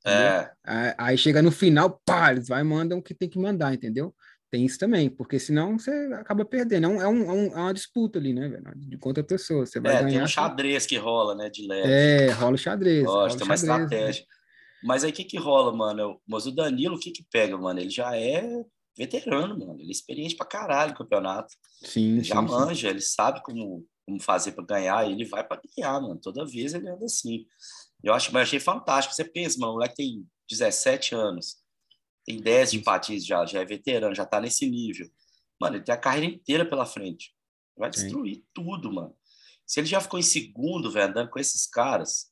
É. 0.05 0.51
Aí, 0.97 1.17
chega 1.17 1.41
no 1.41 1.51
final, 1.51 1.99
pá, 2.05 2.32
eles 2.32 2.47
vai 2.47 2.61
e 2.61 2.63
mandam 2.63 2.99
o 2.99 3.01
que 3.01 3.13
tem 3.13 3.28
que 3.28 3.39
mandar, 3.39 3.73
entendeu? 3.73 4.13
Tem 4.51 4.63
isso 4.63 4.78
também, 4.78 5.09
porque 5.09 5.39
senão 5.39 5.78
você 5.78 5.91
acaba 6.13 6.45
perdendo. 6.45 6.86
É, 6.86 6.88
um, 6.88 7.01
é, 7.01 7.07
um, 7.07 7.32
é, 7.32 7.47
é 7.47 7.57
uma 7.57 7.73
disputa 7.73 8.19
ali, 8.19 8.32
né, 8.32 8.47
velho? 8.47 8.63
De 8.76 8.97
contra 8.97 9.21
a 9.21 9.26
pessoa. 9.26 9.65
Você 9.65 9.80
vai 9.80 9.95
é, 9.95 9.99
ganhar. 10.03 10.11
Tem 10.11 10.23
um 10.23 10.28
xadrez 10.28 10.86
que 10.86 10.97
rola, 10.97 11.34
né, 11.34 11.49
de 11.49 11.67
leve. 11.67 11.91
É, 11.91 12.32
rola 12.32 12.53
o 12.53 12.57
xadrez. 12.57 13.03
Gosta, 13.03 13.39
tem 13.39 13.45
uma 13.45 13.55
estratégia. 13.55 14.21
Né? 14.21 14.28
Mas 14.84 15.03
aí 15.03 15.09
o 15.09 15.13
que 15.13 15.23
que 15.23 15.38
rola, 15.38 15.76
mano? 15.76 16.21
Mas 16.28 16.45
o 16.45 16.51
Danilo, 16.51 16.95
o 16.95 16.99
que 16.99 17.09
que 17.09 17.26
pega, 17.32 17.57
mano? 17.57 17.80
Ele 17.80 17.89
já 17.89 18.15
é 18.15 18.47
veterano, 18.95 19.57
mano. 19.57 19.80
Ele 19.80 19.89
é 19.89 19.91
experiente 19.91 20.36
pra 20.36 20.45
caralho 20.45 20.91
no 20.91 20.97
campeonato. 20.97 21.51
Sim, 21.84 22.13
ele 22.13 22.23
já 22.23 22.36
sim, 22.36 22.47
manja, 22.47 22.88
sim. 22.88 22.93
ele 22.93 23.01
sabe 23.01 23.41
como 23.41 23.84
como 24.06 24.22
fazer 24.22 24.51
para 24.51 24.64
ganhar, 24.64 25.10
ele 25.10 25.26
vai 25.26 25.43
para 25.43 25.62
ganhar, 25.76 25.99
mano. 25.99 26.20
Toda 26.20 26.45
vez 26.45 26.74
ele 26.74 26.88
anda 26.88 27.06
assim. 27.06 27.45
Eu 28.03 28.14
acho, 28.14 28.32
mas 28.32 28.43
achei 28.43 28.60
fantástico. 28.60 29.16
Você 29.16 29.26
pensa, 29.26 29.60
mano, 29.60 29.74
o 29.74 29.76
moleque 29.76 29.95
tem 29.95 30.28
17 30.49 31.16
anos, 31.16 31.58
tem 32.24 32.39
10 32.39 32.72
de 32.72 32.80
patins 32.80 33.26
já, 33.26 33.45
já 33.45 33.62
é 33.62 33.66
veterano, 33.66 34.16
já 34.16 34.26
tá 34.26 34.39
nesse 34.39 34.70
nível. 34.70 35.10
Mano, 35.60 35.78
ele 35.78 35.84
tem 35.84 35.95
a 35.95 35.97
carreira 35.97 36.34
inteira 36.34 36.66
pela 36.68 36.86
frente. 36.86 37.34
Vai 37.76 37.89
destruir 37.89 38.36
Sim. 38.36 38.43
tudo, 38.53 38.93
mano. 38.93 39.16
Se 39.66 39.80
ele 39.80 39.88
já 39.88 39.99
ficou 39.99 40.20
em 40.20 40.24
segundo, 40.24 40.91
velho, 40.91 41.10
andando 41.10 41.30
com 41.30 41.39
esses 41.39 41.66
caras, 41.66 42.32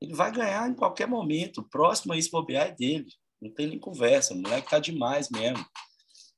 ele 0.00 0.14
vai 0.14 0.30
ganhar 0.30 0.68
em 0.68 0.74
qualquer 0.74 1.06
momento. 1.06 1.58
O 1.58 1.68
próximo 1.68 2.12
a 2.12 2.18
esse 2.18 2.30
bobear 2.30 2.68
é 2.68 2.72
dele. 2.72 3.06
Não 3.40 3.50
tem 3.50 3.66
nem 3.66 3.78
conversa. 3.78 4.34
O 4.34 4.36
moleque 4.36 4.68
tá 4.68 4.78
demais 4.78 5.30
mesmo. 5.30 5.64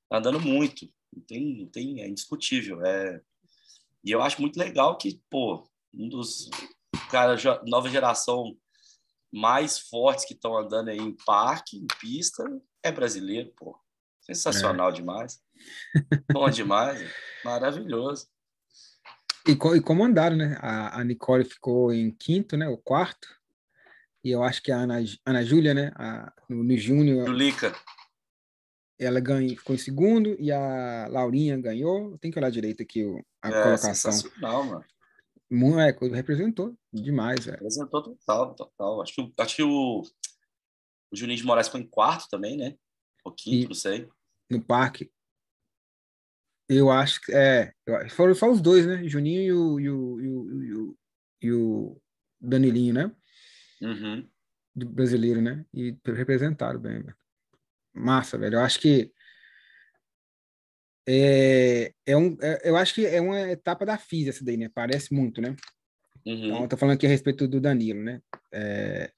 Tá 0.08 0.18
andando 0.18 0.38
muito. 0.38 0.88
Não 1.12 1.22
tem, 1.22 1.58
não 1.58 1.66
tem, 1.66 2.00
é 2.00 2.08
indiscutível. 2.08 2.84
É, 2.84 3.20
e 4.04 4.10
eu 4.10 4.22
acho 4.22 4.40
muito 4.40 4.58
legal 4.58 4.98
que, 4.98 5.20
pô, 5.30 5.66
um 5.92 6.08
dos 6.08 6.50
caras, 7.10 7.42
nova 7.66 7.88
geração 7.88 8.56
mais 9.32 9.78
fortes 9.78 10.24
que 10.24 10.34
estão 10.34 10.56
andando 10.56 10.90
aí 10.90 10.98
em 10.98 11.16
parque, 11.24 11.78
em 11.78 11.86
pista, 12.00 12.44
é 12.82 12.92
brasileiro, 12.92 13.50
pô. 13.56 13.78
Sensacional 14.20 14.90
é. 14.90 14.92
demais. 14.92 15.40
Bom 16.32 16.48
demais. 16.50 17.10
Maravilhoso. 17.44 18.26
E, 19.46 19.52
e 19.52 19.80
como 19.80 20.04
andaram, 20.04 20.36
né? 20.36 20.56
A, 20.60 21.00
a, 21.00 21.04
Nicole 21.04 21.44
ficou 21.44 21.92
em 21.92 22.10
quinto, 22.10 22.56
né? 22.56 22.68
O 22.68 22.78
quarto. 22.78 23.28
E 24.22 24.30
eu 24.30 24.42
acho 24.42 24.62
que 24.62 24.72
a 24.72 24.76
Ana, 24.76 25.02
Ana 25.26 25.44
Júlia, 25.44 25.74
né? 25.74 25.92
A, 25.96 26.32
no, 26.48 26.64
no 26.64 26.76
Júnior. 26.76 27.26
Julica 27.26 27.74
ela 29.04 29.20
ganha, 29.20 29.48
ficou 29.56 29.74
em 29.74 29.78
segundo 29.78 30.36
e 30.38 30.50
a 30.50 31.06
Laurinha 31.08 31.56
ganhou. 31.60 32.16
Tem 32.18 32.30
que 32.30 32.38
olhar 32.38 32.50
direito 32.50 32.82
aqui 32.82 33.04
o, 33.04 33.24
a 33.42 33.48
é, 33.48 33.62
colocação. 33.62 34.12
Sensacional, 34.12 34.64
mano. 34.64 34.84
É, 35.80 35.90
representou 36.14 36.76
demais, 36.92 37.44
velho. 37.44 37.58
Representou 37.58 38.02
total, 38.02 38.54
total. 38.54 39.02
Acho 39.02 39.14
que, 39.14 39.32
acho 39.38 39.56
que 39.56 39.62
o, 39.62 40.02
o 41.10 41.16
Juninho 41.16 41.38
de 41.38 41.44
Moraes 41.44 41.68
foi 41.68 41.80
em 41.80 41.86
quarto 41.86 42.28
também, 42.28 42.56
né? 42.56 42.76
O 43.24 43.30
quinto, 43.30 43.66
e, 43.66 43.68
não 43.68 43.74
sei. 43.74 44.08
No 44.50 44.62
parque. 44.62 45.10
Eu 46.68 46.90
acho 46.90 47.20
que 47.20 47.32
é. 47.32 47.72
Foram 48.10 48.34
só 48.34 48.50
os 48.50 48.60
dois, 48.60 48.86
né? 48.86 49.06
Juninho 49.06 49.42
e 49.42 49.52
o, 49.52 49.80
e 49.80 49.90
o, 49.90 50.20
e 50.20 50.28
o, 50.28 50.62
e 50.62 50.72
o, 50.74 50.96
e 51.42 51.52
o 51.52 52.02
Danilinho, 52.40 52.94
né? 52.94 53.16
Uhum. 53.82 54.28
Do 54.74 54.86
brasileiro, 54.86 55.40
né? 55.40 55.64
E 55.72 55.96
representaram 56.04 56.80
bem, 56.80 57.02
velho 57.02 57.23
massa, 57.94 58.36
velho. 58.36 58.56
Eu 58.56 58.60
acho 58.60 58.80
que 58.80 59.12
é, 61.06 61.92
é 62.06 62.16
um, 62.16 62.36
é, 62.40 62.62
eu 62.64 62.76
acho 62.76 62.94
que 62.94 63.06
é 63.06 63.20
uma 63.20 63.38
etapa 63.50 63.84
da 63.84 63.98
FIS 63.98 64.28
essa 64.28 64.44
daí, 64.44 64.56
né? 64.56 64.70
Parece 64.74 65.12
muito, 65.12 65.40
né? 65.40 65.54
Uhum. 66.26 66.46
Então, 66.46 66.62
eu 66.62 66.68
tô 66.68 66.76
falando 66.76 66.96
aqui 66.96 67.06
a 67.06 67.10
respeito 67.10 67.46
do 67.46 67.60
Danilo, 67.60 68.02
né? 68.02 68.22
É, 68.50 69.12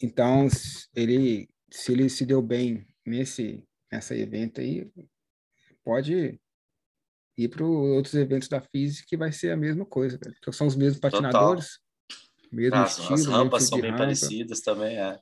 então, 0.00 0.48
ele, 0.94 1.48
se 1.70 1.92
ele 1.92 2.08
se 2.08 2.24
deu 2.24 2.40
bem 2.40 2.86
nesse, 3.04 3.64
nessa 3.90 4.16
evento 4.16 4.60
aí, 4.60 4.88
pode 5.84 6.40
ir 7.36 7.48
para 7.48 7.64
outros 7.64 8.14
eventos 8.14 8.48
da 8.48 8.60
FIS 8.60 9.00
que 9.00 9.16
vai 9.16 9.32
ser 9.32 9.50
a 9.50 9.56
mesma 9.56 9.84
coisa, 9.84 10.18
velho. 10.22 10.34
Porque 10.34 10.52
são 10.52 10.68
os 10.68 10.76
mesmos 10.76 11.00
patinadores, 11.00 11.78
Total. 12.08 12.52
mesmo 12.52 12.76
ah, 12.76 12.84
estilo. 12.84 13.14
As 13.14 13.26
rampas 13.26 13.62
são 13.64 13.80
bem 13.80 13.90
rampa. 13.90 14.04
parecidas 14.04 14.60
também, 14.60 14.96
é. 14.96 15.18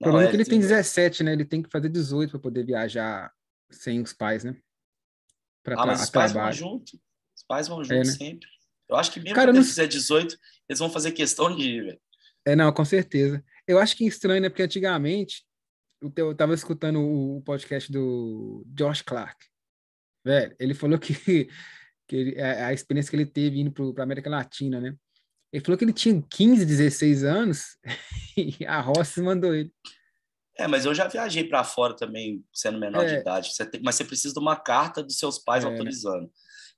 O 0.00 0.04
problema 0.04 0.28
é, 0.28 0.30
que 0.30 0.36
ele 0.36 0.44
tem 0.44 0.60
17, 0.60 1.22
né? 1.22 1.32
Ele 1.32 1.44
tem 1.44 1.62
que 1.62 1.70
fazer 1.70 1.88
18 1.88 2.32
para 2.32 2.40
poder 2.40 2.64
viajar 2.64 3.32
sem 3.70 4.00
os 4.00 4.12
pais, 4.12 4.44
né? 4.44 4.56
Pra 5.62 5.80
ah, 5.80 5.86
mas 5.86 6.02
os 6.02 6.10
pais 6.10 6.32
trabalho. 6.32 6.56
vão 6.56 6.70
junto. 6.70 7.00
Os 7.36 7.42
pais 7.42 7.68
vão 7.68 7.82
junto 7.82 7.94
é, 7.94 7.98
né? 7.98 8.04
sempre. 8.04 8.48
Eu 8.88 8.96
acho 8.96 9.10
que 9.10 9.20
mesmo 9.20 9.34
Cara, 9.34 9.48
quando 9.48 9.56
não... 9.56 9.62
ele 9.62 9.68
fizer 9.68 9.86
18, 9.86 10.38
eles 10.68 10.78
vão 10.78 10.90
fazer 10.90 11.12
questão 11.12 11.54
de 11.54 11.62
ir, 11.62 11.84
velho. 11.84 12.00
É, 12.44 12.54
não, 12.54 12.72
com 12.72 12.84
certeza. 12.84 13.44
Eu 13.66 13.78
acho 13.78 13.96
que 13.96 14.04
é 14.04 14.08
estranho, 14.08 14.40
né? 14.40 14.48
Porque 14.48 14.62
antigamente 14.62 15.44
eu 16.16 16.34
tava 16.34 16.54
escutando 16.54 17.00
o 17.00 17.42
podcast 17.42 17.90
do 17.90 18.64
Josh 18.68 19.02
Clark. 19.02 19.44
Velho, 20.24 20.54
ele 20.58 20.74
falou 20.74 20.98
que, 20.98 21.14
que 22.06 22.38
a, 22.38 22.68
a 22.68 22.72
experiência 22.72 23.10
que 23.10 23.16
ele 23.16 23.26
teve 23.26 23.58
indo 23.60 23.72
para 23.72 24.02
a 24.02 24.04
América 24.04 24.30
Latina, 24.30 24.80
né? 24.80 24.96
Ele 25.52 25.64
falou 25.64 25.78
que 25.78 25.84
ele 25.84 25.92
tinha 25.92 26.22
15, 26.30 26.64
16 26.64 27.24
anos 27.24 27.76
e 28.36 28.64
a 28.66 28.80
Rossi 28.80 29.22
mandou 29.22 29.54
ele. 29.54 29.72
É, 30.58 30.66
mas 30.66 30.86
eu 30.86 30.94
já 30.94 31.06
viajei 31.06 31.44
para 31.44 31.62
fora 31.62 31.94
também, 31.94 32.42
sendo 32.52 32.78
menor 32.78 33.04
é. 33.04 33.14
de 33.14 33.20
idade. 33.20 33.54
Você 33.54 33.66
tem, 33.66 33.80
mas 33.82 33.94
você 33.94 34.04
precisa 34.04 34.32
de 34.32 34.40
uma 34.40 34.56
carta 34.56 35.02
dos 35.02 35.18
seus 35.18 35.38
pais 35.38 35.64
é. 35.64 35.66
autorizando, 35.66 36.30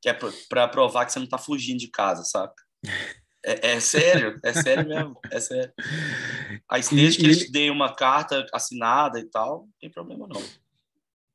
que 0.03 0.09
é 0.09 0.19
para 0.49 0.69
provar 0.69 1.07
que 1.07 1.13
você 1.13 1.19
não 1.19 1.25
está 1.25 1.39
fugindo 1.39 1.79
de 1.79 1.89
casa, 1.89 2.25
saca? 2.25 2.55
É, 3.45 3.73
é, 3.73 3.81
sério, 3.81 4.39
é 4.45 4.53
sério 4.53 4.89
mesmo, 4.89 5.19
é 5.31 5.41
sério. 5.41 5.73
Aí 6.69 6.83
desde 6.91 7.21
que 7.21 7.25
eles 7.25 7.39
te 7.39 7.53
deem 7.53 7.71
uma 7.71 7.95
carta 7.95 8.45
assinada 8.53 9.21
e 9.21 9.25
tal, 9.25 9.61
não 9.61 9.73
tem 9.81 9.91
problema 9.91 10.27
não. 10.27 10.43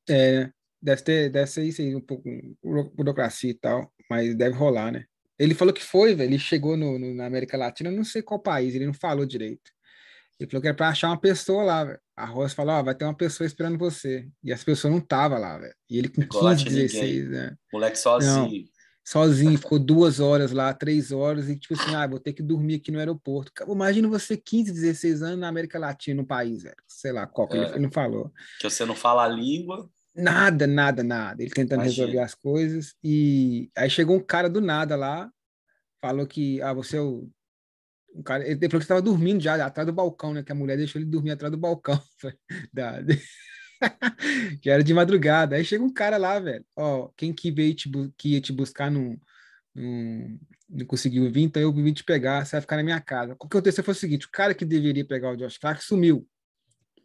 É, 0.09 0.51
deve 0.81 1.01
ter, 1.01 1.29
deve 1.29 1.49
ser 1.49 1.63
isso 1.63 1.81
aí, 1.81 1.95
um 1.95 2.01
pouco 2.01 2.29
burocracia 2.93 3.51
e 3.51 3.53
tal, 3.53 3.91
mas 4.09 4.35
deve 4.35 4.55
rolar, 4.55 4.91
né? 4.91 5.05
Ele 5.37 5.55
falou 5.55 5.73
que 5.73 5.83
foi, 5.83 6.15
velho, 6.15 6.29
ele 6.29 6.39
chegou 6.39 6.77
no, 6.77 6.97
no, 6.99 7.13
na 7.13 7.25
América 7.25 7.57
Latina, 7.57 7.91
não 7.91 8.03
sei 8.03 8.21
qual 8.21 8.39
país, 8.39 8.75
ele 8.75 8.85
não 8.85 8.93
falou 8.93 9.25
direito. 9.25 9.71
Ele 10.39 10.49
falou 10.49 10.61
que 10.61 10.67
era 10.67 10.75
para 10.75 10.89
achar 10.89 11.07
uma 11.07 11.19
pessoa 11.19 11.63
lá, 11.63 11.83
velho. 11.83 11.99
A 12.15 12.25
Rosa 12.25 12.53
falou, 12.53 12.75
ó, 12.75 12.79
oh, 12.79 12.83
vai 12.83 12.95
ter 12.95 13.05
uma 13.05 13.15
pessoa 13.15 13.47
esperando 13.47 13.77
você. 13.77 14.27
E 14.43 14.51
as 14.51 14.63
pessoas 14.63 14.91
não 14.91 14.99
estavam 14.99 15.39
lá, 15.39 15.57
velho. 15.57 15.73
E 15.89 15.97
ele 15.97 16.09
com 16.09 16.21
Ficou 16.21 16.41
15, 16.41 16.65
16, 16.65 17.29
né? 17.29 17.55
Moleque 17.71 17.97
sozinho. 17.97 18.63
Não, 18.63 18.73
sozinho, 19.05 19.57
ficou 19.57 19.77
duas 19.77 20.19
horas 20.19 20.51
lá, 20.51 20.73
três 20.73 21.11
horas, 21.11 21.49
e 21.49 21.57
tipo 21.57 21.73
assim, 21.73 21.93
ah, 21.93 22.07
vou 22.07 22.19
ter 22.19 22.33
que 22.33 22.41
dormir 22.41 22.75
aqui 22.75 22.91
no 22.91 22.99
aeroporto. 22.99 23.51
Imagina 23.67 24.07
você, 24.07 24.37
15, 24.37 24.71
16 24.71 25.21
anos 25.21 25.39
na 25.39 25.47
América 25.47 25.77
Latina, 25.77 26.21
no 26.21 26.27
país, 26.27 26.63
velho. 26.63 26.75
Sei 26.87 27.11
lá 27.11 27.27
qual 27.27 27.47
que 27.47 27.57
é, 27.57 27.69
ele 27.71 27.79
não 27.79 27.91
falou. 27.91 28.31
Que 28.59 28.69
você 28.69 28.85
não 28.85 28.95
fala 28.95 29.25
a 29.25 29.27
língua. 29.27 29.89
Nada, 30.15 30.67
nada, 30.67 31.03
nada. 31.03 31.41
Ele 31.41 31.51
tentando 31.51 31.81
Imagina. 31.81 32.05
resolver 32.05 32.23
as 32.23 32.35
coisas. 32.35 32.95
E 33.03 33.69
aí 33.75 33.89
chegou 33.89 34.15
um 34.15 34.23
cara 34.23 34.49
do 34.49 34.61
nada 34.61 34.95
lá, 34.95 35.31
falou 36.01 36.27
que, 36.27 36.61
ah, 36.61 36.73
você 36.73 36.97
é 36.97 37.01
o. 37.01 37.29
Um 38.15 38.21
cara, 38.21 38.47
ele 38.47 38.59
falou 38.59 38.79
que 38.79 38.83
estava 38.83 39.01
dormindo 39.01 39.41
já 39.41 39.65
atrás 39.65 39.87
do 39.87 39.93
balcão, 39.93 40.33
né? 40.33 40.43
Que 40.43 40.51
a 40.51 40.55
mulher 40.55 40.77
deixou 40.77 41.01
ele 41.01 41.09
dormir 41.09 41.31
atrás 41.31 41.51
do 41.51 41.57
balcão. 41.57 41.99
da, 42.71 43.01
que 44.61 44.69
era 44.69 44.83
de 44.83 44.93
madrugada. 44.93 45.55
Aí 45.55 45.65
chega 45.65 45.83
um 45.83 45.91
cara 45.91 46.17
lá, 46.17 46.39
velho. 46.39 46.63
Ó, 46.75 47.09
quem 47.17 47.33
que 47.33 47.51
veio 47.51 47.73
te, 47.73 47.89
que 48.15 48.33
ia 48.33 48.41
te 48.41 48.53
buscar 48.53 48.91
não, 48.91 49.17
não, 49.73 50.39
não 50.69 50.85
conseguiu 50.85 51.29
vir, 51.31 51.43
então 51.43 51.61
eu 51.61 51.73
vim 51.73 51.91
te 51.91 52.03
pegar, 52.03 52.45
você 52.45 52.51
vai 52.51 52.61
ficar 52.61 52.77
na 52.77 52.83
minha 52.83 53.01
casa. 53.01 53.33
O 53.33 53.37
que 53.37 53.47
aconteceu 53.47 53.83
foi 53.83 53.93
o 53.93 53.97
seguinte: 53.97 54.27
o 54.27 54.31
cara 54.31 54.53
que 54.53 54.63
deveria 54.63 55.05
pegar 55.05 55.31
o 55.31 55.35
Josh 55.35 55.57
Clark 55.57 55.83
sumiu. 55.83 56.27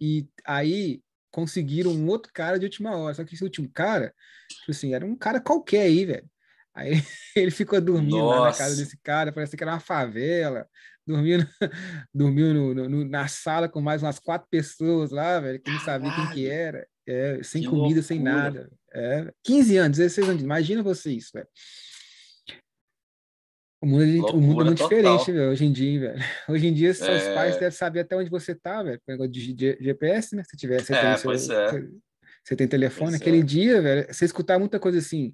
E 0.00 0.28
aí 0.44 1.02
conseguiram 1.30 1.90
um 1.90 2.06
outro 2.08 2.32
cara 2.32 2.58
de 2.58 2.64
última 2.64 2.96
hora. 2.96 3.14
Só 3.14 3.24
que 3.24 3.34
esse 3.34 3.44
último 3.44 3.68
cara, 3.72 4.14
tipo 4.48 4.70
assim, 4.70 4.94
era 4.94 5.04
um 5.04 5.16
cara 5.16 5.40
qualquer 5.40 5.82
aí, 5.82 6.04
velho. 6.04 6.28
Aí 6.74 6.92
ele 7.34 7.50
ficou 7.50 7.80
dormindo 7.80 8.24
lá 8.26 8.50
na 8.50 8.56
casa 8.56 8.76
desse 8.76 8.98
cara, 9.02 9.32
parece 9.32 9.56
que 9.56 9.62
era 9.62 9.72
uma 9.72 9.80
favela. 9.80 10.66
Dormiu, 11.06 11.38
dormiu 12.14 12.52
no, 12.52 12.88
no, 12.88 13.04
na 13.04 13.26
sala 13.28 13.68
com 13.68 13.80
mais 13.80 14.02
umas 14.02 14.18
quatro 14.18 14.46
pessoas 14.50 15.10
lá, 15.10 15.40
velho, 15.40 15.60
que 15.60 15.70
não 15.70 15.80
sabia 15.80 16.14
quem 16.14 16.30
que 16.30 16.46
era. 16.46 16.86
É, 17.06 17.42
sem 17.42 17.62
que 17.62 17.68
comida, 17.68 17.84
loucura. 17.86 18.02
sem 18.02 18.20
nada. 18.20 18.70
É, 18.92 19.32
15 19.42 19.76
anos, 19.78 19.98
16 19.98 20.28
anos. 20.28 20.42
Imagina 20.42 20.82
você 20.82 21.10
isso, 21.10 21.30
velho. 21.32 21.48
O 23.80 23.86
mundo, 23.86 24.02
é 24.02 24.32
o 24.32 24.40
mundo 24.40 24.62
é 24.62 24.64
muito 24.64 24.78
total. 24.78 24.88
diferente, 24.88 25.32
velho, 25.32 25.50
hoje 25.50 25.64
em 25.64 25.72
dia, 25.72 26.00
velho. 26.00 26.24
Hoje 26.48 26.66
em 26.66 26.74
dia, 26.74 26.92
seus 26.92 27.22
é... 27.22 27.34
pais 27.34 27.54
devem 27.54 27.70
saber 27.70 28.00
até 28.00 28.16
onde 28.16 28.28
você 28.28 28.52
tá, 28.52 28.82
velho, 28.82 29.00
com 29.00 29.12
negócio 29.12 29.30
de 29.30 29.54
GPS, 29.80 30.34
né? 30.34 30.42
Se 30.42 30.56
tiver, 30.56 30.80
você, 30.80 30.94
é, 30.94 31.00
tem, 31.00 31.38
seu, 31.38 31.56
é. 31.56 31.88
você 32.42 32.56
tem 32.56 32.66
telefone. 32.66 33.10
Pois 33.10 33.20
Aquele 33.20 33.38
é. 33.38 33.42
dia, 33.42 33.80
velho, 33.80 34.12
você 34.12 34.24
escutar 34.24 34.58
muita 34.58 34.80
coisa 34.80 34.98
assim. 34.98 35.32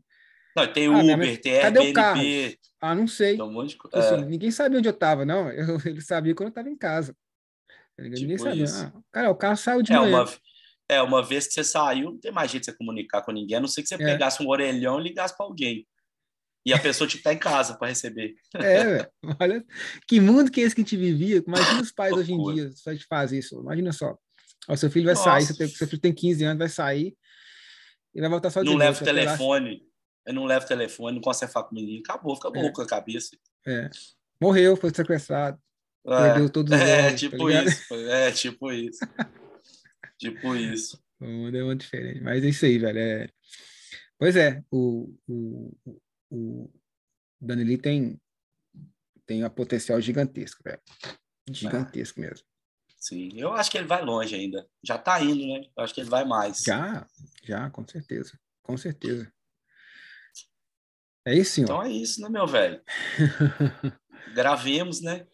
Não, 0.54 0.70
tem 0.70 0.86
ah, 0.86 0.98
Uber, 0.98 1.40
tem 1.40 1.60
Cadê 1.60 1.78
Airbnb. 1.78 1.90
O 1.90 1.94
carro? 1.94 2.20
Ah, 2.80 2.94
não 2.94 3.08
sei. 3.08 3.40
Um 3.40 3.50
monte 3.50 3.70
de... 3.70 3.74
Tipo 3.76 3.96
assim, 3.96 4.14
é. 4.14 4.24
ninguém 4.26 4.50
sabia 4.50 4.78
onde 4.78 4.88
eu 4.88 4.92
tava, 4.92 5.24
não. 5.24 5.48
Eu, 5.50 5.80
ele 5.84 6.02
sabia 6.02 6.34
quando 6.34 6.48
eu 6.48 6.54
tava 6.54 6.68
em 6.68 6.76
casa. 6.76 7.16
Ninguém 7.98 8.36
tipo 8.36 8.42
sabia. 8.42 8.66
Ah, 8.68 8.92
cara, 9.10 9.30
o 9.30 9.34
carro 9.34 9.56
saiu 9.56 9.82
de 9.82 9.92
é 9.92 9.96
manhã. 9.98 10.22
Uma... 10.22 10.30
É, 10.86 11.00
uma 11.00 11.22
vez 11.22 11.46
que 11.46 11.54
você 11.54 11.64
saiu, 11.64 12.10
não 12.10 12.18
tem 12.18 12.30
mais 12.30 12.50
jeito 12.50 12.64
de 12.64 12.70
você 12.70 12.76
comunicar 12.76 13.22
com 13.22 13.32
ninguém, 13.32 13.56
a 13.56 13.60
não 13.60 13.66
ser 13.66 13.80
que 13.80 13.88
você 13.88 13.96
pegasse 13.96 14.42
um 14.42 14.48
orelhão 14.48 15.00
e 15.00 15.04
ligasse 15.04 15.34
para 15.34 15.46
alguém. 15.46 15.86
E 16.64 16.72
a 16.72 16.78
pessoa 16.78 17.06
tipo, 17.06 17.22
tá 17.22 17.32
em 17.32 17.38
casa 17.38 17.74
para 17.76 17.88
receber. 17.88 18.34
É, 18.54 18.84
velho. 18.84 19.08
Olha, 19.38 19.64
que 20.08 20.18
mundo 20.18 20.50
que 20.50 20.60
é 20.60 20.64
esse 20.64 20.74
que 20.74 20.80
a 20.80 20.84
gente 20.84 20.96
vivia. 20.96 21.42
Imagina 21.46 21.82
os 21.82 21.92
pais 21.92 22.12
hoje 22.12 22.32
em 22.32 22.54
dia 22.54 22.70
só 22.74 22.92
de 22.92 23.04
fazer 23.04 23.38
isso. 23.38 23.60
Imagina 23.60 23.92
só. 23.92 24.16
O 24.68 24.76
seu 24.76 24.90
filho 24.90 25.04
vai 25.04 25.14
Nossa. 25.14 25.24
sair, 25.24 25.44
seu, 25.44 25.68
seu 25.68 25.86
filho 25.86 26.00
tem 26.00 26.14
15 26.14 26.44
anos, 26.44 26.58
vai 26.58 26.68
sair 26.70 27.14
e 28.14 28.20
vai 28.20 28.30
voltar 28.30 28.50
só 28.50 28.62
de 28.62 28.70
Não 28.70 28.76
leva 28.76 28.98
o 28.98 29.04
telefone. 29.04 29.82
Eu 30.26 30.32
não 30.32 30.44
levo 30.44 30.64
o 30.64 30.68
telefone, 30.68 31.16
não 31.16 31.20
consegue 31.22 31.52
falar 31.52 31.66
com 31.66 31.72
o 31.72 31.74
menino. 31.74 32.02
Acabou, 32.02 32.34
fica 32.34 32.48
é. 32.54 32.70
com 32.70 32.80
a 32.80 32.86
cabeça. 32.86 33.36
É. 33.66 33.90
Morreu, 34.40 34.76
foi 34.76 34.90
sequestrado. 34.94 35.58
É. 36.06 36.28
Perdeu 36.28 36.50
todos 36.50 36.72
os 36.72 36.80
É, 36.80 37.06
olhos, 37.06 37.10
tá 37.10 37.16
tipo 37.16 37.50
tá 37.50 37.62
isso. 37.62 37.94
É, 37.94 38.30
tipo 38.30 38.72
isso. 38.72 38.98
tipo 40.18 40.56
isso. 40.56 41.04
O 41.20 41.26
mundo 41.26 41.56
é 41.56 41.62
muito 41.62 41.82
diferente. 41.82 42.22
Mas 42.22 42.42
é 42.42 42.48
isso 42.48 42.64
aí, 42.64 42.78
velho. 42.78 42.98
É... 42.98 43.28
Pois 44.18 44.36
é, 44.36 44.62
o, 44.70 45.14
o, 45.28 45.72
o 46.30 46.70
Danili 47.40 47.78
tem, 47.78 48.20
tem 49.26 49.44
um 49.44 49.50
potencial 49.50 50.00
gigantesco, 50.00 50.62
velho. 50.64 50.80
Gigantesco 51.50 52.20
ah, 52.20 52.22
mesmo. 52.22 52.46
Sim, 52.98 53.30
eu 53.34 53.52
acho 53.52 53.70
que 53.70 53.76
ele 53.76 53.86
vai 53.86 54.02
longe 54.02 54.34
ainda. 54.34 54.66
Já 54.82 54.96
tá 54.96 55.20
indo, 55.20 55.46
né? 55.46 55.66
Eu 55.76 55.84
acho 55.84 55.92
que 55.92 56.00
ele 56.00 56.08
vai 56.08 56.24
mais. 56.24 56.60
Já, 56.60 57.06
já, 57.42 57.68
com 57.70 57.86
certeza. 57.86 58.38
Com 58.62 58.76
certeza. 58.78 59.30
É 61.26 61.34
isso, 61.34 61.52
senhor? 61.52 61.66
Então 61.66 61.82
é 61.82 61.90
isso, 61.90 62.20
né, 62.20 62.28
meu 62.28 62.46
velho? 62.46 62.82
Gravemos, 64.34 65.02
né? 65.02 65.26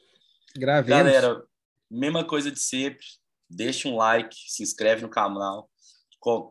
Gravemos. 0.56 0.88
Galera, 0.88 1.44
mesma 1.90 2.24
coisa 2.24 2.50
de 2.50 2.58
sempre. 2.60 3.04
Deixa 3.48 3.88
um 3.88 3.96
like, 3.96 4.36
se 4.48 4.62
inscreve 4.62 5.02
no 5.02 5.08
canal. 5.08 5.70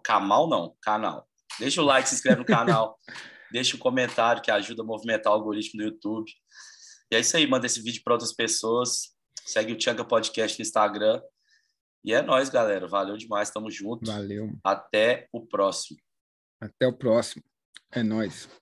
Canal 0.03 0.49
não, 0.49 0.75
canal. 0.81 1.27
Deixa 1.59 1.81
o 1.81 1.85
like, 1.85 2.07
se 2.07 2.15
inscreve 2.15 2.39
no 2.39 2.45
canal. 2.45 2.97
deixa 3.51 3.75
um 3.75 3.79
comentário 3.79 4.41
que 4.41 4.51
ajuda 4.51 4.81
a 4.81 4.85
movimentar 4.85 5.31
o 5.31 5.35
algoritmo 5.35 5.79
do 5.79 5.85
YouTube. 5.85 6.31
E 7.11 7.15
é 7.15 7.19
isso 7.19 7.35
aí, 7.37 7.47
manda 7.47 7.65
esse 7.65 7.81
vídeo 7.81 8.01
para 8.03 8.13
outras 8.13 8.33
pessoas. 8.33 9.15
Segue 9.45 9.73
o 9.73 9.77
Tchanka 9.77 10.03
Podcast 10.03 10.57
no 10.59 10.63
Instagram. 10.63 11.21
E 12.03 12.13
é 12.13 12.21
nóis, 12.21 12.49
galera. 12.49 12.87
Valeu 12.87 13.17
demais, 13.17 13.49
tamo 13.49 13.69
junto. 13.69 14.09
Valeu. 14.09 14.51
Até 14.63 15.27
o 15.31 15.45
próximo. 15.45 15.99
Até 16.59 16.87
o 16.87 16.93
próximo. 16.93 17.43
É 17.91 18.03
nóis. 18.03 18.49